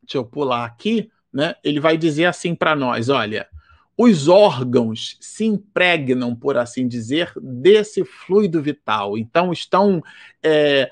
Deixa 0.02 0.16
eu 0.16 0.24
pular 0.24 0.64
aqui, 0.64 1.08
né? 1.32 1.54
Ele 1.62 1.78
vai 1.78 1.96
dizer 1.96 2.24
assim 2.24 2.56
para 2.56 2.74
nós: 2.74 3.08
olha, 3.08 3.46
os 3.96 4.26
órgãos 4.26 5.16
se 5.20 5.44
impregnam, 5.44 6.34
por 6.34 6.56
assim 6.56 6.88
dizer, 6.88 7.32
desse 7.40 8.04
fluido 8.04 8.60
vital. 8.60 9.16
Então, 9.16 9.52
estão. 9.52 10.02
É, 10.42 10.90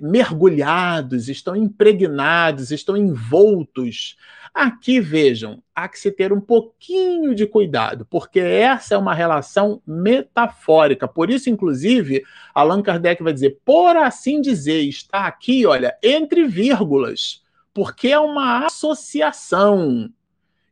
mergulhados, 0.00 1.28
estão 1.28 1.54
impregnados, 1.54 2.70
estão 2.70 2.96
envoltos. 2.96 4.16
Aqui, 4.54 4.98
vejam, 4.98 5.62
há 5.74 5.86
que 5.88 5.98
se 5.98 6.10
ter 6.10 6.32
um 6.32 6.40
pouquinho 6.40 7.34
de 7.34 7.46
cuidado, 7.46 8.06
porque 8.08 8.40
essa 8.40 8.94
é 8.94 8.98
uma 8.98 9.14
relação 9.14 9.82
metafórica. 9.86 11.06
Por 11.06 11.30
isso, 11.30 11.50
inclusive, 11.50 12.24
Allan 12.54 12.82
Kardec 12.82 13.22
vai 13.22 13.32
dizer, 13.32 13.58
por 13.64 13.96
assim 13.96 14.40
dizer, 14.40 14.82
está 14.82 15.26
aqui, 15.26 15.66
olha, 15.66 15.96
entre 16.02 16.46
vírgulas, 16.46 17.44
porque 17.74 18.08
é 18.08 18.18
uma 18.18 18.64
associação. 18.64 20.10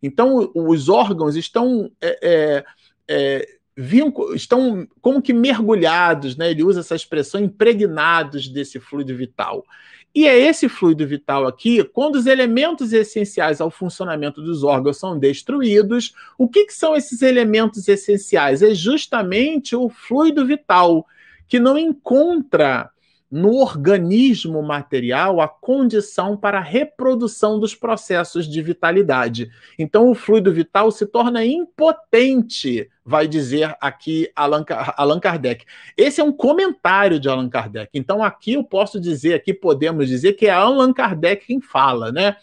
Então, 0.02 0.50
os 0.54 0.88
órgãos 0.88 1.36
estão 1.36 1.90
é, 2.00 2.18
é, 2.22 2.64
é 3.08 3.56
estão 4.34 4.88
como 5.02 5.20
que 5.20 5.32
mergulhados, 5.32 6.36
né? 6.36 6.50
Ele 6.50 6.64
usa 6.64 6.80
essa 6.80 6.94
expressão 6.94 7.40
impregnados 7.40 8.48
desse 8.48 8.80
fluido 8.80 9.14
vital. 9.14 9.64
E 10.14 10.26
é 10.26 10.38
esse 10.38 10.66
fluido 10.66 11.06
vital 11.06 11.46
aqui, 11.46 11.84
quando 11.84 12.14
os 12.14 12.24
elementos 12.24 12.90
essenciais 12.94 13.60
ao 13.60 13.70
funcionamento 13.70 14.40
dos 14.40 14.64
órgãos 14.64 14.96
são 14.96 15.18
destruídos, 15.18 16.14
o 16.38 16.48
que, 16.48 16.64
que 16.64 16.72
são 16.72 16.96
esses 16.96 17.20
elementos 17.20 17.86
essenciais? 17.86 18.62
É 18.62 18.72
justamente 18.74 19.76
o 19.76 19.90
fluido 19.90 20.46
vital, 20.46 21.06
que 21.46 21.60
não 21.60 21.76
encontra 21.76 22.90
no 23.30 23.54
organismo 23.56 24.62
material 24.62 25.40
a 25.40 25.48
condição 25.48 26.36
para 26.36 26.58
a 26.58 26.62
reprodução 26.62 27.58
dos 27.58 27.74
processos 27.74 28.48
de 28.48 28.62
vitalidade. 28.62 29.50
Então, 29.78 30.10
o 30.10 30.14
fluido 30.14 30.52
vital 30.52 30.90
se 30.90 31.06
torna 31.06 31.44
impotente, 31.44 32.88
vai 33.04 33.26
dizer 33.26 33.76
aqui 33.80 34.30
Allan, 34.34 34.64
Allan 34.96 35.20
Kardec. 35.20 35.64
Esse 35.96 36.20
é 36.20 36.24
um 36.24 36.32
comentário 36.32 37.18
de 37.18 37.28
Allan 37.28 37.48
Kardec. 37.48 37.90
Então, 37.92 38.22
aqui 38.22 38.54
eu 38.54 38.64
posso 38.64 39.00
dizer, 39.00 39.34
aqui 39.34 39.52
podemos 39.52 40.08
dizer 40.08 40.34
que 40.34 40.46
é 40.46 40.50
Allan 40.50 40.92
Kardec 40.92 41.46
quem 41.46 41.60
fala, 41.60 42.12
né? 42.12 42.36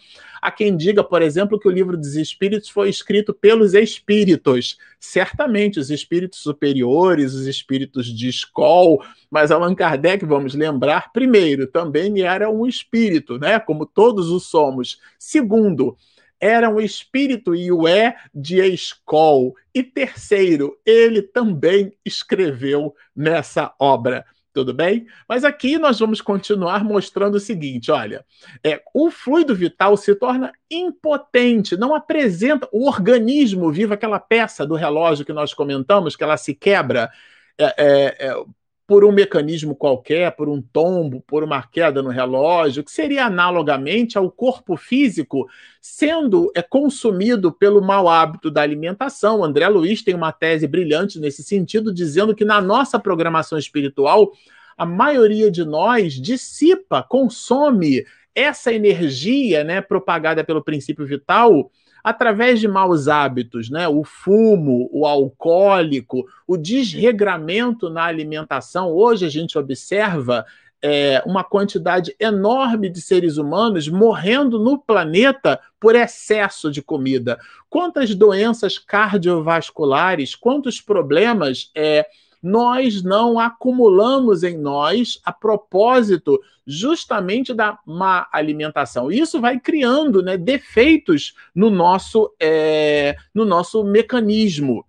Há 0.44 0.50
quem 0.50 0.76
diga, 0.76 1.02
por 1.02 1.22
exemplo, 1.22 1.58
que 1.58 1.66
o 1.66 1.70
livro 1.70 1.96
dos 1.96 2.16
Espíritos 2.16 2.68
foi 2.68 2.90
escrito 2.90 3.32
pelos 3.32 3.72
espíritos. 3.72 4.76
Certamente, 5.00 5.80
os 5.80 5.88
espíritos 5.88 6.40
superiores, 6.40 7.32
os 7.32 7.46
espíritos 7.46 8.14
de 8.14 8.28
escola, 8.28 8.98
mas 9.30 9.50
Allan 9.50 9.74
Kardec, 9.74 10.22
vamos 10.26 10.54
lembrar, 10.54 11.10
primeiro, 11.14 11.66
também 11.66 12.20
era 12.20 12.50
um 12.50 12.66
espírito, 12.66 13.38
né? 13.38 13.58
Como 13.58 13.86
todos 13.86 14.28
o 14.28 14.38
somos. 14.38 15.00
Segundo, 15.18 15.96
era 16.38 16.68
um 16.68 16.78
espírito 16.78 17.54
e 17.54 17.72
o 17.72 17.88
é 17.88 18.14
de 18.34 18.60
escola. 18.60 19.50
E 19.74 19.82
terceiro, 19.82 20.78
ele 20.84 21.22
também 21.22 21.94
escreveu 22.04 22.94
nessa 23.16 23.74
obra. 23.78 24.26
Tudo 24.54 24.72
bem? 24.72 25.04
Mas 25.28 25.44
aqui 25.44 25.76
nós 25.78 25.98
vamos 25.98 26.20
continuar 26.20 26.84
mostrando 26.84 27.34
o 27.34 27.40
seguinte: 27.40 27.90
olha, 27.90 28.24
é, 28.62 28.80
o 28.94 29.10
fluido 29.10 29.52
vital 29.52 29.96
se 29.96 30.14
torna 30.14 30.52
impotente, 30.70 31.76
não 31.76 31.92
apresenta 31.92 32.68
o 32.72 32.86
organismo 32.86 33.72
vivo, 33.72 33.92
aquela 33.92 34.20
peça 34.20 34.64
do 34.64 34.76
relógio 34.76 35.26
que 35.26 35.32
nós 35.32 35.52
comentamos, 35.52 36.14
que 36.14 36.22
ela 36.22 36.36
se 36.36 36.54
quebra. 36.54 37.10
É, 37.58 37.64
é, 37.76 38.28
é 38.28 38.44
por 38.86 39.04
um 39.04 39.12
mecanismo 39.12 39.74
qualquer, 39.74 40.32
por 40.32 40.48
um 40.48 40.60
tombo, 40.60 41.22
por 41.26 41.42
uma 41.42 41.62
queda 41.62 42.02
no 42.02 42.10
relógio, 42.10 42.84
que 42.84 42.90
seria 42.90 43.24
analogamente 43.24 44.18
ao 44.18 44.30
corpo 44.30 44.76
físico 44.76 45.48
sendo 45.80 46.52
é, 46.54 46.60
consumido 46.60 47.50
pelo 47.50 47.80
mau 47.80 48.08
hábito 48.08 48.50
da 48.50 48.60
alimentação. 48.60 49.42
André 49.42 49.68
Luiz 49.68 50.02
tem 50.02 50.14
uma 50.14 50.32
tese 50.32 50.66
brilhante 50.66 51.18
nesse 51.18 51.42
sentido, 51.42 51.94
dizendo 51.94 52.34
que 52.34 52.44
na 52.44 52.60
nossa 52.60 52.98
programação 52.98 53.58
espiritual, 53.58 54.32
a 54.76 54.84
maioria 54.84 55.50
de 55.50 55.64
nós 55.64 56.14
dissipa, 56.14 57.02
consome 57.02 58.04
essa 58.34 58.72
energia 58.72 59.64
né, 59.64 59.80
propagada 59.80 60.44
pelo 60.44 60.62
princípio 60.62 61.06
vital 61.06 61.70
através 62.04 62.60
de 62.60 62.68
maus 62.68 63.08
hábitos, 63.08 63.70
né? 63.70 63.88
O 63.88 64.04
fumo, 64.04 64.90
o 64.92 65.06
alcoólico, 65.06 66.26
o 66.46 66.58
desregramento 66.58 67.88
na 67.88 68.04
alimentação. 68.04 68.92
Hoje 68.92 69.24
a 69.24 69.30
gente 69.30 69.56
observa 69.56 70.44
é, 70.82 71.22
uma 71.24 71.42
quantidade 71.42 72.14
enorme 72.20 72.90
de 72.90 73.00
seres 73.00 73.38
humanos 73.38 73.88
morrendo 73.88 74.58
no 74.62 74.78
planeta 74.78 75.58
por 75.80 75.96
excesso 75.96 76.70
de 76.70 76.82
comida. 76.82 77.38
Quantas 77.70 78.14
doenças 78.14 78.76
cardiovasculares, 78.78 80.34
quantos 80.34 80.82
problemas 80.82 81.70
é, 81.74 82.06
nós 82.44 83.02
não 83.02 83.38
acumulamos 83.38 84.42
em 84.42 84.58
nós 84.58 85.18
a 85.24 85.32
propósito 85.32 86.38
justamente 86.66 87.54
da 87.54 87.78
má 87.86 88.28
alimentação. 88.30 89.10
Isso 89.10 89.40
vai 89.40 89.58
criando 89.58 90.22
né, 90.22 90.36
defeitos 90.36 91.34
no 91.54 91.70
nosso, 91.70 92.30
é, 92.38 93.16
no 93.32 93.46
nosso 93.46 93.82
mecanismo. 93.82 94.84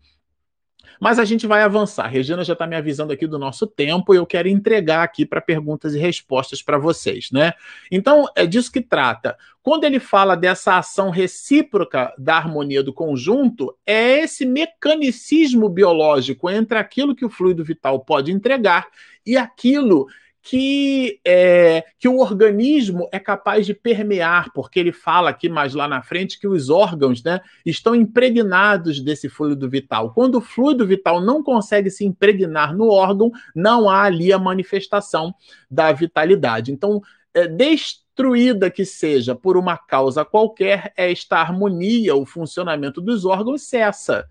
Mas 1.00 1.20
a 1.20 1.26
gente 1.26 1.46
vai 1.48 1.62
avançar. 1.62 2.06
A 2.06 2.10
Regina 2.10 2.44
já 2.44 2.54
está 2.54 2.66
me 2.66 2.76
avisando 2.76 3.14
aqui 3.14 3.28
do 3.28 3.40
nosso 3.40 3.68
tempo 3.68 4.14
e 4.14 4.18
eu 4.18 4.26
quero 4.26 4.48
entregar 4.48 5.04
aqui 5.04 5.26
para 5.26 5.42
perguntas 5.42 5.94
e 5.94 6.00
respostas 6.00 6.62
para 6.62 6.78
vocês, 6.78 7.30
né? 7.32 7.54
Então, 7.92 8.28
é 8.36 8.46
disso 8.46 8.72
que 8.72 8.82
trata. 8.82 9.38
Quando 9.62 9.84
ele 9.84 10.00
fala 10.00 10.36
dessa 10.36 10.78
ação 10.78 11.10
recíproca 11.10 12.14
da 12.18 12.38
harmonia 12.38 12.84
do 12.84 12.94
conjunto, 12.94 13.76
é 13.86 14.20
esse 14.20 14.46
mecanicismo 14.46 15.68
biológico 15.68 16.50
entre 16.50 16.78
aquilo 16.78 17.16
que 17.16 17.26
o 17.26 17.30
fluido 17.30 17.64
vital 17.64 18.00
pode 18.00 18.32
entregar 18.32 18.88
e 19.26 19.36
aquilo 19.36 20.08
que, 20.48 21.20
é, 21.26 21.84
que 21.98 22.08
o 22.08 22.20
organismo 22.20 23.10
é 23.12 23.18
capaz 23.18 23.66
de 23.66 23.74
permear, 23.74 24.54
porque 24.54 24.80
ele 24.80 24.92
fala 24.92 25.32
aqui 25.32 25.50
mais 25.50 25.74
lá 25.74 25.88
na 25.88 26.04
frente 26.04 26.40
que 26.40 26.48
os 26.48 26.70
órgãos 26.70 27.24
né, 27.24 27.42
estão 27.66 27.96
impregnados 27.96 29.02
desse 29.02 29.28
fluido 29.28 29.68
vital. 29.68 30.14
Quando 30.14 30.36
o 30.36 30.42
fluido 30.42 30.86
vital 30.86 31.20
não 31.20 31.42
consegue 31.42 31.90
se 31.90 32.06
impregnar 32.06 32.78
no 32.78 32.90
órgão, 32.90 33.32
não 33.56 33.90
há 33.90 34.04
ali 34.04 34.32
a 34.32 34.38
manifestação 34.38 35.34
da 35.70 35.92
vitalidade. 35.92 36.72
Então, 36.72 37.02
é, 37.34 37.48
destruída 37.48 38.70
que 38.70 38.86
seja 38.86 39.34
por 39.34 39.58
uma 39.58 39.76
causa 39.76 40.24
qualquer, 40.24 40.94
esta 40.96 41.38
harmonia, 41.38 42.16
o 42.16 42.24
funcionamento 42.24 43.02
dos 43.02 43.26
órgãos 43.26 43.64
cessa. 43.64 44.28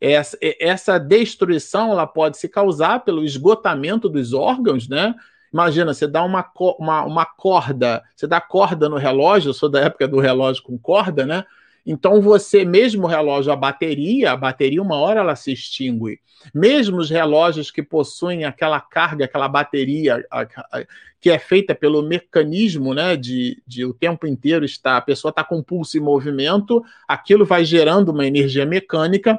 Essa, 0.00 0.38
essa 0.40 0.98
destruição 0.98 1.92
ela 1.92 2.06
pode 2.06 2.38
se 2.38 2.48
causar 2.48 3.04
pelo 3.04 3.22
esgotamento 3.22 4.08
dos 4.08 4.32
órgãos, 4.32 4.88
né? 4.88 5.14
Imagina, 5.54 5.94
você 5.94 6.08
dá 6.08 6.24
uma, 6.24 6.44
uma, 6.80 7.04
uma 7.04 7.24
corda, 7.24 8.02
você 8.16 8.26
dá 8.26 8.40
corda 8.40 8.88
no 8.88 8.96
relógio, 8.96 9.50
eu 9.50 9.54
sou 9.54 9.68
da 9.68 9.82
época 9.82 10.08
do 10.08 10.18
relógio 10.18 10.64
com 10.64 10.76
corda, 10.76 11.24
né? 11.24 11.44
Então 11.86 12.20
você, 12.20 12.64
mesmo 12.64 13.04
o 13.04 13.06
relógio, 13.06 13.52
a 13.52 13.56
bateria, 13.56 14.32
a 14.32 14.36
bateria, 14.36 14.82
uma 14.82 14.96
hora 14.96 15.20
ela 15.20 15.36
se 15.36 15.52
extingue. 15.52 16.18
Mesmo 16.52 16.96
os 16.96 17.08
relógios 17.08 17.70
que 17.70 17.84
possuem 17.84 18.44
aquela 18.44 18.80
carga, 18.80 19.26
aquela 19.26 19.46
bateria 19.46 20.26
a, 20.28 20.40
a, 20.40 20.84
que 21.20 21.30
é 21.30 21.38
feita 21.38 21.72
pelo 21.72 22.02
mecanismo, 22.02 22.92
né, 22.92 23.16
de, 23.16 23.62
de 23.64 23.84
o 23.84 23.94
tempo 23.94 24.26
inteiro 24.26 24.64
estar, 24.64 24.96
a 24.96 25.02
pessoa 25.02 25.30
está 25.30 25.44
com 25.44 25.62
pulso 25.62 25.96
em 25.96 26.00
movimento, 26.00 26.82
aquilo 27.06 27.44
vai 27.44 27.64
gerando 27.64 28.08
uma 28.08 28.26
energia 28.26 28.66
mecânica 28.66 29.38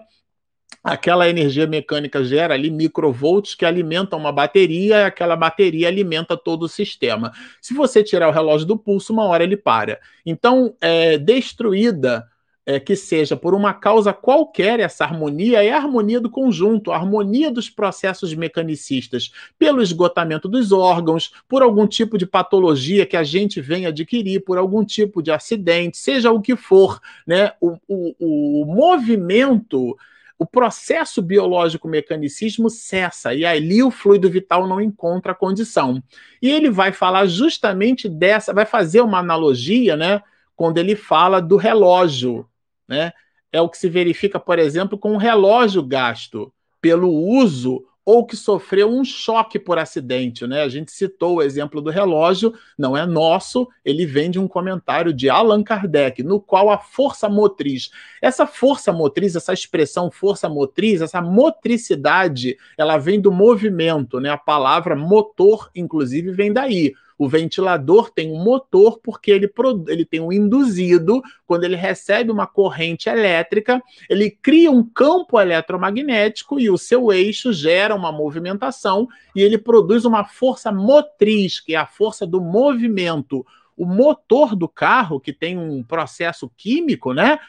aquela 0.84 1.28
energia 1.28 1.66
mecânica 1.66 2.24
gera 2.24 2.53
ali 2.53 2.70
microvolts 2.70 3.55
que 3.55 3.66
alimentam 3.66 4.20
uma 4.20 4.32
bateria, 4.32 4.97
e 4.97 5.03
aquela 5.03 5.36
bateria 5.36 5.88
alimenta 5.88 6.38
todo 6.38 6.63
o 6.63 6.70
sistema. 6.70 7.32
Se 7.59 7.74
você 7.74 8.03
tirar 8.03 8.30
o 8.30 8.32
relógio 8.32 8.68
do 8.68 8.78
pulso, 8.78 9.11
uma 9.11 9.26
hora 9.26 9.43
ele 9.43 9.57
para. 9.57 9.99
Então, 10.24 10.76
é, 10.80 11.18
destruída 11.18 12.28
é, 12.66 12.80
que 12.80 12.95
seja 12.95 13.36
por 13.36 13.53
uma 13.53 13.74
causa 13.74 14.11
qualquer 14.11 14.80
essa 14.80 15.03
harmonia, 15.05 15.63
é 15.63 15.72
a 15.72 15.78
harmonia 15.78 16.20
do 16.20 16.30
conjunto, 16.30 16.91
a 16.91 16.95
harmonia 16.95 17.51
dos 17.51 17.70
processos 17.70 18.34
mecanicistas, 18.34 19.32
pelo 19.57 19.82
esgotamento 19.82 20.47
dos 20.47 20.72
órgãos, 20.72 21.32
por 21.47 21.61
algum 21.61 21.86
tipo 21.86 22.18
de 22.18 22.26
patologia 22.26 23.05
que 23.05 23.16
a 23.16 23.24
gente 23.24 23.61
vem 23.61 23.86
adquirir, 23.86 24.41
por 24.41 24.57
algum 24.57 24.84
tipo 24.84 25.22
de 25.22 25.32
acidente, 25.32 25.97
seja 25.97 26.32
o 26.32 26.41
que 26.41 26.55
for, 26.55 26.99
né? 27.26 27.53
o, 27.61 27.78
o, 27.88 28.61
o 28.61 28.66
movimento 28.66 29.95
o 30.38 30.45
processo 30.45 31.21
biológico 31.21 31.88
mecanicismo 31.88 32.69
cessa 32.69 33.33
e 33.33 33.45
ali 33.45 33.81
o 33.81 33.91
fluido 33.91 34.29
vital 34.29 34.67
não 34.67 34.81
encontra 34.81 35.33
condição. 35.33 36.03
E 36.41 36.49
ele 36.49 36.69
vai 36.69 36.91
falar 36.91 37.25
justamente 37.25 38.09
dessa, 38.09 38.53
vai 38.53 38.65
fazer 38.65 39.01
uma 39.01 39.19
analogia, 39.19 39.95
né, 39.95 40.21
quando 40.55 40.77
ele 40.77 40.95
fala 40.95 41.41
do 41.41 41.57
relógio, 41.57 42.47
né? 42.88 43.11
É 43.51 43.61
o 43.61 43.69
que 43.69 43.77
se 43.77 43.88
verifica, 43.88 44.38
por 44.38 44.59
exemplo, 44.59 44.97
com 44.97 45.13
o 45.13 45.17
relógio 45.17 45.81
gasto 45.81 46.53
pelo 46.81 47.09
uso 47.09 47.86
ou 48.05 48.23
que 48.23 48.37
sofreu 48.37 48.87
um 48.87 49.03
choque 49.03 49.57
por 49.57 49.79
acidente, 49.79 50.45
né? 50.45 50.61
A 50.61 50.69
gente 50.69 50.91
citou 50.91 51.37
o 51.37 51.41
exemplo 51.41 51.81
do 51.81 51.89
relógio, 51.89 52.53
não 52.77 52.95
é 52.95 53.03
nosso, 53.05 53.67
ele 53.83 54.05
vem 54.05 54.29
de 54.29 54.39
um 54.39 54.47
comentário 54.47 55.11
de 55.11 55.27
Allan 55.27 55.63
Kardec, 55.63 56.21
no 56.21 56.39
qual 56.39 56.69
a 56.69 56.77
força 56.77 57.27
motriz, 57.27 57.89
essa 58.21 58.45
força 58.45 58.93
motriz, 58.93 59.35
essa 59.35 59.53
expressão 59.53 60.11
força 60.11 60.47
motriz, 60.47 61.01
essa 61.01 61.19
motricidade, 61.19 62.57
ela 62.77 62.97
vem 62.97 63.19
do 63.19 63.31
movimento, 63.31 64.19
né? 64.19 64.29
A 64.29 64.37
palavra 64.37 64.95
motor, 64.95 65.71
inclusive, 65.75 66.31
vem 66.31 66.53
daí. 66.53 66.93
O 67.18 67.30
ventilador 67.30 68.11
tem 68.11 68.32
um 68.32 68.43
motor 68.43 68.99
porque 69.01 69.32
ele, 69.32 69.51
ele 69.88 70.05
tem 70.05 70.20
um 70.20 70.32
induzido, 70.32 71.22
quando 71.45 71.63
ele 71.63 71.76
recebe 71.76 72.32
uma 72.32 72.45
corrente 72.45 73.07
elétrica, 73.07 73.82
ele 74.09 74.30
cria 74.30 74.70
um 74.70 74.84
campo 74.84 75.39
eletromagnético 75.39 76.59
e 76.59 76.70
o 76.70 76.78
seu 76.78 77.11
eixo 77.11 77.53
gera 77.53 77.95
uma 77.95 78.11
movimentação 78.11 79.07
e 79.36 79.41
ele 79.41 79.57
produz 79.57 80.03
uma 80.03 80.26
força 80.26 80.72
motriz, 80.72 81.59
que 81.59 81.74
é 81.74 81.78
a 81.78 81.86
força 81.86 82.28
do 82.28 82.41
movimento. 82.41 83.45
O 83.78 83.86
motor 83.86 84.55
do 84.55 84.68
carro, 84.68 85.20
que 85.20 85.34
tem 85.34 85.57
um 85.57 85.84
processo 85.84 86.49
químico, 86.57 87.13
né? 87.13 87.39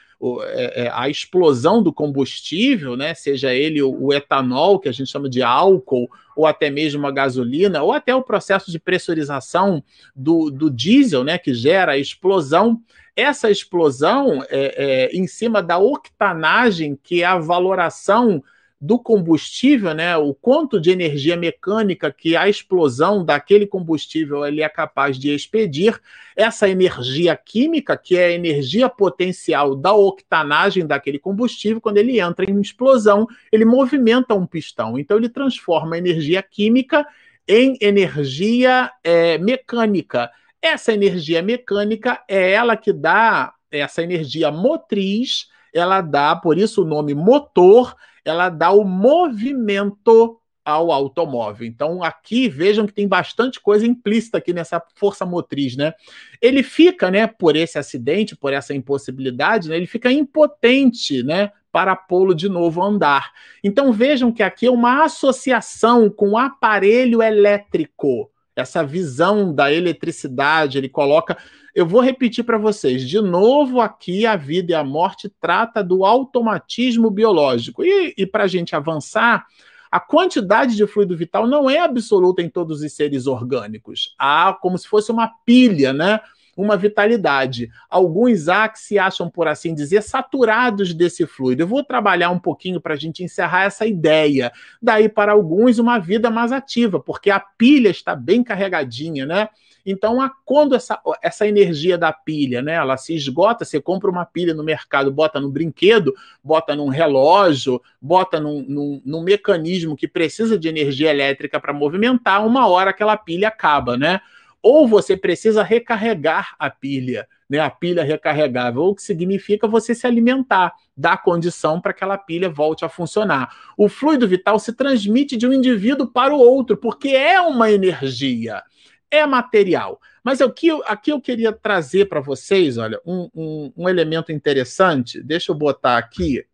É, 0.44 0.84
é, 0.84 0.90
a 0.94 1.10
explosão 1.10 1.82
do 1.82 1.92
combustível, 1.92 2.96
né, 2.96 3.12
seja 3.12 3.52
ele 3.52 3.82
o, 3.82 4.14
etanol, 4.14 4.78
que 4.78 4.88
a 4.88 4.92
gente 4.92 5.10
chama 5.10 5.28
de 5.28 5.42
álcool, 5.42 6.08
ou 6.34 6.46
até 6.46 6.70
mesmo 6.70 7.06
a 7.06 7.10
gasolina, 7.10 7.82
ou 7.82 7.92
até 7.92 8.14
o 8.14 8.22
processo 8.22 8.70
de 8.70 8.78
pressurização 8.78 9.84
do, 10.14 10.50
do 10.50 10.70
diesel, 10.70 11.22
né, 11.22 11.36
que 11.36 11.52
gera 11.52 11.92
a 11.92 11.98
explosão. 11.98 12.80
Essa 13.14 13.50
explosão 13.50 14.42
é, 14.48 15.10
é, 15.10 15.16
em 15.16 15.26
cima 15.26 15.62
da 15.62 15.76
octanagem, 15.76 16.98
que 17.02 17.22
é 17.22 17.26
a 17.26 17.38
valoração 17.38 18.42
do 18.80 18.98
combustível, 18.98 19.94
né, 19.94 20.16
o 20.18 20.34
quanto 20.34 20.78
de 20.78 20.90
energia 20.90 21.34
mecânica 21.36 22.12
que 22.12 22.36
a 22.36 22.46
explosão 22.48 23.24
daquele 23.24 23.66
combustível 23.66 24.44
ele 24.44 24.60
é 24.60 24.68
capaz 24.68 25.18
de 25.18 25.34
expedir, 25.34 25.98
essa 26.36 26.68
energia 26.68 27.34
química, 27.34 27.96
que 27.96 28.16
é 28.16 28.26
a 28.26 28.32
energia 28.32 28.88
potencial 28.88 29.74
da 29.74 29.94
octanagem 29.94 30.86
daquele 30.86 31.18
combustível, 31.18 31.80
quando 31.80 31.96
ele 31.96 32.20
entra 32.20 32.48
em 32.48 32.60
explosão, 32.60 33.26
ele 33.50 33.64
movimenta 33.64 34.34
um 34.34 34.46
pistão. 34.46 34.98
Então, 34.98 35.16
ele 35.16 35.30
transforma 35.30 35.96
a 35.96 35.98
energia 35.98 36.42
química 36.42 37.06
em 37.48 37.78
energia 37.80 38.90
é, 39.02 39.38
mecânica. 39.38 40.30
Essa 40.60 40.92
energia 40.92 41.42
mecânica 41.42 42.22
é 42.28 42.52
ela 42.52 42.76
que 42.76 42.92
dá 42.92 43.54
essa 43.70 44.02
energia 44.02 44.50
motriz, 44.50 45.48
ela 45.72 46.00
dá, 46.00 46.36
por 46.36 46.58
isso 46.58 46.82
o 46.82 46.86
nome 46.86 47.14
motor, 47.14 47.94
ela 48.26 48.48
dá 48.48 48.70
o 48.70 48.84
movimento 48.84 50.40
ao 50.64 50.90
automóvel. 50.90 51.64
Então, 51.64 52.02
aqui 52.02 52.48
vejam 52.48 52.88
que 52.88 52.92
tem 52.92 53.06
bastante 53.06 53.60
coisa 53.60 53.86
implícita 53.86 54.38
aqui 54.38 54.52
nessa 54.52 54.82
força 54.96 55.24
motriz, 55.24 55.76
né? 55.76 55.94
Ele 56.42 56.64
fica, 56.64 57.08
né, 57.08 57.28
por 57.28 57.54
esse 57.54 57.78
acidente, 57.78 58.34
por 58.36 58.52
essa 58.52 58.74
impossibilidade, 58.74 59.68
né, 59.68 59.76
ele 59.76 59.86
fica 59.86 60.10
impotente, 60.10 61.22
né, 61.22 61.52
para 61.70 61.94
pô-lo 61.94 62.34
de 62.34 62.48
novo 62.48 62.82
andar. 62.82 63.30
Então, 63.62 63.92
vejam 63.92 64.32
que 64.32 64.42
aqui 64.42 64.66
é 64.66 64.70
uma 64.70 65.04
associação 65.04 66.10
com 66.10 66.30
o 66.30 66.38
aparelho 66.38 67.22
elétrico. 67.22 68.28
Essa 68.56 68.82
visão 68.82 69.54
da 69.54 69.72
eletricidade, 69.72 70.78
ele 70.78 70.88
coloca 70.88 71.36
eu 71.74 71.84
vou 71.86 72.00
repetir 72.00 72.42
para 72.42 72.56
vocês. 72.56 73.06
De 73.06 73.20
novo, 73.20 73.82
aqui 73.82 74.24
a 74.24 74.34
vida 74.34 74.72
e 74.72 74.74
a 74.74 74.82
morte 74.82 75.30
trata 75.38 75.84
do 75.84 76.06
automatismo 76.06 77.10
biológico. 77.10 77.84
E, 77.84 78.14
e 78.16 78.26
para 78.26 78.44
a 78.44 78.46
gente 78.46 78.74
avançar, 78.74 79.44
A 79.90 80.00
quantidade 80.00 80.76
de 80.76 80.86
fluido 80.86 81.16
vital 81.16 81.46
não 81.46 81.70
é 81.70 81.78
absoluta 81.78 82.42
em 82.42 82.50
todos 82.50 82.82
os 82.82 82.92
seres 82.92 83.26
orgânicos. 83.26 84.14
Há 84.18 84.52
como 84.60 84.76
se 84.76 84.86
fosse 84.88 85.10
uma 85.12 85.28
pilha, 85.44 85.92
né? 85.92 86.20
Uma 86.56 86.76
vitalidade. 86.76 87.70
Alguns 87.88 88.48
há 88.48 88.68
que 88.68 88.78
se 88.78 88.98
acham, 88.98 89.28
por 89.28 89.46
assim 89.46 89.74
dizer, 89.74 90.02
saturados 90.02 90.94
desse 90.94 91.26
fluido. 91.26 91.62
Eu 91.62 91.66
vou 91.66 91.84
trabalhar 91.84 92.30
um 92.30 92.38
pouquinho 92.38 92.80
para 92.80 92.94
a 92.94 92.96
gente 92.96 93.22
encerrar 93.22 93.64
essa 93.64 93.86
ideia. 93.86 94.50
Daí, 94.80 95.08
para 95.08 95.32
alguns, 95.32 95.78
uma 95.78 95.98
vida 95.98 96.30
mais 96.30 96.52
ativa, 96.52 96.98
porque 96.98 97.30
a 97.30 97.38
pilha 97.38 97.90
está 97.90 98.16
bem 98.16 98.42
carregadinha, 98.42 99.26
né? 99.26 99.48
Então, 99.88 100.18
quando 100.44 100.74
essa, 100.74 101.00
essa 101.22 101.46
energia 101.46 101.96
da 101.96 102.12
pilha, 102.12 102.60
né, 102.60 102.72
ela 102.74 102.96
se 102.96 103.14
esgota, 103.14 103.64
você 103.64 103.80
compra 103.80 104.10
uma 104.10 104.24
pilha 104.24 104.52
no 104.52 104.64
mercado, 104.64 105.12
bota 105.12 105.40
no 105.40 105.48
brinquedo, 105.48 106.12
bota 106.42 106.74
num 106.74 106.88
relógio, 106.88 107.80
bota 108.02 108.40
num, 108.40 108.64
num, 108.66 109.00
num 109.04 109.22
mecanismo 109.22 109.96
que 109.96 110.08
precisa 110.08 110.58
de 110.58 110.66
energia 110.68 111.10
elétrica 111.10 111.60
para 111.60 111.72
movimentar, 111.72 112.44
uma 112.44 112.66
hora 112.66 112.90
aquela 112.90 113.16
pilha 113.16 113.46
acaba, 113.46 113.96
né? 113.96 114.20
Ou 114.68 114.88
você 114.88 115.16
precisa 115.16 115.62
recarregar 115.62 116.56
a 116.58 116.68
pilha, 116.68 117.28
né, 117.48 117.60
a 117.60 117.70
pilha 117.70 118.02
recarregável, 118.02 118.82
o 118.82 118.96
que 118.96 119.02
significa 119.02 119.68
você 119.68 119.94
se 119.94 120.08
alimentar, 120.08 120.74
dar 120.96 121.22
condição 121.22 121.80
para 121.80 121.92
que 121.92 121.98
aquela 121.98 122.18
pilha 122.18 122.50
volte 122.50 122.84
a 122.84 122.88
funcionar. 122.88 123.56
O 123.76 123.88
fluido 123.88 124.26
vital 124.26 124.58
se 124.58 124.72
transmite 124.72 125.36
de 125.36 125.46
um 125.46 125.52
indivíduo 125.52 126.08
para 126.08 126.34
o 126.34 126.40
outro, 126.40 126.76
porque 126.76 127.10
é 127.10 127.40
uma 127.40 127.70
energia, 127.70 128.60
é 129.08 129.24
material. 129.24 130.00
Mas 130.24 130.40
aqui, 130.40 130.68
aqui 130.86 131.12
eu 131.12 131.20
queria 131.20 131.52
trazer 131.52 132.06
para 132.06 132.18
vocês, 132.18 132.76
olha, 132.76 133.00
um, 133.06 133.30
um, 133.32 133.72
um 133.76 133.88
elemento 133.88 134.32
interessante. 134.32 135.22
Deixa 135.22 135.52
eu 135.52 135.54
botar 135.54 135.96
aqui. 135.96 136.44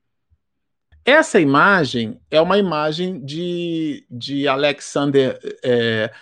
Essa 1.03 1.41
imagem 1.41 2.21
é 2.31 2.39
uma 2.43 2.59
imagem 2.59 3.25
de, 3.25 4.05
de 4.11 4.47
Alexander 4.47 5.41
é, 5.65 6.13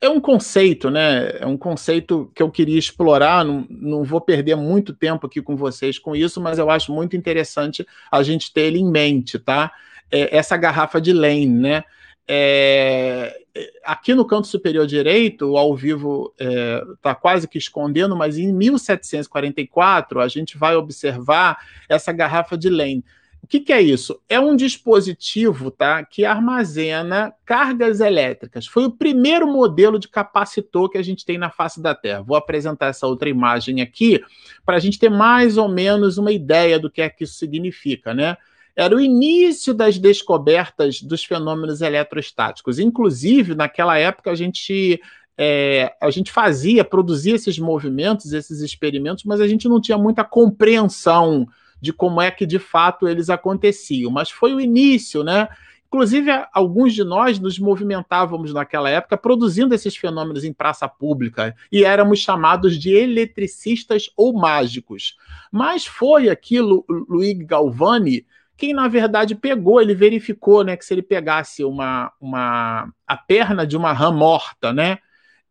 é 0.00 0.08
um 0.08 0.20
conceito, 0.20 0.90
né? 0.90 1.38
É 1.40 1.46
um 1.46 1.56
conceito 1.56 2.30
que 2.34 2.42
eu 2.42 2.50
queria 2.50 2.78
explorar. 2.78 3.44
Não, 3.44 3.66
não 3.68 4.04
vou 4.04 4.20
perder 4.20 4.56
muito 4.56 4.92
tempo 4.92 5.26
aqui 5.26 5.42
com 5.42 5.56
vocês 5.56 5.98
com 5.98 6.14
isso, 6.14 6.40
mas 6.40 6.58
eu 6.58 6.70
acho 6.70 6.92
muito 6.92 7.16
interessante 7.16 7.86
a 8.10 8.22
gente 8.22 8.52
ter 8.52 8.62
ele 8.62 8.78
em 8.78 8.90
mente, 8.90 9.38
tá? 9.38 9.72
É, 10.10 10.36
essa 10.36 10.56
garrafa 10.56 11.00
de 11.00 11.12
Lane, 11.12 11.46
né? 11.46 11.84
É, 12.30 13.40
aqui 13.84 14.14
no 14.14 14.24
canto 14.24 14.46
superior 14.46 14.86
direito, 14.86 15.56
ao 15.56 15.74
vivo 15.74 16.32
está 16.38 16.44
é, 16.44 16.82
tá 17.00 17.14
quase 17.14 17.48
que 17.48 17.58
escondendo, 17.58 18.14
mas 18.14 18.38
em 18.38 18.52
1744 18.52 20.20
a 20.20 20.28
gente 20.28 20.56
vai 20.56 20.76
observar 20.76 21.58
essa 21.88 22.12
garrafa 22.12 22.56
de 22.56 22.68
Lane. 22.68 23.04
O 23.42 23.46
que, 23.46 23.60
que, 23.60 23.72
é 23.72 23.80
isso? 23.80 24.20
É 24.28 24.38
um 24.38 24.54
dispositivo 24.54 25.70
tá, 25.70 26.04
que 26.04 26.24
armazena 26.24 27.32
cargas 27.46 28.00
elétricas. 28.00 28.66
Foi 28.66 28.84
o 28.84 28.90
primeiro 28.90 29.46
modelo 29.46 29.98
de 29.98 30.08
capacitor 30.08 30.90
que 30.90 30.98
a 30.98 31.02
gente 31.02 31.24
tem 31.24 31.38
na 31.38 31.48
face 31.48 31.80
da 31.80 31.94
Terra. 31.94 32.22
Vou 32.22 32.36
apresentar 32.36 32.88
essa 32.88 33.06
outra 33.06 33.28
imagem 33.28 33.80
aqui 33.80 34.20
para 34.66 34.76
a 34.76 34.78
gente 34.78 34.98
ter 34.98 35.08
mais 35.08 35.56
ou 35.56 35.68
menos 35.68 36.18
uma 36.18 36.32
ideia 36.32 36.78
do 36.78 36.90
que 36.90 37.00
é 37.00 37.08
que 37.08 37.24
isso 37.24 37.34
significa. 37.34 38.12
Né? 38.12 38.36
Era 38.76 38.94
o 38.94 39.00
início 39.00 39.72
das 39.72 39.98
descobertas 39.98 41.00
dos 41.00 41.24
fenômenos 41.24 41.80
eletrostáticos. 41.80 42.78
Inclusive, 42.78 43.54
naquela 43.54 43.96
época, 43.96 44.30
a 44.30 44.34
gente 44.34 45.00
é, 45.38 45.94
a 46.02 46.10
gente 46.10 46.32
fazia, 46.32 46.84
produzia 46.84 47.36
esses 47.36 47.58
movimentos, 47.60 48.32
esses 48.32 48.60
experimentos, 48.60 49.22
mas 49.22 49.40
a 49.40 49.46
gente 49.46 49.68
não 49.68 49.80
tinha 49.80 49.96
muita 49.96 50.24
compreensão 50.24 51.46
de 51.80 51.92
como 51.92 52.20
é 52.20 52.30
que 52.30 52.46
de 52.46 52.58
fato 52.58 53.08
eles 53.08 53.30
aconteciam. 53.30 54.10
Mas 54.10 54.30
foi 54.30 54.54
o 54.54 54.60
início, 54.60 55.22
né? 55.22 55.48
Inclusive, 55.88 56.30
alguns 56.52 56.92
de 56.92 57.02
nós 57.02 57.38
nos 57.38 57.58
movimentávamos 57.58 58.52
naquela 58.52 58.90
época 58.90 59.16
produzindo 59.16 59.74
esses 59.74 59.96
fenômenos 59.96 60.44
em 60.44 60.52
praça 60.52 60.86
pública 60.86 61.54
e 61.72 61.82
éramos 61.82 62.18
chamados 62.18 62.78
de 62.78 62.90
eletricistas 62.90 64.10
ou 64.14 64.34
mágicos. 64.34 65.16
Mas 65.50 65.86
foi 65.86 66.28
aquilo, 66.28 66.84
Luigi 66.88 67.42
Galvani, 67.42 68.26
quem 68.54 68.74
na 68.74 68.86
verdade 68.86 69.34
pegou, 69.34 69.80
ele 69.80 69.94
verificou 69.94 70.62
né, 70.62 70.76
que 70.76 70.84
se 70.84 70.92
ele 70.92 71.00
pegasse 71.00 71.64
uma, 71.64 72.12
uma, 72.20 72.92
a 73.06 73.16
perna 73.16 73.66
de 73.66 73.76
uma 73.76 73.92
rã 73.92 74.10
morta, 74.10 74.74
né, 74.74 74.98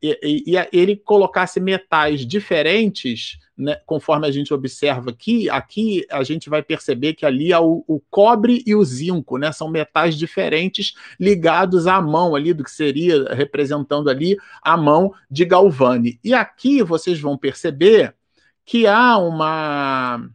e, 0.02 0.44
e, 0.48 0.56
e 0.56 0.68
ele 0.72 0.96
colocasse 0.96 1.60
metais 1.60 2.26
diferentes, 2.26 3.40
né, 3.58 3.80
conforme 3.86 4.28
a 4.28 4.32
gente 4.32 4.54
observa 4.54 5.10
aqui, 5.10 5.50
aqui 5.50 6.06
a 6.12 6.24
gente 6.24 6.50
vai 6.50 6.62
perceber 6.62 7.14
que 7.14 7.26
ali 7.26 7.52
há 7.52 7.60
o, 7.60 7.84
o, 7.88 8.00
cobre 8.10 8.64
e 8.66 8.76
o 8.76 8.84
zinco, 8.86 9.38
né, 9.38 9.52
são 9.52 9.68
metais 9.70 10.16
diferentes 10.16 10.94
ligados 11.20 11.88
à 11.88 12.00
mão 12.02 12.36
ali, 12.36 12.54
do 12.54 12.64
que 12.64 12.72
seria 12.72 13.34
representando 13.34 14.10
ali 14.10 14.38
a 14.62 14.78
mão 14.78 15.14
de 15.30 15.44
Galvani. 15.46 16.20
E 16.24 16.34
aqui 16.34 16.84
vocês 16.84 17.20
vão 17.20 17.38
perceber 17.38 18.14
que 18.64 18.86
há 18.86 19.18
uma 19.18 20.30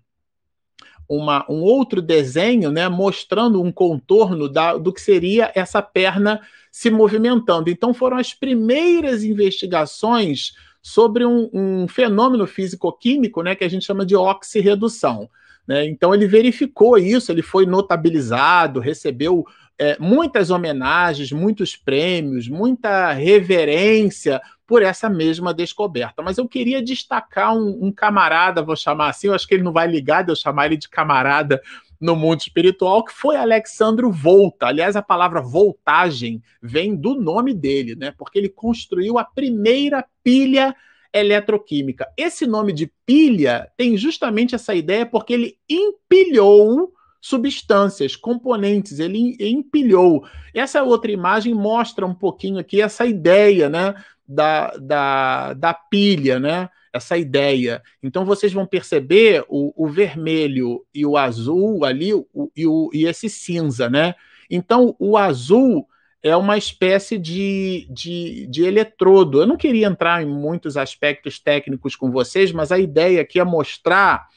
uma, 1.09 1.45
um 1.49 1.61
outro 1.63 2.01
desenho, 2.01 2.71
né, 2.71 2.89
mostrando 2.89 3.63
um 3.63 3.71
contorno 3.71 4.49
da, 4.49 4.77
do 4.77 4.93
que 4.93 5.01
seria 5.01 5.51
essa 5.55 5.83
perna 5.83 6.41
se 6.71 6.91
movimentando. 6.91 7.69
Então, 7.69 7.93
foram 7.93 8.17
as 8.17 8.33
primeiras 8.33 9.23
investigações 9.23 10.53
sobre 10.83 11.25
um, 11.25 11.51
um 11.53 11.87
fenômeno 11.87 12.47
físico-químico 12.47 13.43
né, 13.43 13.55
que 13.55 13.65
a 13.65 13.69
gente 13.69 13.85
chama 13.85 14.07
de 14.07 14.17
oxirredução. 14.17 15.29
Né? 15.67 15.87
Então, 15.87 16.15
ele 16.15 16.27
verificou 16.27 16.99
isso, 16.99 17.31
ele 17.31 17.43
foi 17.43 17.67
notabilizado, 17.67 18.81
recebeu 18.81 19.45
é, 19.79 19.97
muitas 19.99 20.51
homenagens, 20.51 21.31
muitos 21.31 21.77
prêmios, 21.77 22.49
muita 22.49 23.13
reverência 23.13 24.41
por 24.73 24.83
essa 24.83 25.11
mesma 25.11 25.53
descoberta. 25.53 26.23
Mas 26.23 26.39
eu 26.39 26.49
queria 26.49 26.83
destacar 26.83 27.55
um, 27.55 27.79
um, 27.85 27.93
camarada, 27.93 28.63
vou 28.63 28.75
chamar 28.75 29.11
assim, 29.11 29.27
eu 29.27 29.35
acho 29.35 29.47
que 29.47 29.53
ele 29.53 29.63
não 29.63 29.71
vai 29.71 29.87
ligar 29.87 30.25
de 30.25 30.33
eu 30.33 30.35
chamar 30.35 30.65
ele 30.65 30.79
de 30.79 30.89
camarada 30.89 31.61
no 32.01 32.17
mundo 32.17 32.41
espiritual, 32.41 33.05
que 33.05 33.13
foi 33.13 33.37
Alexandro 33.37 34.11
Volta. 34.11 34.69
Aliás, 34.69 34.97
a 34.97 35.03
palavra 35.03 35.43
voltagem 35.43 36.43
vem 36.63 36.97
do 36.97 37.15
nome 37.15 37.53
dele, 37.53 37.95
né? 37.95 38.15
Porque 38.17 38.39
ele 38.39 38.49
construiu 38.49 39.19
a 39.19 39.25
primeira 39.25 40.03
pilha 40.25 40.75
eletroquímica. 41.13 42.09
Esse 42.17 42.47
nome 42.47 42.73
de 42.73 42.91
pilha 43.05 43.71
tem 43.77 43.95
justamente 43.99 44.55
essa 44.55 44.75
ideia 44.75 45.05
porque 45.05 45.35
ele 45.35 45.59
empilhou 45.69 46.95
substâncias, 47.21 48.17
componentes, 48.17 48.99
ele 48.99 49.37
empilhou. 49.39 50.25
Essa 50.55 50.83
outra 50.83 51.13
imagem 51.13 51.53
mostra 51.53 52.07
um 52.07 52.15
pouquinho 52.15 52.59
aqui 52.59 52.81
essa 52.81 53.05
ideia, 53.05 53.69
né, 53.69 53.95
da, 54.35 54.73
da, 54.79 55.53
da 55.55 55.75
pilha, 55.75 56.39
né? 56.39 56.69
essa 56.93 57.17
ideia. 57.17 57.83
Então 58.03 58.25
vocês 58.25 58.53
vão 58.53 58.67
perceber 58.67 59.45
o, 59.49 59.73
o 59.75 59.89
vermelho 59.89 60.85
e 60.95 61.07
o 61.07 61.17
azul 61.17 61.85
ali 61.85 62.13
o, 62.13 62.27
e, 62.55 62.67
o, 62.67 62.91
e 62.93 63.07
esse 63.07 63.31
cinza, 63.31 63.89
né? 63.89 64.15
Então 64.51 64.95
o 64.99 65.17
azul 65.17 65.89
é 66.23 66.37
uma 66.37 66.57
espécie 66.57 67.19
de, 67.19 67.89
de, 67.91 68.47
de, 68.47 68.65
eletrodo. 68.65 69.41
Eu 69.41 69.47
não 69.47 69.57
queria 69.57 69.87
entrar 69.87 70.23
em 70.23 70.27
muitos 70.27 70.77
aspectos 70.77 71.41
técnicos 71.41 71.97
com 71.97 72.13
vocês, 72.13 72.53
mas 72.53 72.71
a 72.71 72.79
ideia 72.79 73.23
aqui 73.23 73.41
é 73.41 73.45
mostrar 73.45 74.29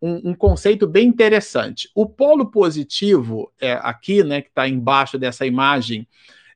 um, 0.00 0.30
um 0.30 0.34
conceito 0.34 0.86
bem 0.86 1.06
interessante. 1.06 1.90
O 1.94 2.06
polo 2.06 2.50
positivo, 2.50 3.52
é, 3.60 3.72
aqui, 3.82 4.22
né, 4.22 4.40
que 4.40 4.48
está 4.48 4.66
embaixo 4.66 5.18
dessa 5.18 5.44
imagem, 5.44 6.06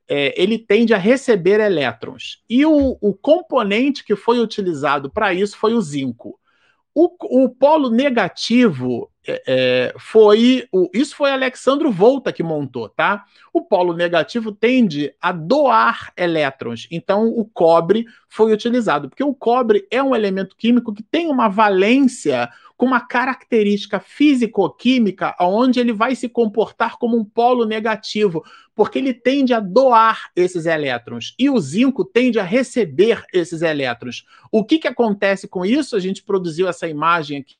é, 0.08 0.40
ele 0.40 0.58
tende 0.58 0.94
a 0.94 0.98
receber 0.98 1.60
elétrons. 1.60 2.42
E 2.48 2.64
o, 2.64 2.96
o 3.00 3.12
componente 3.14 4.04
que 4.04 4.16
foi 4.16 4.40
utilizado 4.40 5.10
para 5.10 5.34
isso 5.34 5.56
foi 5.56 5.74
o 5.74 5.80
zinco. 5.80 6.38
O, 6.94 7.44
o 7.44 7.48
polo 7.48 7.90
negativo 7.90 9.08
é, 9.24 9.42
é, 9.46 9.94
foi. 9.98 10.66
O, 10.72 10.88
isso 10.92 11.14
foi 11.14 11.30
Alexandro 11.30 11.92
Volta 11.92 12.32
que 12.32 12.42
montou, 12.42 12.88
tá? 12.88 13.24
O 13.52 13.60
polo 13.60 13.92
negativo 13.92 14.50
tende 14.50 15.14
a 15.20 15.30
doar 15.30 16.12
elétrons. 16.16 16.88
Então, 16.90 17.28
o 17.28 17.44
cobre 17.44 18.06
foi 18.28 18.52
utilizado, 18.52 19.08
porque 19.08 19.22
o 19.22 19.34
cobre 19.34 19.86
é 19.90 20.02
um 20.02 20.14
elemento 20.14 20.56
químico 20.56 20.92
que 20.92 21.02
tem 21.02 21.28
uma 21.28 21.48
valência 21.48 22.50
com 22.78 22.86
uma 22.86 23.00
característica 23.00 23.98
físico-química 23.98 25.34
onde 25.40 25.80
ele 25.80 25.92
vai 25.92 26.14
se 26.14 26.28
comportar 26.28 26.96
como 26.96 27.18
um 27.18 27.24
polo 27.24 27.66
negativo, 27.66 28.44
porque 28.72 29.00
ele 29.00 29.12
tende 29.12 29.52
a 29.52 29.58
doar 29.58 30.30
esses 30.36 30.64
elétrons 30.64 31.34
e 31.36 31.50
o 31.50 31.58
zinco 31.58 32.04
tende 32.04 32.38
a 32.38 32.44
receber 32.44 33.24
esses 33.32 33.62
elétrons. 33.62 34.24
O 34.52 34.64
que, 34.64 34.78
que 34.78 34.86
acontece 34.86 35.48
com 35.48 35.66
isso? 35.66 35.96
A 35.96 36.00
gente 36.00 36.22
produziu 36.22 36.68
essa 36.68 36.86
imagem 36.86 37.38
aqui. 37.38 37.56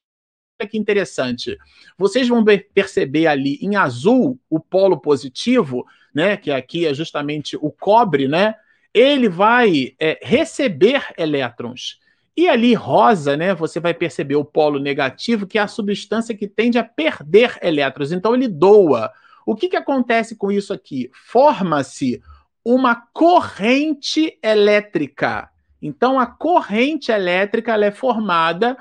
Que 0.71 0.79
interessante. 0.79 1.57
Vocês 1.97 2.29
vão 2.29 2.45
perceber 2.73 3.27
ali 3.27 3.59
em 3.61 3.77
azul 3.77 4.41
o 4.49 4.59
polo 4.59 5.01
positivo, 5.01 5.85
né? 6.15 6.37
Que 6.37 6.51
aqui 6.51 6.87
é 6.87 6.95
justamente 6.95 7.57
o 7.57 7.71
cobre, 7.71 8.27
né? 8.27 8.55
Ele 8.93 9.29
vai 9.29 9.95
é, 10.01 10.19
receber 10.23 11.05
elétrons. 11.17 12.01
E 12.39 12.49
ali, 12.49 12.73
rosa, 12.73 13.37
né, 13.37 13.53
você 13.53 13.81
vai 13.81 13.93
perceber 13.93 14.37
o 14.37 14.45
polo 14.45 14.79
negativo, 14.79 15.45
que 15.45 15.59
é 15.59 15.61
a 15.61 15.67
substância 15.67 16.37
que 16.37 16.47
tende 16.47 16.79
a 16.79 16.85
perder 16.85 17.59
elétrons. 17.61 18.13
Então, 18.13 18.33
ele 18.33 18.47
doa. 18.47 19.11
O 19.45 19.57
que, 19.57 19.69
que 19.69 19.75
acontece 19.75 20.37
com 20.37 20.53
isso 20.53 20.73
aqui? 20.73 21.11
Forma-se 21.13 22.23
uma 22.65 22.95
corrente 22.95 24.39
elétrica. 24.41 25.51
Então, 25.83 26.21
a 26.21 26.27
corrente 26.27 27.11
elétrica 27.11 27.75
é 27.75 27.91
formada 27.91 28.79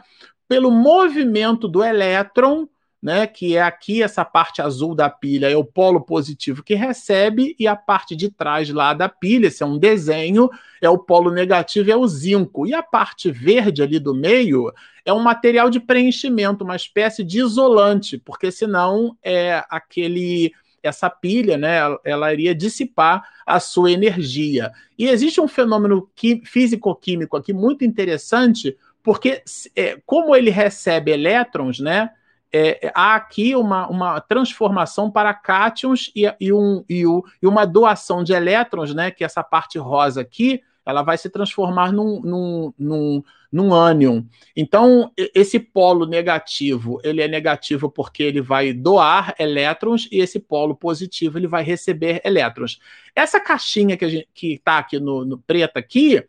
pelo 0.47 0.69
movimento 0.69 1.67
do 1.67 1.83
elétron 1.83 2.67
né, 3.01 3.27
que 3.27 3.55
é 3.55 3.61
aqui 3.61 4.01
essa 4.01 4.25
parte 4.25 4.61
azul 4.61 4.95
da 4.95 5.09
pilha, 5.09 5.49
é 5.49 5.55
o 5.55 5.63
polo 5.63 6.01
positivo 6.01 6.63
que 6.63 6.73
recebe, 6.73 7.55
e 7.59 7.67
a 7.67 7.75
parte 7.75 8.15
de 8.15 8.29
trás 8.29 8.69
lá 8.69 8.93
da 8.93 9.07
pilha, 9.07 9.47
esse 9.47 9.61
é 9.61 9.65
um 9.65 9.77
desenho, 9.77 10.49
é 10.81 10.89
o 10.89 10.97
polo 10.97 11.31
negativo, 11.31 11.91
é 11.91 11.95
o 11.95 12.07
zinco. 12.07 12.65
E 12.65 12.73
a 12.73 12.81
parte 12.81 13.31
verde 13.31 13.83
ali 13.83 13.99
do 13.99 14.15
meio 14.15 14.71
é 15.05 15.13
um 15.13 15.19
material 15.19 15.69
de 15.69 15.79
preenchimento, 15.79 16.63
uma 16.63 16.75
espécie 16.75 17.23
de 17.23 17.39
isolante, 17.39 18.17
porque 18.17 18.51
senão 18.51 19.15
é 19.23 19.63
aquele 19.69 20.51
essa 20.83 21.09
pilha, 21.09 21.57
né, 21.57 21.79
ela 22.03 22.31
iria 22.31 22.55
dissipar 22.55 23.27
a 23.45 23.59
sua 23.59 23.91
energia. 23.91 24.71
E 24.97 25.07
existe 25.07 25.41
um 25.41 25.47
fenômeno 25.47 26.09
físico-químico 26.45 27.35
aqui 27.35 27.51
muito 27.51 27.83
interessante, 27.83 28.77
porque 29.03 29.43
é, 29.75 29.99
como 30.05 30.35
ele 30.35 30.49
recebe 30.49 31.11
elétrons, 31.11 31.79
né, 31.79 32.11
é, 32.53 32.91
há 32.95 33.15
aqui 33.15 33.55
uma, 33.55 33.87
uma 33.87 34.21
transformação 34.21 35.11
para 35.11 35.33
cátions 35.33 36.11
e, 36.15 36.31
e, 36.39 36.53
um, 36.53 36.83
e, 36.87 37.05
o, 37.05 37.23
e, 37.41 37.47
uma 37.47 37.65
doação 37.65 38.23
de 38.23 38.33
elétrons, 38.33 38.93
né? 38.93 39.11
Que 39.11 39.23
essa 39.23 39.43
parte 39.43 39.77
rosa 39.77 40.21
aqui, 40.21 40.61
ela 40.85 41.01
vai 41.01 41.17
se 41.17 41.29
transformar 41.29 41.91
num, 41.91 42.21
num, 42.21 42.73
num, 42.79 43.23
num 43.51 43.73
ânion. 43.73 44.23
Então, 44.55 45.11
esse 45.35 45.59
polo 45.59 46.05
negativo, 46.05 46.99
ele 47.03 47.21
é 47.21 47.27
negativo 47.27 47.89
porque 47.89 48.23
ele 48.23 48.41
vai 48.41 48.71
doar 48.71 49.35
elétrons 49.37 50.07
e 50.11 50.19
esse 50.19 50.39
polo 50.39 50.75
positivo, 50.75 51.37
ele 51.37 51.47
vai 51.47 51.63
receber 51.63 52.21
elétrons. 52.23 52.79
Essa 53.13 53.39
caixinha 53.39 53.97
que 53.97 54.27
está 54.53 54.77
aqui 54.77 54.99
no, 54.99 55.25
no 55.25 55.37
preta 55.37 55.79
aqui, 55.79 56.23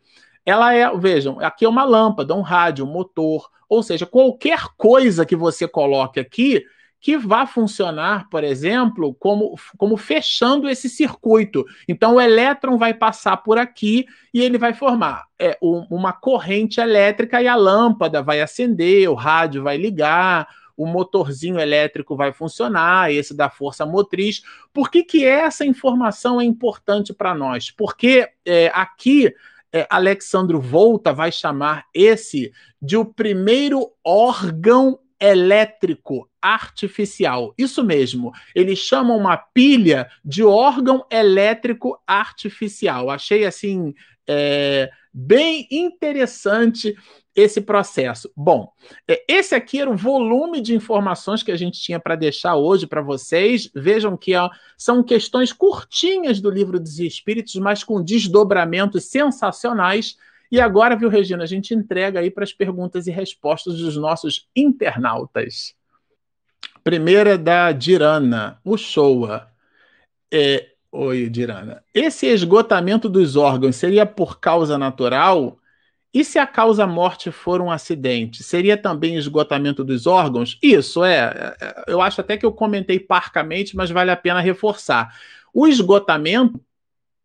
ela 0.45 0.73
é, 0.73 0.93
vejam, 0.97 1.39
aqui 1.39 1.63
é 1.63 1.69
uma 1.69 1.83
lâmpada, 1.85 2.35
um 2.35 2.41
rádio, 2.41 2.85
um 2.85 2.91
motor, 2.91 3.49
ou 3.69 3.83
seja, 3.83 4.05
qualquer 4.05 4.69
coisa 4.75 5.25
que 5.25 5.35
você 5.35 5.67
coloque 5.67 6.19
aqui 6.19 6.65
que 7.01 7.17
vá 7.17 7.47
funcionar, 7.47 8.27
por 8.29 8.43
exemplo, 8.43 9.15
como, 9.17 9.55
como 9.77 9.95
fechando 9.95 10.67
esse 10.67 10.89
circuito. 10.89 11.65
Então, 11.87 12.15
o 12.15 12.21
elétron 12.21 12.77
vai 12.77 12.93
passar 12.93 13.37
por 13.37 13.57
aqui 13.57 14.05
e 14.33 14.41
ele 14.41 14.57
vai 14.57 14.73
formar 14.73 15.25
é, 15.39 15.57
um, 15.61 15.85
uma 15.89 16.11
corrente 16.11 16.81
elétrica 16.81 17.41
e 17.41 17.47
a 17.47 17.55
lâmpada 17.55 18.21
vai 18.21 18.41
acender, 18.41 19.09
o 19.09 19.13
rádio 19.13 19.63
vai 19.63 19.77
ligar, 19.77 20.47
o 20.75 20.85
motorzinho 20.85 21.59
elétrico 21.59 22.15
vai 22.15 22.33
funcionar, 22.33 23.13
esse 23.13 23.33
da 23.33 23.49
força 23.49 23.85
motriz. 23.85 24.41
Por 24.73 24.91
que, 24.91 25.03
que 25.03 25.25
essa 25.25 25.65
informação 25.65 26.41
é 26.41 26.43
importante 26.43 27.13
para 27.13 27.33
nós? 27.33 27.71
Porque 27.71 28.27
é, 28.45 28.71
aqui 28.73 29.33
é, 29.73 29.87
Alexandro 29.89 30.59
Volta 30.59 31.13
vai 31.13 31.31
chamar 31.31 31.85
esse 31.93 32.51
de 32.81 32.97
o 32.97 33.05
primeiro 33.05 33.91
órgão 34.03 34.99
elétrico 35.19 36.29
artificial. 36.41 37.53
Isso 37.57 37.83
mesmo, 37.83 38.31
eles 38.55 38.79
chamam 38.79 39.17
uma 39.17 39.37
pilha 39.37 40.09
de 40.23 40.43
órgão 40.43 41.05
elétrico 41.11 42.01
artificial. 42.07 43.09
Achei 43.09 43.45
assim 43.45 43.93
é, 44.27 44.89
bem 45.13 45.67
interessante 45.71 46.95
esse 47.35 47.61
processo. 47.61 48.31
Bom, 48.35 48.71
é, 49.07 49.23
esse 49.27 49.55
aqui 49.55 49.79
era 49.79 49.89
o 49.89 49.95
volume 49.95 50.61
de 50.61 50.75
informações 50.75 51.41
que 51.41 51.51
a 51.51 51.55
gente 51.55 51.79
tinha 51.79 51.99
para 51.99 52.15
deixar 52.15 52.55
hoje 52.55 52.85
para 52.85 53.01
vocês. 53.01 53.69
Vejam 53.73 54.17
que 54.17 54.35
ó, 54.35 54.49
são 54.77 55.03
questões 55.03 55.53
curtinhas 55.53 56.41
do 56.41 56.49
livro 56.49 56.79
dos 56.79 56.99
Espíritos, 56.99 57.55
mas 57.55 57.83
com 57.83 58.03
desdobramentos 58.03 59.05
sensacionais. 59.05 60.17
E 60.51 60.59
agora, 60.59 60.95
viu, 60.95 61.09
Regina, 61.09 61.43
a 61.43 61.47
gente 61.47 61.73
entrega 61.73 62.19
aí 62.19 62.31
para 62.31 62.43
as 62.43 62.51
perguntas 62.51 63.07
e 63.07 63.11
respostas 63.11 63.77
dos 63.77 63.95
nossos 63.95 64.49
internautas. 64.55 65.75
Primeira 66.83 67.37
da 67.37 67.71
Dirana, 67.71 68.59
o 68.63 68.75
Showa. 68.75 69.47
É, 70.31 70.69
Oi, 70.91 71.29
Dirana. 71.29 71.83
Esse 71.93 72.25
esgotamento 72.27 73.07
dos 73.07 73.35
órgãos 73.35 73.75
seria 73.75 74.05
por 74.05 74.39
causa 74.39 74.77
natural? 74.77 75.59
E 76.11 76.23
se 76.23 76.39
a 76.39 76.47
causa-morte 76.47 77.31
for 77.31 77.61
um 77.61 77.69
acidente, 77.71 78.41
seria 78.41 78.75
também 78.75 79.15
esgotamento 79.15 79.83
dos 79.83 80.07
órgãos? 80.07 80.57
Isso, 80.63 81.03
é. 81.03 81.55
é 81.61 81.83
eu 81.87 82.01
acho 82.01 82.21
até 82.21 82.35
que 82.35 82.45
eu 82.45 82.51
comentei 82.51 82.99
parcamente, 82.99 83.75
mas 83.75 83.91
vale 83.91 84.09
a 84.09 84.17
pena 84.17 84.39
reforçar. 84.39 85.15
O 85.53 85.67
esgotamento 85.67 86.59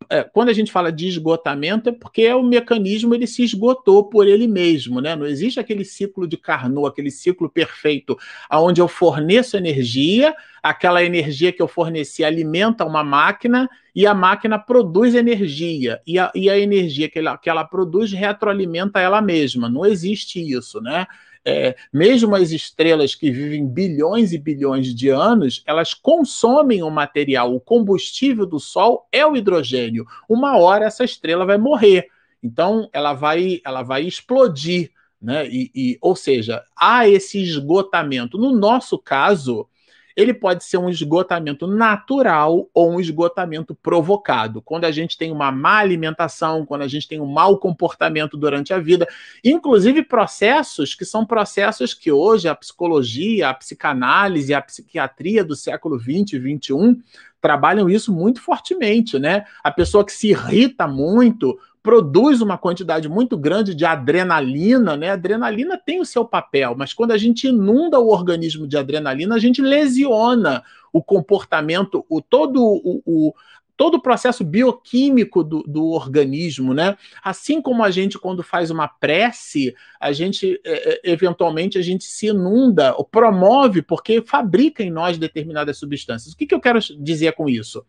é, 0.09 0.23
quando 0.23 0.49
a 0.49 0.53
gente 0.53 0.71
fala 0.71 0.91
de 0.91 1.07
esgotamento, 1.07 1.89
é 1.89 1.91
porque 1.91 2.23
é 2.23 2.35
o 2.35 2.43
mecanismo 2.43 3.13
ele 3.13 3.27
se 3.27 3.43
esgotou 3.43 4.03
por 4.09 4.27
ele 4.27 4.47
mesmo, 4.47 5.01
né? 5.01 5.15
Não 5.15 5.25
existe 5.25 5.59
aquele 5.59 5.83
ciclo 5.83 6.27
de 6.27 6.37
Carnot, 6.37 6.87
aquele 6.87 7.11
ciclo 7.11 7.49
perfeito, 7.49 8.17
onde 8.51 8.81
eu 8.81 8.87
forneço 8.87 9.57
energia, 9.57 10.35
aquela 10.61 11.03
energia 11.03 11.51
que 11.51 11.61
eu 11.61 11.67
forneci 11.67 12.23
alimenta 12.23 12.85
uma 12.85 13.03
máquina 13.03 13.69
e 13.95 14.05
a 14.05 14.13
máquina 14.13 14.59
produz 14.59 15.15
energia, 15.15 16.01
e 16.05 16.19
a, 16.19 16.31
e 16.35 16.49
a 16.49 16.57
energia 16.59 17.09
que 17.09 17.19
ela, 17.19 17.37
que 17.37 17.49
ela 17.49 17.63
produz 17.63 18.11
retroalimenta 18.11 18.99
ela 18.99 19.21
mesma. 19.21 19.69
Não 19.69 19.85
existe 19.85 20.39
isso, 20.39 20.81
né? 20.81 21.07
É, 21.45 21.75
mesmo 21.93 22.35
as 22.35 22.51
estrelas 22.51 23.13
que 23.13 23.29
vivem 23.29 23.67
bilhões 23.67 24.33
e 24.33 24.37
bilhões 24.39 24.93
de 24.95 25.09
anos, 25.09 25.61
elas 25.67 25.93
consomem 25.93 26.81
o 26.81 26.89
material, 26.89 27.53
o 27.53 27.59
combustível 27.59 28.47
do 28.47 28.59
Sol 28.59 29.07
é 29.11 29.25
o 29.25 29.35
hidrogênio. 29.35 30.05
Uma 30.27 30.57
hora 30.57 30.85
essa 30.85 31.03
estrela 31.03 31.45
vai 31.45 31.59
morrer, 31.59 32.07
então 32.41 32.89
ela 32.91 33.13
vai, 33.13 33.61
ela 33.63 33.83
vai 33.83 34.03
explodir, 34.03 34.91
né? 35.21 35.47
E, 35.47 35.71
e, 35.75 35.97
ou 36.01 36.15
seja, 36.15 36.63
há 36.75 37.07
esse 37.07 37.41
esgotamento. 37.41 38.37
No 38.37 38.51
nosso 38.55 38.97
caso, 38.97 39.67
ele 40.15 40.33
pode 40.33 40.63
ser 40.63 40.77
um 40.77 40.89
esgotamento 40.89 41.67
natural 41.67 42.69
ou 42.73 42.91
um 42.93 42.99
esgotamento 42.99 43.75
provocado. 43.75 44.61
Quando 44.61 44.85
a 44.85 44.91
gente 44.91 45.17
tem 45.17 45.31
uma 45.31 45.51
má 45.51 45.79
alimentação, 45.79 46.65
quando 46.65 46.83
a 46.83 46.87
gente 46.87 47.07
tem 47.07 47.19
um 47.19 47.25
mau 47.25 47.57
comportamento 47.57 48.37
durante 48.37 48.73
a 48.73 48.79
vida, 48.79 49.07
inclusive 49.43 50.03
processos 50.03 50.95
que 50.95 51.03
são 51.03 51.25
processos 51.25 51.93
que 51.93 52.11
hoje 52.11 52.47
a 52.47 52.55
psicologia, 52.55 53.49
a 53.49 53.53
psicanálise, 53.53 54.53
a 54.53 54.61
psiquiatria 54.61 55.43
do 55.43 55.55
século 55.55 55.97
20 55.97 56.33
e 56.33 56.39
21 56.39 57.01
trabalham 57.41 57.89
isso 57.89 58.11
muito 58.11 58.41
fortemente, 58.41 59.19
né? 59.19 59.45
A 59.63 59.69
pessoa 59.69 60.03
que 60.03 60.11
se 60.11 60.29
irrita 60.29 60.87
muito 60.87 61.59
produz 61.85 62.41
uma 62.41 62.57
quantidade 62.57 63.07
muito 63.07 63.37
grande 63.37 63.75
de 63.75 63.85
adrenalina, 63.85 64.97
né? 64.97 65.11
Adrenalina 65.11 65.77
tem 65.77 66.01
o 66.01 66.05
seu 66.05 66.25
papel, 66.25 66.73
mas 66.75 66.93
quando 66.93 67.11
a 67.11 67.17
gente 67.17 67.47
inunda 67.47 67.99
o 67.99 68.09
organismo 68.09 68.67
de 68.67 68.75
adrenalina, 68.75 69.35
a 69.35 69.39
gente 69.39 69.61
lesiona 69.61 70.63
o 70.91 70.99
comportamento, 71.03 72.03
o 72.09 72.19
todo 72.23 72.59
o, 72.59 73.03
o 73.05 73.33
todo 73.77 73.95
o 73.95 74.01
processo 74.01 74.43
bioquímico 74.43 75.43
do, 75.43 75.63
do, 75.63 75.85
organismo, 75.87 76.73
né? 76.73 76.97
Assim 77.23 77.61
como 77.61 77.83
a 77.83 77.91
gente, 77.91 78.17
quando 78.17 78.43
faz 78.43 78.71
uma 78.71 78.87
prece, 78.87 79.75
a 79.99 80.11
gente, 80.11 80.59
é, 80.63 80.93
é 80.93 81.11
eventualmente, 81.11 81.77
a 81.77 81.81
gente 81.81 82.05
se 82.05 82.27
inunda, 82.27 82.95
ou 82.95 83.03
promove, 83.03 83.81
porque 83.81 84.21
fabrica 84.21 84.83
em 84.83 84.91
nós 84.91 85.17
determinadas 85.17 85.77
substâncias. 85.77 86.33
O 86.33 86.37
que, 86.37 86.45
que 86.45 86.55
eu 86.55 86.61
quero 86.61 86.79
dizer 86.79 87.33
com 87.33 87.49
isso? 87.49 87.85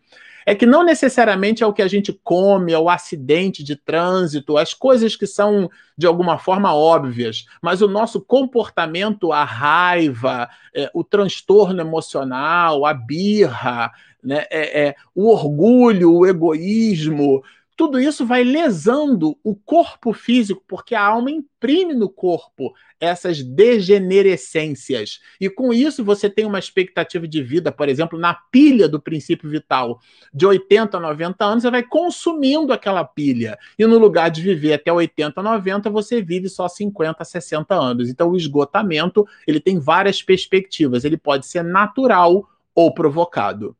é 0.46 0.54
que 0.54 0.64
não 0.64 0.84
necessariamente 0.84 1.64
é 1.64 1.66
o 1.66 1.72
que 1.72 1.82
a 1.82 1.88
gente 1.88 2.12
come, 2.12 2.72
é 2.72 2.78
o 2.78 2.88
acidente 2.88 3.64
de 3.64 3.74
trânsito, 3.74 4.56
as 4.56 4.72
coisas 4.72 5.16
que 5.16 5.26
são 5.26 5.68
de 5.98 6.06
alguma 6.06 6.38
forma 6.38 6.72
óbvias, 6.72 7.46
mas 7.60 7.82
o 7.82 7.88
nosso 7.88 8.20
comportamento, 8.20 9.32
a 9.32 9.42
raiva, 9.42 10.48
é, 10.72 10.88
o 10.94 11.02
transtorno 11.02 11.80
emocional, 11.80 12.86
a 12.86 12.94
birra, 12.94 13.90
né, 14.26 14.44
é, 14.50 14.88
é, 14.88 14.94
o 15.14 15.28
orgulho, 15.28 16.12
o 16.12 16.26
egoísmo, 16.26 17.42
tudo 17.76 18.00
isso 18.00 18.24
vai 18.24 18.42
lesando 18.42 19.38
o 19.44 19.54
corpo 19.54 20.14
físico, 20.14 20.64
porque 20.66 20.94
a 20.94 21.04
alma 21.04 21.30
imprime 21.30 21.92
no 21.92 22.08
corpo 22.08 22.72
essas 22.98 23.42
degenerescências. 23.42 25.20
E 25.38 25.50
com 25.50 25.74
isso 25.74 26.02
você 26.02 26.30
tem 26.30 26.46
uma 26.46 26.58
expectativa 26.58 27.28
de 27.28 27.42
vida, 27.42 27.70
por 27.70 27.86
exemplo, 27.90 28.18
na 28.18 28.32
pilha 28.32 28.88
do 28.88 28.98
princípio 28.98 29.50
vital, 29.50 30.00
de 30.32 30.46
80 30.46 30.96
a 30.96 31.00
90 31.00 31.44
anos, 31.44 31.62
você 31.62 31.70
vai 31.70 31.82
consumindo 31.82 32.72
aquela 32.72 33.04
pilha. 33.04 33.58
E 33.78 33.86
no 33.86 33.98
lugar 33.98 34.30
de 34.30 34.40
viver 34.40 34.72
até 34.72 34.90
80, 34.90 35.42
90, 35.42 35.90
você 35.90 36.22
vive 36.22 36.48
só 36.48 36.68
50, 36.68 37.22
60 37.22 37.74
anos. 37.74 38.08
Então 38.08 38.30
o 38.30 38.36
esgotamento, 38.36 39.26
ele 39.46 39.60
tem 39.60 39.78
várias 39.78 40.22
perspectivas. 40.22 41.04
Ele 41.04 41.18
pode 41.18 41.46
ser 41.46 41.62
natural 41.62 42.48
ou 42.74 42.92
provocado. 42.94 43.76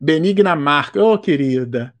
Benigna 0.00 0.54
Marca, 0.54 1.02
ô 1.02 1.14
oh, 1.14 1.18
querida, 1.18 1.94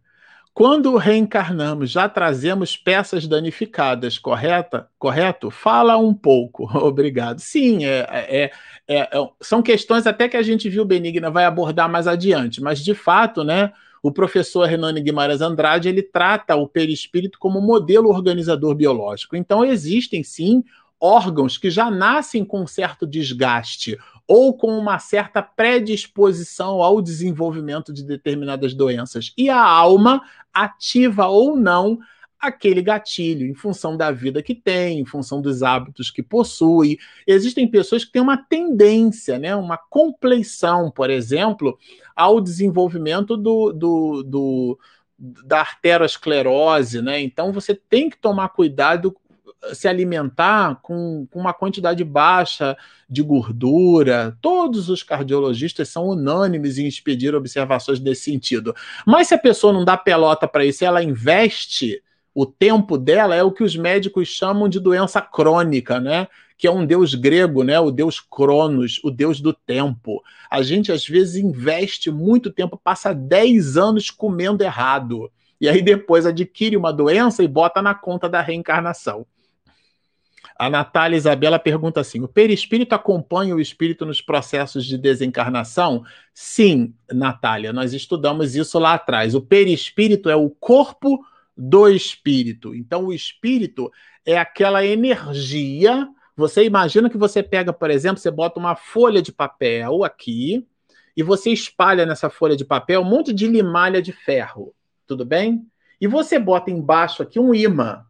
quando 0.58 0.96
reencarnamos, 0.96 1.88
já 1.88 2.08
trazemos 2.08 2.76
peças 2.76 3.28
danificadas, 3.28 4.18
correta? 4.18 4.88
Correto? 4.98 5.52
Fala 5.52 5.96
um 5.96 6.12
pouco. 6.12 6.64
Obrigado. 6.84 7.38
Sim, 7.38 7.84
é, 7.84 8.06
é, 8.10 8.50
é, 8.88 8.94
é, 8.96 9.08
são 9.40 9.62
questões 9.62 10.04
até 10.04 10.28
que 10.28 10.36
a 10.36 10.42
gente 10.42 10.68
viu, 10.68 10.84
Benigna, 10.84 11.30
vai 11.30 11.44
abordar 11.44 11.88
mais 11.88 12.08
adiante, 12.08 12.60
mas 12.60 12.80
de 12.80 12.92
fato, 12.92 13.44
né? 13.44 13.72
O 14.02 14.10
professor 14.10 14.66
Renane 14.66 15.00
Guimarães 15.00 15.40
Andrade 15.40 15.88
ele 15.88 16.02
trata 16.02 16.56
o 16.56 16.66
perispírito 16.66 17.38
como 17.38 17.60
modelo 17.60 18.08
organizador 18.08 18.74
biológico. 18.74 19.36
Então, 19.36 19.64
existem 19.64 20.24
sim 20.24 20.64
órgãos 21.00 21.56
que 21.56 21.70
já 21.70 21.90
nascem 21.90 22.44
com 22.44 22.66
certo 22.66 23.06
desgaste 23.06 23.98
ou 24.26 24.56
com 24.56 24.76
uma 24.78 24.98
certa 24.98 25.42
predisposição 25.42 26.82
ao 26.82 27.00
desenvolvimento 27.00 27.92
de 27.92 28.04
determinadas 28.04 28.74
doenças. 28.74 29.32
E 29.36 29.48
a 29.48 29.62
alma 29.62 30.22
ativa 30.52 31.26
ou 31.26 31.56
não 31.56 31.98
aquele 32.38 32.80
gatilho, 32.80 33.46
em 33.46 33.54
função 33.54 33.96
da 33.96 34.12
vida 34.12 34.42
que 34.42 34.54
tem, 34.54 35.00
em 35.00 35.04
função 35.04 35.40
dos 35.42 35.62
hábitos 35.62 36.10
que 36.10 36.22
possui. 36.22 36.98
Existem 37.26 37.66
pessoas 37.66 38.04
que 38.04 38.12
têm 38.12 38.22
uma 38.22 38.36
tendência, 38.36 39.38
né, 39.38 39.56
uma 39.56 39.76
compleição, 39.76 40.90
por 40.90 41.10
exemplo, 41.10 41.76
ao 42.14 42.40
desenvolvimento 42.40 43.36
do, 43.36 43.72
do, 43.72 44.22
do 44.22 44.78
da 45.18 45.60
arteriosclerose, 45.60 47.02
né? 47.02 47.20
Então 47.20 47.52
você 47.52 47.74
tem 47.74 48.08
que 48.08 48.16
tomar 48.16 48.50
cuidado 48.50 49.16
se 49.72 49.88
alimentar 49.88 50.76
com, 50.82 51.26
com, 51.30 51.40
uma 51.40 51.52
quantidade 51.52 52.02
baixa 52.04 52.76
de 53.08 53.22
gordura. 53.22 54.36
Todos 54.40 54.88
os 54.88 55.02
cardiologistas 55.02 55.88
são 55.88 56.08
unânimes 56.08 56.78
em 56.78 56.86
expedir 56.86 57.34
observações 57.34 58.00
nesse 58.00 58.22
sentido. 58.22 58.74
Mas 59.06 59.28
se 59.28 59.34
a 59.34 59.38
pessoa 59.38 59.72
não 59.72 59.84
dá 59.84 59.96
pelota 59.96 60.46
para 60.46 60.64
isso, 60.64 60.84
ela 60.84 61.02
investe 61.02 62.02
o 62.34 62.46
tempo 62.46 62.96
dela, 62.96 63.34
é 63.34 63.42
o 63.42 63.50
que 63.50 63.64
os 63.64 63.76
médicos 63.76 64.28
chamam 64.28 64.68
de 64.68 64.78
doença 64.78 65.20
crônica, 65.20 65.98
né? 65.98 66.28
Que 66.56 66.66
é 66.66 66.70
um 66.70 66.86
deus 66.86 67.14
grego, 67.14 67.64
né? 67.64 67.80
O 67.80 67.90
deus 67.90 68.20
Cronos, 68.20 69.00
o 69.02 69.10
deus 69.10 69.40
do 69.40 69.52
tempo. 69.52 70.22
A 70.48 70.62
gente 70.62 70.92
às 70.92 71.06
vezes 71.06 71.36
investe 71.36 72.10
muito 72.10 72.52
tempo, 72.52 72.80
passa 72.82 73.12
10 73.12 73.76
anos 73.76 74.10
comendo 74.10 74.62
errado. 74.62 75.30
E 75.60 75.68
aí 75.68 75.82
depois 75.82 76.26
adquire 76.26 76.76
uma 76.76 76.92
doença 76.92 77.42
e 77.42 77.48
bota 77.48 77.82
na 77.82 77.94
conta 77.94 78.28
da 78.28 78.40
reencarnação. 78.40 79.26
A 80.58 80.68
Natália 80.68 81.16
Isabela 81.16 81.56
pergunta 81.56 82.00
assim: 82.00 82.20
o 82.20 82.26
perispírito 82.26 82.92
acompanha 82.92 83.54
o 83.54 83.60
espírito 83.60 84.04
nos 84.04 84.20
processos 84.20 84.84
de 84.84 84.98
desencarnação? 84.98 86.04
Sim, 86.34 86.92
Natália, 87.12 87.72
nós 87.72 87.92
estudamos 87.92 88.56
isso 88.56 88.76
lá 88.78 88.94
atrás. 88.94 89.36
O 89.36 89.40
perispírito 89.40 90.28
é 90.28 90.34
o 90.34 90.50
corpo 90.50 91.24
do 91.56 91.88
espírito. 91.88 92.74
Então, 92.74 93.04
o 93.04 93.12
espírito 93.12 93.90
é 94.26 94.36
aquela 94.36 94.84
energia. 94.84 96.08
Você 96.36 96.64
imagina 96.64 97.08
que 97.08 97.16
você 97.16 97.40
pega, 97.40 97.72
por 97.72 97.90
exemplo, 97.90 98.18
você 98.18 98.30
bota 98.30 98.58
uma 98.58 98.74
folha 98.74 99.22
de 99.22 99.30
papel 99.30 100.02
aqui 100.02 100.66
e 101.16 101.22
você 101.22 101.50
espalha 101.50 102.04
nessa 102.04 102.28
folha 102.28 102.56
de 102.56 102.64
papel 102.64 103.00
um 103.02 103.04
monte 103.04 103.32
de 103.32 103.46
limalha 103.46 104.02
de 104.02 104.12
ferro, 104.12 104.74
tudo 105.06 105.24
bem? 105.24 105.66
E 106.00 106.06
você 106.06 106.38
bota 106.38 106.70
embaixo 106.70 107.22
aqui 107.22 107.40
um 107.40 107.54
imã 107.54 108.04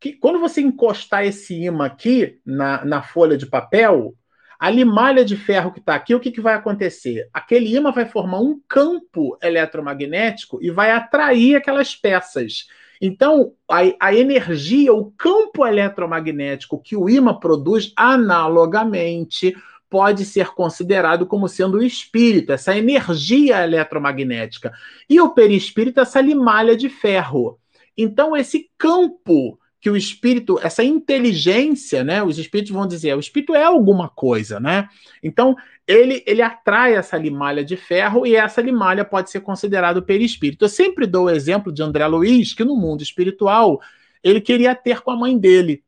que 0.00 0.12
quando 0.12 0.38
você 0.38 0.60
encostar 0.60 1.24
esse 1.24 1.54
imã 1.54 1.86
aqui 1.86 2.38
na, 2.44 2.84
na 2.84 3.02
folha 3.02 3.36
de 3.36 3.46
papel, 3.46 4.14
a 4.58 4.70
limalha 4.70 5.24
de 5.24 5.36
ferro 5.36 5.72
que 5.72 5.80
está 5.80 5.94
aqui, 5.94 6.14
o 6.14 6.20
que, 6.20 6.30
que 6.30 6.40
vai 6.40 6.54
acontecer? 6.54 7.28
Aquele 7.32 7.74
imã 7.74 7.92
vai 7.92 8.06
formar 8.06 8.40
um 8.40 8.60
campo 8.68 9.38
eletromagnético 9.42 10.58
e 10.62 10.70
vai 10.70 10.90
atrair 10.90 11.56
aquelas 11.56 11.94
peças. 11.94 12.66
Então, 13.00 13.52
a, 13.68 13.80
a, 14.00 14.14
energia, 14.14 14.94
o 14.94 15.10
campo 15.12 15.66
eletromagnético 15.66 16.80
que 16.80 16.96
o 16.96 17.08
imã 17.08 17.34
produz, 17.34 17.92
analogamente, 17.94 19.54
pode 19.90 20.24
ser 20.24 20.48
considerado 20.48 21.26
como 21.26 21.48
sendo 21.48 21.78
o 21.78 21.82
espírito, 21.82 22.52
essa 22.52 22.76
energia 22.76 23.62
eletromagnética. 23.62 24.72
E 25.08 25.20
o 25.20 25.30
perispírito, 25.30 26.00
essa 26.00 26.20
limalha 26.20 26.74
de 26.74 26.88
ferro. 26.88 27.58
Então, 27.96 28.36
esse 28.36 28.70
campo 28.78 29.58
que 29.86 29.90
o 29.90 29.96
espírito, 29.96 30.58
essa 30.60 30.82
inteligência, 30.82 32.02
né? 32.02 32.20
Os 32.20 32.40
espíritos 32.40 32.72
vão 32.72 32.88
dizer, 32.88 33.14
o 33.14 33.20
espírito 33.20 33.54
é 33.54 33.62
alguma 33.62 34.08
coisa, 34.08 34.58
né? 34.58 34.88
Então, 35.22 35.54
ele, 35.86 36.24
ele 36.26 36.42
atrai 36.42 36.96
essa 36.96 37.16
limalha 37.16 37.64
de 37.64 37.76
ferro 37.76 38.26
e 38.26 38.34
essa 38.34 38.60
limalha 38.60 39.04
pode 39.04 39.30
ser 39.30 39.42
considerada 39.42 40.00
o 40.00 40.02
perispírito. 40.02 40.64
Eu 40.64 40.68
sempre 40.68 41.06
dou 41.06 41.26
o 41.26 41.30
exemplo 41.30 41.72
de 41.72 41.84
André 41.84 42.04
Luiz, 42.08 42.52
que 42.52 42.64
no 42.64 42.74
mundo 42.74 43.00
espiritual 43.00 43.80
ele 44.24 44.40
queria 44.40 44.74
ter 44.74 45.02
com 45.02 45.12
a 45.12 45.16
mãe 45.16 45.38
dele. 45.38 45.84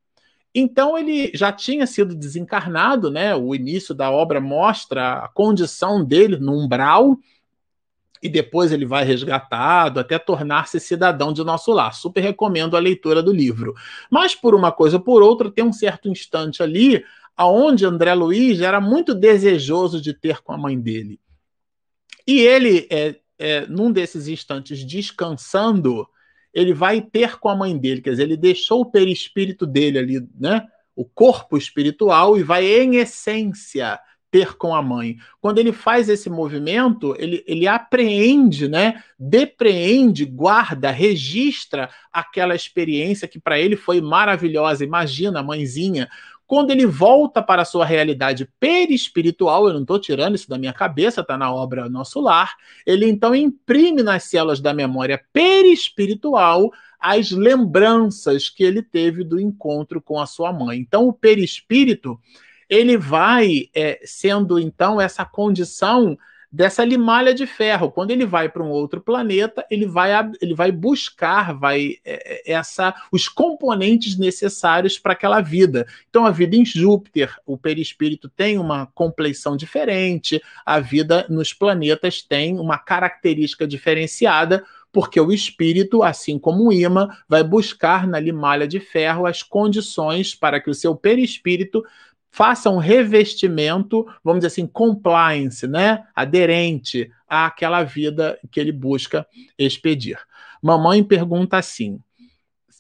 Então 0.55 0.97
ele 0.97 1.33
já 1.35 1.51
tinha 1.51 1.85
sido 1.85 2.15
desencarnado, 2.15 3.11
né? 3.11 3.35
O 3.35 3.53
início 3.53 3.93
da 3.93 4.13
obra 4.13 4.41
mostra 4.41 5.25
a 5.25 5.29
condição 5.29 6.05
dele 6.05 6.37
no 6.37 6.53
umbral, 6.53 7.19
e 8.23 8.29
depois 8.29 8.73
ele 8.73 8.85
vai 8.85 9.05
resgatado 9.05 10.01
até 10.01 10.19
tornar-se 10.19 10.81
cidadão 10.81 11.33
de 11.33 11.45
nosso 11.45 11.73
lar. 11.73 11.95
Super 11.95 12.21
recomendo 12.21 12.77
a 12.77 12.81
leitura 12.81 13.23
do 13.23 13.33
livro. 13.33 13.75
Mas 14.11 14.35
por 14.35 14.55
uma 14.55 14.73
coisa 14.73 14.97
ou 14.97 15.03
por 15.03 15.23
outra, 15.23 15.51
tem 15.51 15.65
um 15.65 15.73
certo 15.73 16.09
instante 16.09 16.63
ali 16.63 17.05
aonde 17.39 17.87
André 17.87 18.13
Luiz 18.15 18.61
era 18.61 18.81
muito 18.81 19.15
desejoso 19.15 20.03
de 20.03 20.13
ter 20.13 20.43
com 20.43 20.53
a 20.53 20.59
mãe 20.59 20.79
dele. 20.79 21.21
E 22.27 22.41
ele, 22.41 22.89
é, 22.91 23.15
é, 23.39 23.67
num 23.69 23.93
desses 23.93 24.27
instantes, 24.27 24.85
descansando, 24.85 26.07
ele 26.53 26.75
vai 26.75 27.01
ter 27.01 27.39
com 27.39 27.49
a 27.49 27.55
mãe 27.55 27.79
dele, 27.79 28.03
quer 28.03 28.11
dizer, 28.11 28.25
ele 28.25 28.37
deixou 28.37 28.81
o 28.81 28.91
perispírito 28.91 29.65
dele 29.65 29.99
ali, 29.99 30.29
né? 30.39 30.67
O 30.97 31.05
corpo 31.05 31.57
espiritual 31.57 32.37
e 32.37 32.43
vai, 32.43 32.67
em 32.67 32.97
essência, 32.97 34.01
ter 34.31 34.57
com 34.57 34.75
a 34.75 34.83
mãe. 34.83 35.17
Quando 35.41 35.59
ele 35.59 35.73
faz 35.73 36.09
esse 36.09 36.29
movimento, 36.29 37.15
ele, 37.19 37.45
ele 37.47 37.67
apreende, 37.67 38.69
né? 38.69 39.03
Depreende, 39.19 40.25
guarda, 40.25 40.91
registra 40.91 41.91
aquela 42.13 42.55
experiência 42.55 43.29
que 43.29 43.41
para 43.41 43.59
ele 43.59 43.77
foi 43.77 44.01
maravilhosa. 44.01 44.85
Imagina 44.85 45.41
a 45.41 45.43
mãezinha. 45.43 46.09
Quando 46.47 46.71
ele 46.71 46.87
volta 46.87 47.43
para 47.43 47.61
a 47.61 47.65
sua 47.67 47.85
realidade 47.85 48.49
perispiritual, 48.59 49.67
eu 49.69 49.75
não 49.75 49.83
estou 49.83 49.99
tirando 49.99 50.35
isso 50.35 50.49
da 50.49 50.57
minha 50.57 50.73
cabeça, 50.73 51.21
está 51.21 51.37
na 51.37 51.53
obra 51.53 51.91
Nosso 51.91 52.21
Lar, 52.21 52.55
ele 52.87 53.07
então 53.07 53.35
imprime 53.35 54.03
nas 54.03 54.25
células 54.25 54.59
da 54.59 54.73
memória 54.73 55.23
perispiritual 55.31 56.71
as 56.99 57.31
lembranças 57.31 58.49
que 58.49 58.65
ele 58.65 58.83
teve 58.83 59.23
do 59.25 59.39
encontro 59.39 60.01
com 60.01 60.19
a 60.19 60.25
sua 60.27 60.51
mãe. 60.51 60.79
Então, 60.79 61.07
o 61.07 61.13
perispírito 61.13 62.19
ele 62.69 62.97
vai 62.97 63.69
é, 63.75 64.01
sendo 64.05 64.59
então 64.59 65.01
essa 65.01 65.25
condição 65.25 66.17
dessa 66.51 66.85
limalha 66.85 67.35
de 67.35 67.47
ferro. 67.47 67.91
Quando 67.91 68.11
ele 68.11 68.25
vai 68.25 68.49
para 68.49 68.63
um 68.63 68.71
outro 68.71 69.01
planeta, 69.01 69.65
ele 69.71 69.87
vai, 69.87 70.11
ele 70.41 70.55
vai 70.55 70.73
buscar 70.73 71.53
vai 71.53 71.97
é, 72.05 72.51
é, 72.51 72.53
essa 72.53 72.95
os 73.13 73.29
componentes 73.29 74.17
necessários 74.17 74.99
para 74.99 75.13
aquela 75.13 75.41
vida. 75.41 75.87
Então, 76.09 76.25
a 76.25 76.31
vida 76.31 76.57
em 76.57 76.65
Júpiter, 76.65 77.35
o 77.47 77.57
perispírito 77.57 78.29
tem 78.29 78.59
uma 78.59 78.87
compleição 78.87 79.57
diferente, 79.57 80.43
a 80.65 80.81
vida 80.81 81.27
nos 81.29 81.53
planetas 81.53 82.23
tem 82.23 82.59
uma 82.59 82.79
característica 82.79 83.67
diferenciada, 83.67 84.65
porque 84.91 85.21
o 85.21 85.31
espírito, 85.31 86.03
assim 86.03 86.39
como 86.39 86.69
o 86.69 86.73
imã, 86.73 87.09
vai 87.29 87.45
buscar 87.45 88.07
na 88.07 88.19
limalha 88.19 88.67
de 88.67 88.81
ferro 88.81 89.27
as 89.27 89.43
condições 89.43 90.35
para 90.35 90.61
que 90.61 90.71
o 90.71 90.75
seu 90.75 90.97
perispírito 90.97 91.85
faça 92.31 92.71
um 92.71 92.79
revestimento, 92.79 94.07
vamos 94.23 94.41
dizer 94.41 94.49
assim, 94.49 94.67
compliance, 94.67 95.67
né? 95.67 96.05
aderente 96.15 97.11
àquela 97.27 97.83
vida 97.83 98.39
que 98.51 98.61
ele 98.61 98.73
busca 98.73 99.27
expedir. 99.59 100.19
Mamãe 100.63 101.03
pergunta 101.03 101.57
assim: 101.57 102.01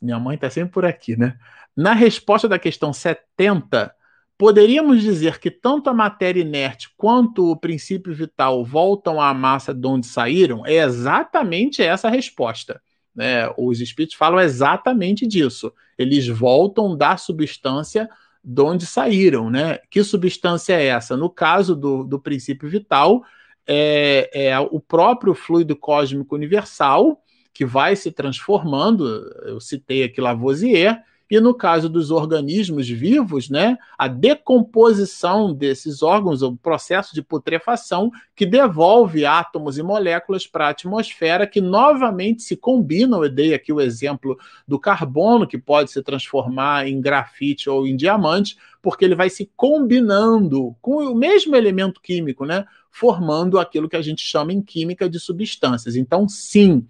minha 0.03 0.19
mãe 0.19 0.35
está 0.35 0.51
sempre 0.51 0.73
por 0.73 0.85
aqui, 0.85 1.17
né? 1.17 1.37
Na 1.77 1.93
resposta 1.93 2.49
da 2.49 2.59
questão 2.59 2.93
70, 2.93 3.95
poderíamos 4.37 5.01
dizer 5.01 5.39
que 5.39 5.51
tanto 5.51 5.89
a 5.89 5.95
matéria 5.95 6.41
inerte 6.41 6.89
quanto 6.97 7.51
o 7.51 7.57
princípio 7.57 8.15
vital 8.15 8.65
voltam 8.65 9.21
à 9.21 9.33
massa 9.33 9.73
de 9.73 9.87
onde 9.87 10.07
saíram? 10.07 10.67
É 10.67 10.77
exatamente 10.77 11.83
essa 11.83 12.09
a 12.09 12.11
resposta. 12.11 12.81
Né? 13.15 13.49
Os 13.57 13.81
espíritos 13.81 14.17
falam 14.17 14.41
exatamente 14.41 15.27
disso. 15.27 15.73
Eles 15.97 16.27
voltam 16.29 16.97
da 16.97 17.17
substância 17.17 18.09
de 18.43 18.63
onde 18.63 18.87
saíram, 18.87 19.51
né? 19.51 19.79
Que 19.91 20.03
substância 20.03 20.75
é 20.75 20.87
essa? 20.87 21.17
No 21.17 21.29
caso 21.29 21.75
do, 21.75 22.05
do 22.05 22.19
princípio 22.19 22.69
vital, 22.69 23.23
é, 23.67 24.31
é 24.33 24.59
o 24.59 24.81
próprio 24.81 25.35
fluido 25.35 25.77
cósmico 25.77 26.35
universal 26.35 27.23
que 27.53 27.65
vai 27.65 27.97
se 27.97 28.11
transformando. 28.11 29.05
Eu 29.45 29.61
citei 29.61 30.03
aqui 30.03 30.21
Lavoisier, 30.21 31.03
e 31.31 31.41
no 31.41 31.55
caso 31.55 31.89
dos 31.89 32.11
organismos 32.11 32.89
vivos, 32.89 33.51
né, 33.51 33.77
a 33.99 34.09
decomposição 34.09 35.53
desses 35.53 36.03
órgãos, 36.03 36.43
o 36.43 36.57
processo 36.57 37.15
de 37.15 37.23
putrefação 37.23 38.11
que 38.35 38.47
devolve 38.47 39.27
átomos 39.27 39.77
e 39.77 39.83
moléculas 39.83 40.47
para 40.47 40.67
a 40.67 40.71
atmosfera 40.71 41.47
que 41.47 41.61
novamente 41.61 42.43
se 42.43 42.57
combinam. 42.57 43.23
Eu 43.23 43.31
dei 43.31 43.53
aqui 43.53 43.73
o 43.73 43.81
exemplo 43.81 44.39
do 44.67 44.79
carbono, 44.79 45.47
que 45.47 45.59
pode 45.59 45.91
se 45.91 46.03
transformar 46.03 46.89
em 46.89 47.01
grafite 47.01 47.69
ou 47.69 47.87
em 47.87 47.97
diamante, 47.97 48.57
porque 48.81 49.05
ele 49.05 49.15
vai 49.15 49.29
se 49.29 49.51
combinando 49.57 50.75
com 50.81 50.97
o 51.05 51.15
mesmo 51.15 51.55
elemento 51.55 52.01
químico, 52.01 52.47
né? 52.47 52.65
Formando 52.91 53.59
aquilo 53.59 53.89
que 53.89 53.97
a 53.97 54.03
gente 54.03 54.23
chama 54.23 54.53
em 54.53 54.63
química 54.63 55.11
de 55.11 55.21
substâncias. 55.21 55.95
Então, 55.95 56.29
sim, 56.29 56.87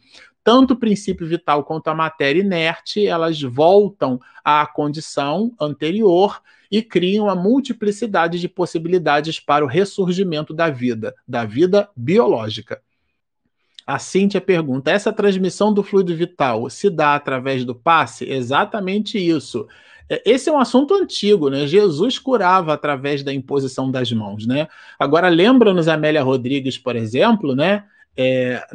tanto 0.48 0.72
o 0.72 0.76
princípio 0.78 1.26
vital 1.26 1.62
quanto 1.62 1.88
a 1.88 1.94
matéria 1.94 2.40
inerte, 2.40 3.06
elas 3.06 3.38
voltam 3.42 4.18
à 4.42 4.66
condição 4.66 5.52
anterior 5.60 6.40
e 6.72 6.80
criam 6.80 7.28
a 7.28 7.36
multiplicidade 7.36 8.40
de 8.40 8.48
possibilidades 8.48 9.38
para 9.38 9.62
o 9.62 9.68
ressurgimento 9.68 10.54
da 10.54 10.70
vida, 10.70 11.14
da 11.28 11.44
vida 11.44 11.90
biológica. 11.94 12.80
A 13.86 13.98
Cíntia 13.98 14.40
pergunta: 14.40 14.90
essa 14.90 15.12
transmissão 15.12 15.70
do 15.70 15.82
fluido 15.82 16.16
vital 16.16 16.70
se 16.70 16.88
dá 16.88 17.14
através 17.14 17.62
do 17.62 17.74
passe? 17.74 18.24
Exatamente 18.24 19.18
isso. 19.18 19.68
É, 20.08 20.22
esse 20.24 20.48
é 20.48 20.52
um 20.52 20.58
assunto 20.58 20.94
antigo, 20.94 21.50
né? 21.50 21.66
Jesus 21.66 22.18
curava 22.18 22.72
através 22.72 23.22
da 23.22 23.34
imposição 23.34 23.90
das 23.90 24.10
mãos, 24.10 24.46
né? 24.46 24.66
Agora, 24.98 25.28
lembra-nos 25.28 25.88
Amélia 25.88 26.22
Rodrigues, 26.22 26.78
por 26.78 26.96
exemplo, 26.96 27.54
né? 27.54 27.84
É, 28.18 28.66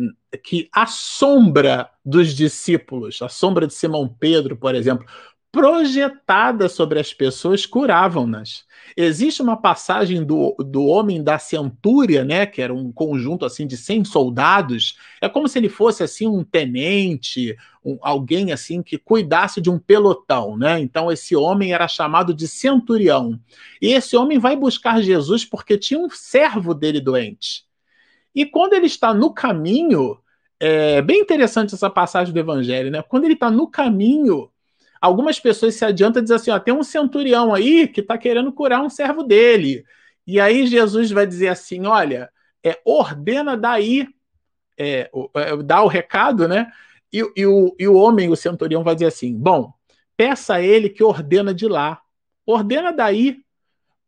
que 0.41 0.69
a 0.71 0.85
sombra 0.85 1.89
dos 2.03 2.33
discípulos, 2.33 3.21
a 3.21 3.27
sombra 3.27 3.67
de 3.67 3.73
Simão 3.73 4.07
Pedro, 4.07 4.55
por 4.55 4.73
exemplo, 4.73 5.05
projetada 5.51 6.67
sobre 6.67 6.97
as 6.99 7.13
pessoas, 7.13 7.65
curavam-nas. 7.65 8.63
Existe 8.97 9.41
uma 9.41 9.55
passagem 9.55 10.23
do, 10.23 10.55
do 10.57 10.85
homem 10.85 11.21
da 11.21 11.37
centúria, 11.37 12.23
né, 12.23 12.45
que 12.45 12.61
era 12.61 12.73
um 12.73 12.91
conjunto 12.91 13.45
assim 13.45 13.67
de 13.67 13.75
100 13.77 14.05
soldados, 14.05 14.97
é 15.21 15.27
como 15.27 15.47
se 15.47 15.59
ele 15.59 15.69
fosse 15.69 16.01
assim 16.03 16.25
um 16.25 16.43
tenente, 16.43 17.55
um, 17.85 17.99
alguém 18.01 18.51
assim 18.51 18.81
que 18.81 18.97
cuidasse 18.97 19.61
de 19.61 19.69
um 19.69 19.77
pelotão, 19.77 20.57
né? 20.57 20.79
Então 20.79 21.11
esse 21.11 21.35
homem 21.35 21.73
era 21.73 21.87
chamado 21.87 22.33
de 22.33 22.47
centurião. 22.47 23.39
E 23.81 23.93
esse 23.93 24.15
homem 24.15 24.39
vai 24.39 24.55
buscar 24.55 25.01
Jesus 25.03 25.45
porque 25.45 25.77
tinha 25.77 25.99
um 25.99 26.09
servo 26.09 26.73
dele 26.73 26.99
doente. 26.99 27.65
E 28.33 28.45
quando 28.45 28.73
ele 28.73 28.87
está 28.87 29.13
no 29.13 29.33
caminho, 29.33 30.17
é 30.59 31.01
bem 31.01 31.21
interessante 31.21 31.73
essa 31.73 31.89
passagem 31.89 32.33
do 32.33 32.39
Evangelho, 32.39 32.89
né? 32.89 33.01
Quando 33.01 33.25
ele 33.25 33.33
está 33.33 33.51
no 33.51 33.67
caminho, 33.67 34.49
algumas 35.01 35.39
pessoas 35.39 35.75
se 35.75 35.83
adiantam 35.83 36.21
e 36.21 36.23
dizem 36.23 36.35
assim: 36.35 36.51
ó, 36.51 36.59
tem 36.59 36.73
um 36.73 36.83
centurião 36.83 37.53
aí 37.53 37.87
que 37.87 38.01
está 38.01 38.17
querendo 38.17 38.51
curar 38.51 38.81
um 38.81 38.89
servo 38.89 39.23
dele. 39.23 39.85
E 40.25 40.39
aí 40.39 40.65
Jesus 40.65 41.11
vai 41.11 41.27
dizer 41.27 41.49
assim: 41.49 41.85
olha, 41.85 42.29
é, 42.63 42.79
ordena 42.85 43.57
daí, 43.57 44.07
é, 44.77 45.11
é, 45.35 45.57
dá 45.57 45.83
o 45.83 45.87
recado, 45.87 46.47
né? 46.47 46.71
E, 47.11 47.19
e, 47.35 47.45
o, 47.45 47.75
e 47.77 47.87
o 47.87 47.95
homem, 47.95 48.29
o 48.29 48.35
centurião, 48.35 48.83
vai 48.83 48.95
dizer 48.95 49.07
assim: 49.07 49.37
bom, 49.37 49.73
peça 50.15 50.55
a 50.55 50.61
ele 50.61 50.89
que 50.89 51.03
ordena 51.03 51.53
de 51.53 51.67
lá. 51.67 52.01
Ordena 52.45 52.91
daí 52.91 53.42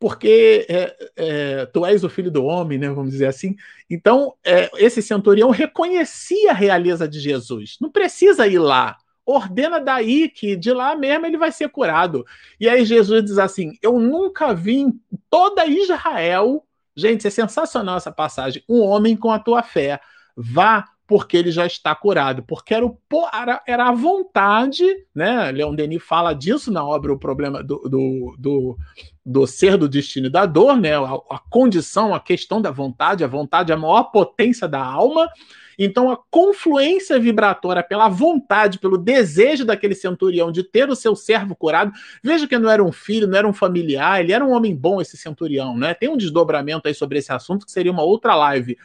porque 0.05 0.67
é, 0.69 0.95
é, 1.15 1.65
tu 1.65 1.83
és 1.83 2.03
o 2.03 2.09
filho 2.09 2.29
do 2.29 2.45
homem, 2.45 2.77
né, 2.77 2.87
vamos 2.91 3.09
dizer 3.09 3.25
assim. 3.25 3.55
Então, 3.89 4.35
é, 4.45 4.69
esse 4.77 5.01
centurião 5.01 5.49
reconhecia 5.49 6.51
a 6.51 6.53
realeza 6.53 7.07
de 7.07 7.19
Jesus. 7.19 7.77
Não 7.81 7.89
precisa 7.89 8.45
ir 8.45 8.59
lá. 8.59 8.97
Ordena 9.25 9.79
daí 9.79 10.29
que 10.29 10.55
de 10.55 10.71
lá 10.71 10.95
mesmo 10.95 11.25
ele 11.25 11.39
vai 11.39 11.51
ser 11.51 11.69
curado. 11.69 12.23
E 12.59 12.69
aí 12.69 12.85
Jesus 12.85 13.25
diz 13.25 13.39
assim: 13.39 13.79
Eu 13.81 13.99
nunca 13.99 14.53
vi 14.53 14.81
em 14.81 14.93
toda 15.27 15.65
Israel, 15.65 16.63
gente, 16.95 17.25
é 17.25 17.31
sensacional 17.31 17.97
essa 17.97 18.11
passagem, 18.11 18.63
um 18.69 18.81
homem 18.81 19.17
com 19.17 19.31
a 19.31 19.39
tua 19.39 19.63
fé. 19.63 19.99
Vá 20.37 20.85
porque 21.07 21.35
ele 21.35 21.51
já 21.51 21.65
está 21.65 21.95
curado, 21.95 22.43
porque 22.43 22.73
era, 22.75 22.85
o, 22.85 22.97
era, 23.33 23.63
era 23.67 23.89
a 23.89 23.91
vontade, 23.91 24.83
né? 25.13 25.51
Leon 25.51 25.73
Denis 25.73 26.03
fala 26.03 26.33
disso 26.33 26.71
na 26.71 26.83
obra 26.83 27.13
O 27.13 27.19
Problema 27.19 27.63
do, 27.63 27.77
do, 27.89 28.35
do, 28.37 28.77
do 29.25 29.47
Ser 29.47 29.75
do 29.75 29.89
Destino 29.89 30.27
e 30.27 30.29
da 30.29 30.45
Dor, 30.45 30.77
né? 30.77 30.95
A, 30.95 31.13
a, 31.31 31.39
condição, 31.49 32.13
a 32.13 32.19
questão 32.19 32.61
da 32.61 32.69
vontade, 32.69 33.23
a 33.23 33.27
vontade 33.27 33.71
é 33.71 33.75
a 33.75 33.77
maior 33.77 34.03
potência 34.03 34.67
da 34.67 34.83
alma. 34.83 35.29
Então, 35.77 36.09
a 36.11 36.17
confluência 36.29 37.19
vibratória 37.19 37.83
pela 37.83 38.07
vontade, 38.07 38.79
pelo 38.79 38.97
desejo 38.97 39.65
daquele 39.65 39.95
centurião 39.95 40.51
de 40.51 40.63
ter 40.63 40.89
o 40.89 40.95
seu 40.95 41.15
servo 41.15 41.55
curado. 41.55 41.91
Veja 42.23 42.47
que 42.47 42.57
não 42.57 42.69
era 42.69 42.83
um 42.83 42.91
filho, 42.91 43.27
não 43.27 43.37
era 43.37 43.47
um 43.47 43.53
familiar, 43.53 44.21
ele 44.21 44.31
era 44.31 44.45
um 44.45 44.51
homem 44.51 44.75
bom, 44.75 45.01
esse 45.01 45.17
centurião, 45.17 45.75
né? 45.75 45.93
Tem 45.93 46.07
um 46.07 46.17
desdobramento 46.17 46.87
aí 46.87 46.93
sobre 46.93 47.17
esse 47.17 47.31
assunto 47.33 47.65
que 47.65 47.71
seria 47.71 47.91
uma 47.91 48.03
outra 48.03 48.35
live. 48.35 48.77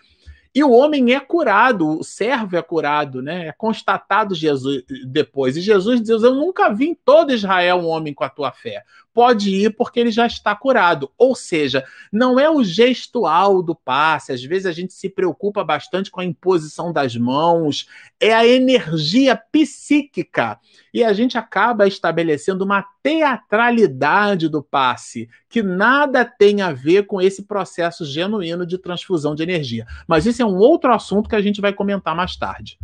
E 0.52 0.64
o 0.64 0.72
homem 0.72 1.14
é 1.14 1.20
curado, 1.20 2.00
o 2.00 2.02
servo 2.02 2.56
é 2.56 2.62
curado, 2.62 3.22
né? 3.22 3.48
É 3.48 3.52
constatado 3.52 4.34
Jesus 4.34 4.82
depois. 5.06 5.56
E 5.56 5.60
Jesus 5.60 6.02
diz: 6.02 6.22
Eu 6.22 6.34
nunca 6.34 6.74
vi 6.74 6.88
em 6.88 6.94
todo 6.94 7.32
Israel 7.32 7.76
um 7.76 7.86
homem 7.86 8.12
com 8.12 8.24
a 8.24 8.28
tua 8.28 8.50
fé. 8.50 8.82
Pode 9.12 9.50
ir 9.50 9.74
porque 9.74 9.98
ele 9.98 10.10
já 10.10 10.26
está 10.26 10.54
curado. 10.54 11.10
Ou 11.18 11.34
seja, 11.34 11.84
não 12.12 12.38
é 12.38 12.48
o 12.48 12.62
gestual 12.62 13.62
do 13.62 13.74
passe. 13.74 14.32
Às 14.32 14.42
vezes 14.42 14.66
a 14.66 14.72
gente 14.72 14.92
se 14.92 15.08
preocupa 15.08 15.64
bastante 15.64 16.10
com 16.10 16.20
a 16.20 16.24
imposição 16.24 16.92
das 16.92 17.16
mãos, 17.16 17.88
é 18.20 18.32
a 18.32 18.46
energia 18.46 19.36
psíquica. 19.36 20.60
E 20.94 21.02
a 21.02 21.12
gente 21.12 21.36
acaba 21.36 21.88
estabelecendo 21.88 22.64
uma 22.64 22.84
teatralidade 23.02 24.48
do 24.48 24.62
passe, 24.62 25.28
que 25.48 25.62
nada 25.62 26.24
tem 26.24 26.62
a 26.62 26.72
ver 26.72 27.06
com 27.06 27.20
esse 27.20 27.44
processo 27.44 28.04
genuíno 28.04 28.64
de 28.64 28.78
transfusão 28.78 29.34
de 29.34 29.42
energia. 29.42 29.86
Mas 30.06 30.26
isso 30.26 30.42
é 30.42 30.44
um 30.44 30.56
outro 30.56 30.92
assunto 30.92 31.28
que 31.28 31.36
a 31.36 31.42
gente 31.42 31.60
vai 31.60 31.72
comentar 31.72 32.14
mais 32.14 32.36
tarde. 32.36 32.78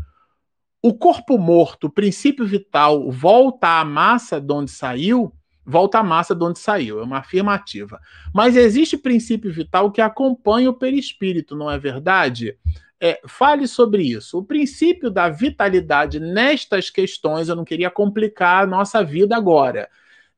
O 0.83 0.95
corpo 0.95 1.37
morto, 1.37 1.89
o 1.89 1.91
princípio 1.91 2.47
vital, 2.47 3.11
volta 3.11 3.81
à 3.81 3.85
massa 3.85 4.41
de 4.41 4.53
onde 4.53 4.71
saiu, 4.71 5.33
volta 5.67 5.99
à 5.99 6.03
massa 6.03 6.35
de 6.35 6.45
onde 6.45 6.59
saiu, 6.59 7.01
é 7.01 7.03
uma 7.03 7.19
afirmativa. 7.19 8.01
Mas 8.33 8.57
existe 8.57 8.97
princípio 8.97 9.53
vital 9.53 9.91
que 9.91 10.01
acompanha 10.01 10.71
o 10.71 10.75
perispírito, 10.75 11.57
não 11.57 11.71
é 11.71 11.77
verdade? 11.77 12.57
É, 13.01 13.21
fale 13.27 13.67
sobre 13.67 14.05
isso. 14.05 14.39
O 14.39 14.45
princípio 14.45 15.11
da 15.11 15.29
vitalidade 15.29 16.21
nestas 16.21 16.89
questões, 16.89 17.49
eu 17.49 17.57
não 17.57 17.65
queria 17.65 17.91
complicar 17.91 18.63
a 18.63 18.67
nossa 18.67 19.03
vida 19.03 19.37
agora. 19.37 19.89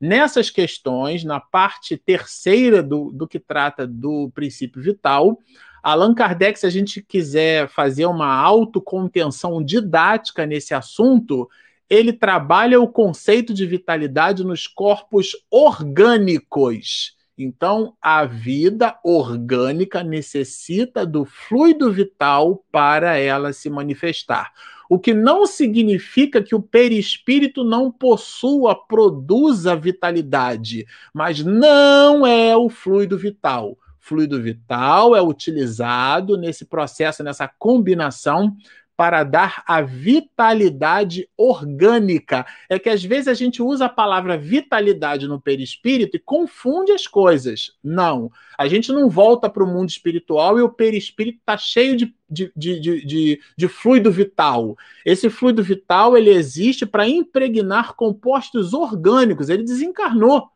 Nessas 0.00 0.48
questões, 0.48 1.24
na 1.24 1.40
parte 1.40 1.96
terceira 1.96 2.82
do, 2.82 3.10
do 3.12 3.28
que 3.28 3.38
trata 3.38 3.86
do 3.86 4.30
princípio 4.34 4.80
vital, 4.80 5.38
Allan 5.82 6.14
Kardec, 6.14 6.58
se 6.58 6.66
a 6.66 6.70
gente 6.70 7.02
quiser 7.02 7.68
fazer 7.68 8.06
uma 8.06 8.32
autocontenção 8.32 9.62
didática 9.62 10.46
nesse 10.46 10.74
assunto, 10.74 11.48
ele 11.88 12.12
trabalha 12.12 12.80
o 12.80 12.88
conceito 12.88 13.54
de 13.54 13.64
vitalidade 13.66 14.44
nos 14.44 14.66
corpos 14.66 15.36
orgânicos. 15.50 17.16
Então, 17.36 17.94
a 18.02 18.24
vida 18.24 18.98
orgânica 19.04 20.02
necessita 20.02 21.06
do 21.06 21.24
fluido 21.24 21.90
vital 21.92 22.64
para 22.70 23.16
ela 23.16 23.52
se 23.52 23.70
manifestar. 23.70 24.52
O 24.90 24.98
que 24.98 25.14
não 25.14 25.46
significa 25.46 26.42
que 26.42 26.54
o 26.54 26.62
perispírito 26.62 27.62
não 27.62 27.92
possua, 27.92 28.74
produza 28.74 29.76
vitalidade, 29.76 30.86
mas 31.14 31.44
não 31.44 32.26
é 32.26 32.56
o 32.56 32.68
fluido 32.68 33.16
vital. 33.16 33.78
Fluido 34.00 34.40
vital 34.42 35.14
é 35.14 35.22
utilizado 35.22 36.36
nesse 36.36 36.64
processo, 36.64 37.22
nessa 37.22 37.46
combinação 37.46 38.56
para 38.98 39.22
dar 39.22 39.62
a 39.64 39.80
vitalidade 39.80 41.28
orgânica. 41.36 42.44
É 42.68 42.80
que 42.80 42.88
às 42.88 43.04
vezes 43.04 43.28
a 43.28 43.34
gente 43.34 43.62
usa 43.62 43.84
a 43.84 43.88
palavra 43.88 44.36
vitalidade 44.36 45.28
no 45.28 45.40
perispírito 45.40 46.16
e 46.16 46.20
confunde 46.20 46.90
as 46.90 47.06
coisas. 47.06 47.76
Não. 47.80 48.28
A 48.58 48.66
gente 48.66 48.90
não 48.90 49.08
volta 49.08 49.48
para 49.48 49.62
o 49.62 49.68
mundo 49.68 49.88
espiritual 49.88 50.58
e 50.58 50.62
o 50.62 50.68
perispírito 50.68 51.38
está 51.38 51.56
cheio 51.56 51.96
de, 51.96 52.12
de, 52.28 52.52
de, 52.56 52.80
de, 53.06 53.40
de 53.56 53.68
fluido 53.68 54.10
vital. 54.10 54.76
Esse 55.06 55.30
fluido 55.30 55.62
vital 55.62 56.16
ele 56.16 56.30
existe 56.30 56.84
para 56.84 57.08
impregnar 57.08 57.94
compostos 57.94 58.74
orgânicos. 58.74 59.48
Ele 59.48 59.62
desencarnou. 59.62 60.50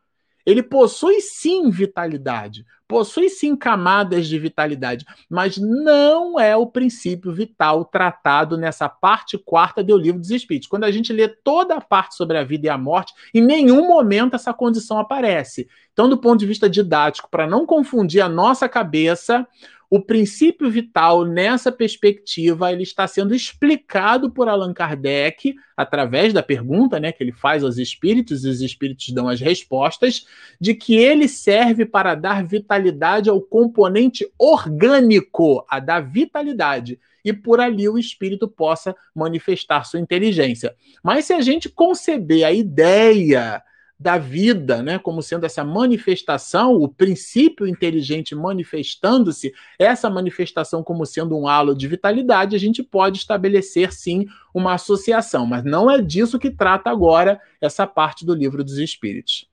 Ele 0.45 0.61
possui 0.61 1.21
sim 1.21 1.69
vitalidade, 1.69 2.65
possui 2.87 3.29
sim 3.29 3.55
camadas 3.55 4.27
de 4.27 4.37
vitalidade, 4.37 5.05
mas 5.29 5.57
não 5.57 6.39
é 6.39 6.55
o 6.55 6.67
princípio 6.67 7.31
vital 7.31 7.85
tratado 7.85 8.57
nessa 8.57 8.87
parte 8.89 9.37
quarta 9.37 9.83
do 9.83 9.97
livro 9.97 10.19
dos 10.19 10.31
Espíritos. 10.31 10.67
Quando 10.67 10.83
a 10.83 10.91
gente 10.91 11.13
lê 11.13 11.27
toda 11.27 11.75
a 11.75 11.81
parte 11.81 12.15
sobre 12.15 12.37
a 12.37 12.43
vida 12.43 12.67
e 12.67 12.69
a 12.69 12.77
morte, 12.77 13.13
em 13.33 13.41
nenhum 13.41 13.87
momento 13.87 14.35
essa 14.35 14.53
condição 14.53 14.99
aparece. 14.99 15.67
Então, 15.93 16.09
do 16.09 16.17
ponto 16.17 16.39
de 16.39 16.45
vista 16.45 16.69
didático, 16.69 17.29
para 17.29 17.47
não 17.47 17.65
confundir 17.65 18.21
a 18.21 18.29
nossa 18.29 18.67
cabeça, 18.67 19.47
o 19.95 20.01
princípio 20.01 20.71
vital 20.71 21.23
nessa 21.23 21.71
perspectiva 21.71 22.71
ele 22.71 22.81
está 22.81 23.07
sendo 23.07 23.35
explicado 23.35 24.31
por 24.31 24.49
Allan 24.49 24.73
Kardec 24.73 25.53
através 25.77 26.33
da 26.33 26.41
pergunta, 26.41 26.99
né, 26.99 27.11
que 27.11 27.23
ele 27.23 27.31
faz 27.31 27.63
aos 27.63 27.77
espíritos 27.77 28.43
e 28.43 28.49
os 28.49 28.59
espíritos 28.59 29.09
dão 29.09 29.29
as 29.29 29.39
respostas 29.39 30.25
de 30.59 30.73
que 30.73 30.95
ele 30.95 31.27
serve 31.27 31.85
para 31.85 32.15
dar 32.15 32.43
vitalidade 32.43 33.29
ao 33.29 33.39
componente 33.39 34.27
orgânico, 34.35 35.63
a 35.69 35.79
da 35.79 35.99
vitalidade 35.99 36.99
e 37.23 37.31
por 37.31 37.59
ali 37.59 37.87
o 37.87 37.95
espírito 37.95 38.47
possa 38.47 38.95
manifestar 39.13 39.83
sua 39.83 39.99
inteligência. 39.99 40.75
Mas 41.03 41.25
se 41.25 41.33
a 41.33 41.41
gente 41.41 41.69
conceber 41.69 42.43
a 42.43 42.51
ideia 42.51 43.61
da 43.99 44.17
vida, 44.17 44.83
né, 44.83 44.99
como 44.99 45.21
sendo 45.21 45.45
essa 45.45 45.63
manifestação, 45.63 46.73
o 46.73 46.89
princípio 46.89 47.67
inteligente 47.67 48.35
manifestando-se, 48.35 49.53
essa 49.79 50.09
manifestação 50.09 50.83
como 50.83 51.05
sendo 51.05 51.37
um 51.37 51.47
halo 51.47 51.75
de 51.75 51.87
vitalidade, 51.87 52.55
a 52.55 52.59
gente 52.59 52.83
pode 52.83 53.19
estabelecer 53.19 53.93
sim 53.93 54.25
uma 54.53 54.73
associação, 54.73 55.45
mas 55.45 55.63
não 55.63 55.89
é 55.89 56.01
disso 56.01 56.39
que 56.39 56.51
trata 56.51 56.89
agora 56.89 57.39
essa 57.61 57.87
parte 57.87 58.25
do 58.25 58.33
livro 58.33 58.63
dos 58.63 58.77
espíritos. 58.77 59.47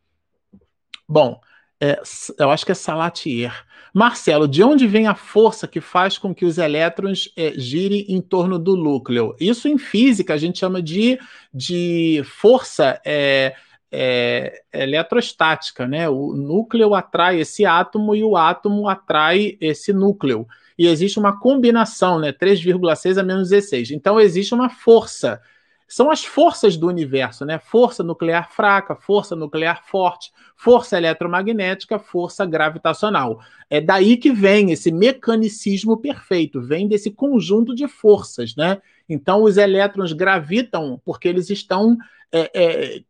Bom, 1.09 1.41
é, 1.81 2.01
eu 2.39 2.51
acho 2.51 2.67
que 2.67 2.73
é 2.73 2.75
Salatier. 2.75 3.65
Marcelo, 3.93 4.47
de 4.47 4.63
onde 4.63 4.87
vem 4.87 5.07
a 5.07 5.15
força 5.15 5.67
que 5.67 5.81
faz 5.81 6.19
com 6.19 6.35
que 6.35 6.45
os 6.45 6.59
elétrons 6.59 7.33
é, 7.37 7.53
girem 7.57 8.05
em 8.09 8.21
torno 8.21 8.59
do 8.59 8.77
núcleo? 8.77 9.35
Isso 9.41 9.67
em 9.67 9.79
física 9.79 10.35
a 10.35 10.37
gente 10.37 10.59
chama 10.59 10.83
de, 10.83 11.19
de 11.53 12.23
força. 12.25 13.01
É, 13.05 13.55
é, 13.91 14.63
eletrostática, 14.73 15.87
né? 15.87 16.09
O 16.09 16.33
núcleo 16.35 16.95
atrai 16.95 17.41
esse 17.41 17.67
átomo 17.67 18.15
e 18.15 18.23
o 18.23 18.37
átomo 18.37 18.89
atrai 18.89 19.57
esse 19.61 19.93
núcleo. 19.93 20.47
E 20.79 20.87
existe 20.87 21.19
uma 21.19 21.39
combinação, 21.39 22.19
né? 22.19 22.33
3,6 22.33 23.19
a 23.19 23.23
menos 23.23 23.51
16. 23.51 23.91
Então 23.91 24.21
existe 24.21 24.55
uma 24.55 24.71
força. 24.71 25.41
São 25.89 26.09
as 26.09 26.25
forças 26.25 26.77
do 26.77 26.87
universo, 26.87 27.45
né? 27.45 27.59
Força 27.59 28.05
nuclear 28.05 28.49
fraca, 28.53 28.95
força 28.95 29.35
nuclear 29.35 29.83
forte, 29.85 30.31
força 30.57 30.97
eletromagnética, 30.97 31.99
força 31.99 32.47
gravitacional. 32.47 33.41
É 33.69 33.81
daí 33.81 34.17
que 34.17 34.31
vem 34.31 34.71
esse 34.71 34.93
mecanicismo 34.93 35.97
perfeito, 35.97 36.63
vem 36.63 36.87
desse 36.87 37.11
conjunto 37.11 37.75
de 37.75 37.89
forças, 37.89 38.55
né? 38.55 38.81
Então 39.09 39.43
os 39.43 39.57
elétrons 39.57 40.13
gravitam 40.13 41.01
porque 41.05 41.27
eles 41.27 41.51
estão 41.51 41.99
é, 42.33 42.51
é, 42.55 43.03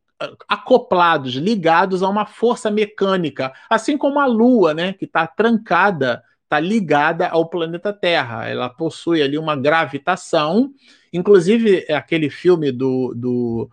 acoplados, 0.49 1.35
ligados 1.35 2.03
a 2.03 2.09
uma 2.09 2.27
força 2.27 2.71
mecânica, 2.71 3.53
assim 3.69 3.97
como 3.97 4.21
a 4.21 4.27
Lua, 4.27 4.75
né, 4.75 4.93
que 4.93 5.05
está 5.05 5.27
trancada, 5.27 6.23
está 6.45 6.61
ligada 6.61 7.29
ao 7.29 7.49
planeta 7.49 7.93
Terra. 7.93 8.49
Ela 8.49 8.69
possui 8.69 9.23
ali 9.23 9.39
uma 9.39 9.57
gravitação. 9.57 10.73
Inclusive, 11.13 11.85
é 11.89 11.95
aquele 11.95 12.29
filme 12.29 12.71
do, 12.71 13.15
do 13.15 13.71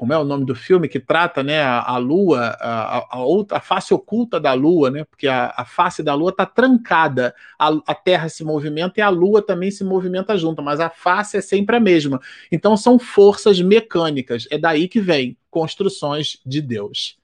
como 0.00 0.14
é 0.14 0.18
o 0.18 0.24
nome 0.24 0.46
do 0.46 0.54
filme 0.54 0.88
que 0.88 0.98
trata 0.98 1.42
né, 1.42 1.60
a, 1.60 1.82
a 1.82 1.98
Lua, 1.98 2.56
a, 2.58 3.18
a, 3.18 3.22
outra, 3.22 3.58
a 3.58 3.60
face 3.60 3.92
oculta 3.92 4.40
da 4.40 4.54
Lua, 4.54 4.90
né, 4.90 5.04
porque 5.04 5.28
a, 5.28 5.52
a 5.54 5.66
face 5.66 6.02
da 6.02 6.14
Lua 6.14 6.30
está 6.30 6.46
trancada, 6.46 7.34
a, 7.58 7.68
a 7.86 7.94
Terra 7.94 8.30
se 8.30 8.42
movimenta 8.42 8.98
e 8.98 9.02
a 9.02 9.10
Lua 9.10 9.42
também 9.42 9.70
se 9.70 9.84
movimenta 9.84 10.38
junto, 10.38 10.62
mas 10.62 10.80
a 10.80 10.88
face 10.88 11.36
é 11.36 11.42
sempre 11.42 11.76
a 11.76 11.80
mesma. 11.80 12.18
Então 12.50 12.78
são 12.78 12.98
forças 12.98 13.60
mecânicas, 13.60 14.48
é 14.50 14.56
daí 14.56 14.88
que 14.88 15.02
vem 15.02 15.36
construções 15.50 16.38
de 16.46 16.62
Deus. 16.62 17.18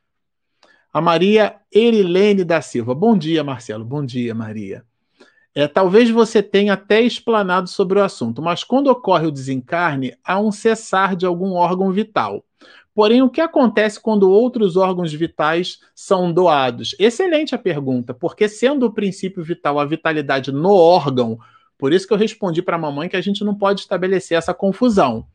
A 0.93 1.01
Maria 1.01 1.57
Erilene 1.73 2.44
da 2.44 2.61
Silva. 2.61 2.94
Bom 2.94 3.16
dia, 3.16 3.43
Marcelo. 3.43 3.86
Bom 3.86 4.05
dia, 4.05 4.35
Maria. 4.35 4.85
É, 5.55 5.66
talvez 5.66 6.11
você 6.11 6.43
tenha 6.43 6.74
até 6.74 7.01
explanado 7.01 7.70
sobre 7.70 7.98
o 7.98 8.05
assunto, 8.05 8.43
mas 8.43 8.62
quando 8.62 8.89
ocorre 8.89 9.27
o 9.27 9.32
desencarne, 9.32 10.15
há 10.23 10.39
um 10.39 10.53
cessar 10.53 11.16
de 11.16 11.24
algum 11.24 11.55
órgão 11.55 11.90
vital. 11.90 12.44
Porém, 12.97 13.20
o 13.20 13.28
que 13.28 13.43
acontece 13.43 14.01
quando 14.01 14.31
outros 14.31 14.74
órgãos 14.74 15.12
vitais 15.12 15.81
são 15.94 16.32
doados? 16.32 16.97
Excelente 16.98 17.55
a 17.55 17.59
pergunta, 17.59 18.14
porque 18.14 18.48
sendo 18.48 18.86
o 18.86 18.90
princípio 18.90 19.44
vital 19.44 19.78
a 19.78 19.85
vitalidade 19.85 20.51
no 20.51 20.73
órgão, 20.73 21.39
por 21.77 21.93
isso 21.93 22.09
que 22.09 22.14
eu 22.14 22.16
respondi 22.16 22.62
para 22.62 22.77
a 22.77 22.78
mamãe 22.78 23.06
que 23.06 23.16
a 23.16 23.20
gente 23.20 23.44
não 23.44 23.55
pode 23.55 23.82
estabelecer 23.82 24.39
essa 24.39 24.55
confusão. 24.55 25.27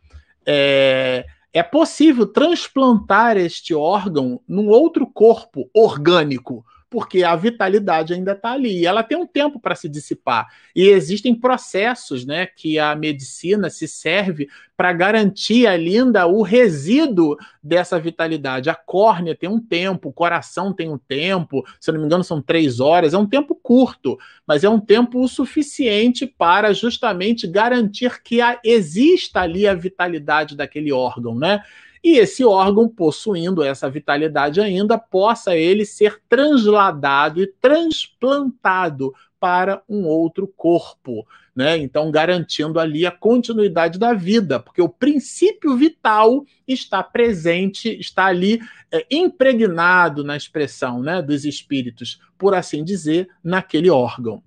É, 0.43 1.23
é 1.53 1.61
possível 1.61 2.25
transplantar 2.25 3.37
este 3.37 3.75
órgão 3.75 4.41
num 4.47 4.67
outro 4.67 5.05
corpo 5.05 5.69
orgânico, 5.71 6.65
porque 6.91 7.23
a 7.23 7.33
vitalidade 7.37 8.13
ainda 8.13 8.33
está 8.33 8.51
ali. 8.51 8.81
E 8.81 8.85
ela 8.85 9.01
tem 9.01 9.17
um 9.17 9.25
tempo 9.25 9.61
para 9.61 9.75
se 9.75 9.87
dissipar. 9.87 10.49
E 10.75 10.89
existem 10.89 11.33
processos 11.33 12.25
né, 12.25 12.45
que 12.45 12.77
a 12.77 12.93
medicina 12.93 13.69
se 13.69 13.87
serve 13.87 14.49
para 14.75 14.91
garantir 14.91 15.67
ainda 15.67 16.27
o 16.27 16.41
resíduo 16.41 17.37
dessa 17.63 17.97
vitalidade. 17.97 18.69
A 18.69 18.75
córnea 18.75 19.33
tem 19.33 19.47
um 19.47 19.59
tempo, 19.59 20.09
o 20.09 20.13
coração 20.13 20.73
tem 20.73 20.89
um 20.89 20.97
tempo, 20.97 21.63
se 21.79 21.89
eu 21.89 21.93
não 21.93 22.01
me 22.01 22.07
engano, 22.07 22.25
são 22.25 22.41
três 22.41 22.81
horas. 22.81 23.13
É 23.13 23.17
um 23.17 23.27
tempo 23.27 23.55
curto, 23.55 24.19
mas 24.45 24.65
é 24.65 24.69
um 24.69 24.79
tempo 24.79 25.23
o 25.23 25.29
suficiente 25.29 26.27
para 26.27 26.73
justamente 26.73 27.47
garantir 27.47 28.21
que 28.21 28.39
exista 28.65 29.39
ali 29.39 29.65
a 29.65 29.73
vitalidade 29.73 30.57
daquele 30.57 30.91
órgão, 30.91 31.35
né? 31.35 31.61
E 32.03 32.17
esse 32.17 32.43
órgão, 32.43 32.89
possuindo 32.89 33.63
essa 33.63 33.89
vitalidade 33.89 34.59
ainda, 34.59 34.97
possa 34.97 35.55
ele 35.55 35.85
ser 35.85 36.19
transladado 36.27 37.41
e 37.41 37.47
transplantado 37.47 39.13
para 39.39 39.81
um 39.87 40.05
outro 40.05 40.47
corpo, 40.47 41.25
né? 41.55 41.77
Então, 41.77 42.11
garantindo 42.11 42.79
ali 42.79 43.05
a 43.05 43.11
continuidade 43.11 43.99
da 43.99 44.13
vida, 44.13 44.59
porque 44.59 44.81
o 44.81 44.89
princípio 44.89 45.75
vital 45.75 46.45
está 46.67 47.03
presente, 47.03 47.89
está 47.99 48.25
ali 48.25 48.59
é, 48.91 49.05
impregnado 49.09 50.23
na 50.23 50.37
expressão 50.37 51.01
né, 51.01 51.21
dos 51.21 51.45
espíritos, 51.45 52.19
por 52.37 52.53
assim 52.53 52.83
dizer, 52.83 53.27
naquele 53.43 53.89
órgão. 53.89 54.43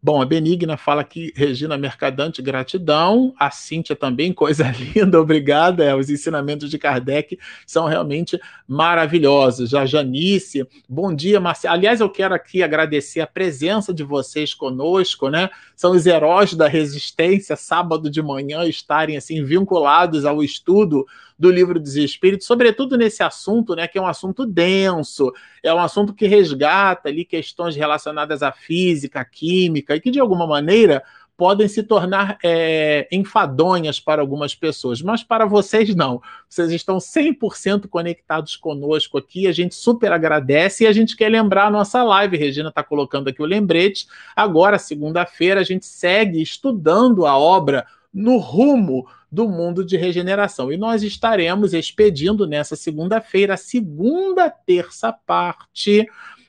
Bom, 0.00 0.22
a 0.22 0.24
Benigna 0.24 0.76
fala 0.76 1.00
aqui, 1.00 1.32
Regina 1.34 1.76
Mercadante, 1.76 2.40
gratidão. 2.40 3.34
A 3.36 3.50
Cíntia 3.50 3.96
também, 3.96 4.32
coisa 4.32 4.70
linda, 4.94 5.20
obrigada. 5.20 5.84
É, 5.84 5.92
os 5.92 6.08
ensinamentos 6.08 6.70
de 6.70 6.78
Kardec 6.78 7.36
são 7.66 7.86
realmente 7.86 8.40
maravilhosos. 8.66 9.74
A 9.74 9.84
Janice, 9.84 10.64
bom 10.88 11.12
dia, 11.12 11.40
Marcelo. 11.40 11.74
Aliás, 11.74 12.00
eu 12.00 12.08
quero 12.08 12.32
aqui 12.32 12.62
agradecer 12.62 13.20
a 13.20 13.26
presença 13.26 13.92
de 13.92 14.04
vocês 14.04 14.54
conosco, 14.54 15.28
né? 15.28 15.50
São 15.74 15.90
os 15.90 16.06
heróis 16.06 16.54
da 16.54 16.68
resistência, 16.68 17.56
sábado 17.56 18.08
de 18.08 18.22
manhã, 18.22 18.64
estarem 18.66 19.16
assim 19.16 19.42
vinculados 19.42 20.24
ao 20.24 20.44
estudo 20.44 21.04
do 21.38 21.50
livro 21.50 21.78
dos 21.78 21.94
Espíritos, 21.94 22.46
sobretudo 22.46 22.98
nesse 22.98 23.22
assunto, 23.22 23.76
né, 23.76 23.86
que 23.86 23.96
é 23.96 24.02
um 24.02 24.06
assunto 24.06 24.44
denso, 24.44 25.32
é 25.62 25.72
um 25.72 25.78
assunto 25.78 26.12
que 26.12 26.26
resgata 26.26 27.08
ali 27.08 27.24
questões 27.24 27.76
relacionadas 27.76 28.42
à 28.42 28.50
física, 28.50 29.20
à 29.20 29.24
química, 29.24 29.87
e 29.96 30.00
que 30.00 30.10
de 30.10 30.20
alguma 30.20 30.46
maneira 30.46 31.02
podem 31.38 31.68
se 31.68 31.84
tornar 31.84 32.36
é, 32.42 33.06
enfadonhas 33.12 34.00
para 34.00 34.20
algumas 34.20 34.56
pessoas, 34.56 35.00
mas 35.00 35.22
para 35.22 35.46
vocês 35.46 35.94
não. 35.94 36.20
Vocês 36.48 36.72
estão 36.72 36.98
100% 36.98 37.86
conectados 37.86 38.56
conosco 38.56 39.16
aqui, 39.16 39.46
a 39.46 39.52
gente 39.52 39.76
super 39.76 40.10
agradece 40.10 40.82
e 40.82 40.86
a 40.88 40.92
gente 40.92 41.16
quer 41.16 41.28
lembrar 41.28 41.66
a 41.66 41.70
nossa 41.70 42.02
live. 42.02 42.36
Regina 42.36 42.70
está 42.70 42.82
colocando 42.82 43.28
aqui 43.28 43.40
o 43.40 43.46
lembrete. 43.46 44.08
Agora, 44.34 44.80
segunda-feira, 44.80 45.60
a 45.60 45.64
gente 45.64 45.86
segue 45.86 46.42
estudando 46.42 47.24
a 47.24 47.38
obra 47.38 47.86
no 48.12 48.38
rumo 48.38 49.06
do 49.30 49.48
mundo 49.48 49.84
de 49.84 49.96
regeneração. 49.96 50.72
E 50.72 50.76
nós 50.76 51.04
estaremos 51.04 51.72
expedindo 51.72 52.48
nessa 52.48 52.74
segunda-feira 52.74 53.54
a 53.54 53.58
segunda 53.58 54.50
terça 54.50 55.12
parte 55.12 56.08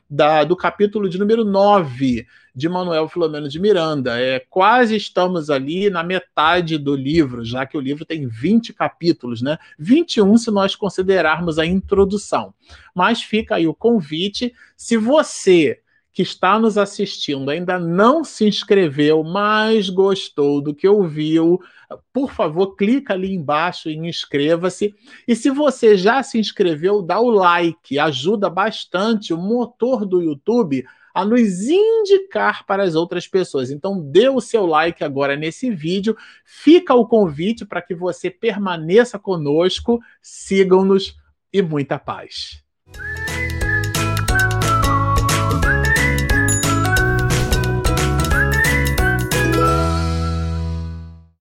da, 0.10 0.44
do 0.44 0.56
capítulo 0.56 1.08
de 1.08 1.20
número 1.20 1.46
9 1.46 2.26
de 2.56 2.68
Manuel 2.68 3.08
Filomeno 3.08 3.48
de 3.48 3.60
Miranda. 3.60 4.20
É, 4.20 4.40
quase 4.40 4.96
estamos 4.96 5.50
ali 5.50 5.90
na 5.90 6.04
metade 6.04 6.78
do 6.78 6.96
livro, 6.96 7.46
já 7.46 7.66
que 7.66 7.78
o 7.78 7.82
livro 7.82 8.04
tem 8.04 8.28
20 8.28 8.74
capítulos, 8.74 9.42
né? 9.42 9.58
21 9.78 10.38
se 10.38 10.50
nós 10.50 10.76
considerarmos 10.76 11.60
a 11.60 11.66
introdução. 11.66 12.54
Mas 12.96 13.22
fica 13.22 13.56
aí 13.56 13.68
o 13.68 13.74
convite, 13.74 14.54
se 14.76 14.98
você 14.98 15.80
que 16.12 16.24
está 16.24 16.60
nos 16.60 16.78
assistindo 16.78 17.50
ainda 17.50 17.80
não 17.80 18.24
se 18.24 18.46
inscreveu, 18.46 19.24
mas 19.24 19.90
gostou 19.90 20.60
do 20.60 20.74
que 20.74 20.88
ouviu, 20.88 21.62
por 22.14 22.32
favor, 22.32 22.76
clica 22.76 23.14
ali 23.14 23.34
embaixo 23.34 23.90
em 23.90 24.08
inscreva-se. 24.08 24.94
E 25.28 25.36
se 25.36 25.50
você 25.50 25.98
já 25.98 26.22
se 26.22 26.40
inscreveu, 26.40 27.02
dá 27.02 27.20
o 27.20 27.30
like, 27.30 27.98
ajuda 27.98 28.50
bastante 28.50 29.34
o 29.34 29.38
motor 29.38 30.06
do 30.06 30.22
YouTube 30.22 30.86
a 31.14 31.26
nos 31.26 31.68
indicar 31.68 32.66
para 32.66 32.84
as 32.84 32.96
outras 32.96 33.28
pessoas. 33.28 33.72
Então, 33.72 34.00
dê 34.00 34.30
o 34.30 34.40
seu 34.40 34.66
like 34.66 35.04
agora 35.04 35.36
nesse 35.36 35.72
vídeo. 35.72 36.16
Fica 36.46 36.94
o 36.94 37.08
convite 37.08 37.66
para 37.66 37.82
que 37.82 37.96
você 37.96 38.30
permaneça 38.30 39.18
conosco, 39.18 40.00
sigam-nos 40.22 41.18
e 41.52 41.62
muita 41.62 41.98
paz. 41.98 42.64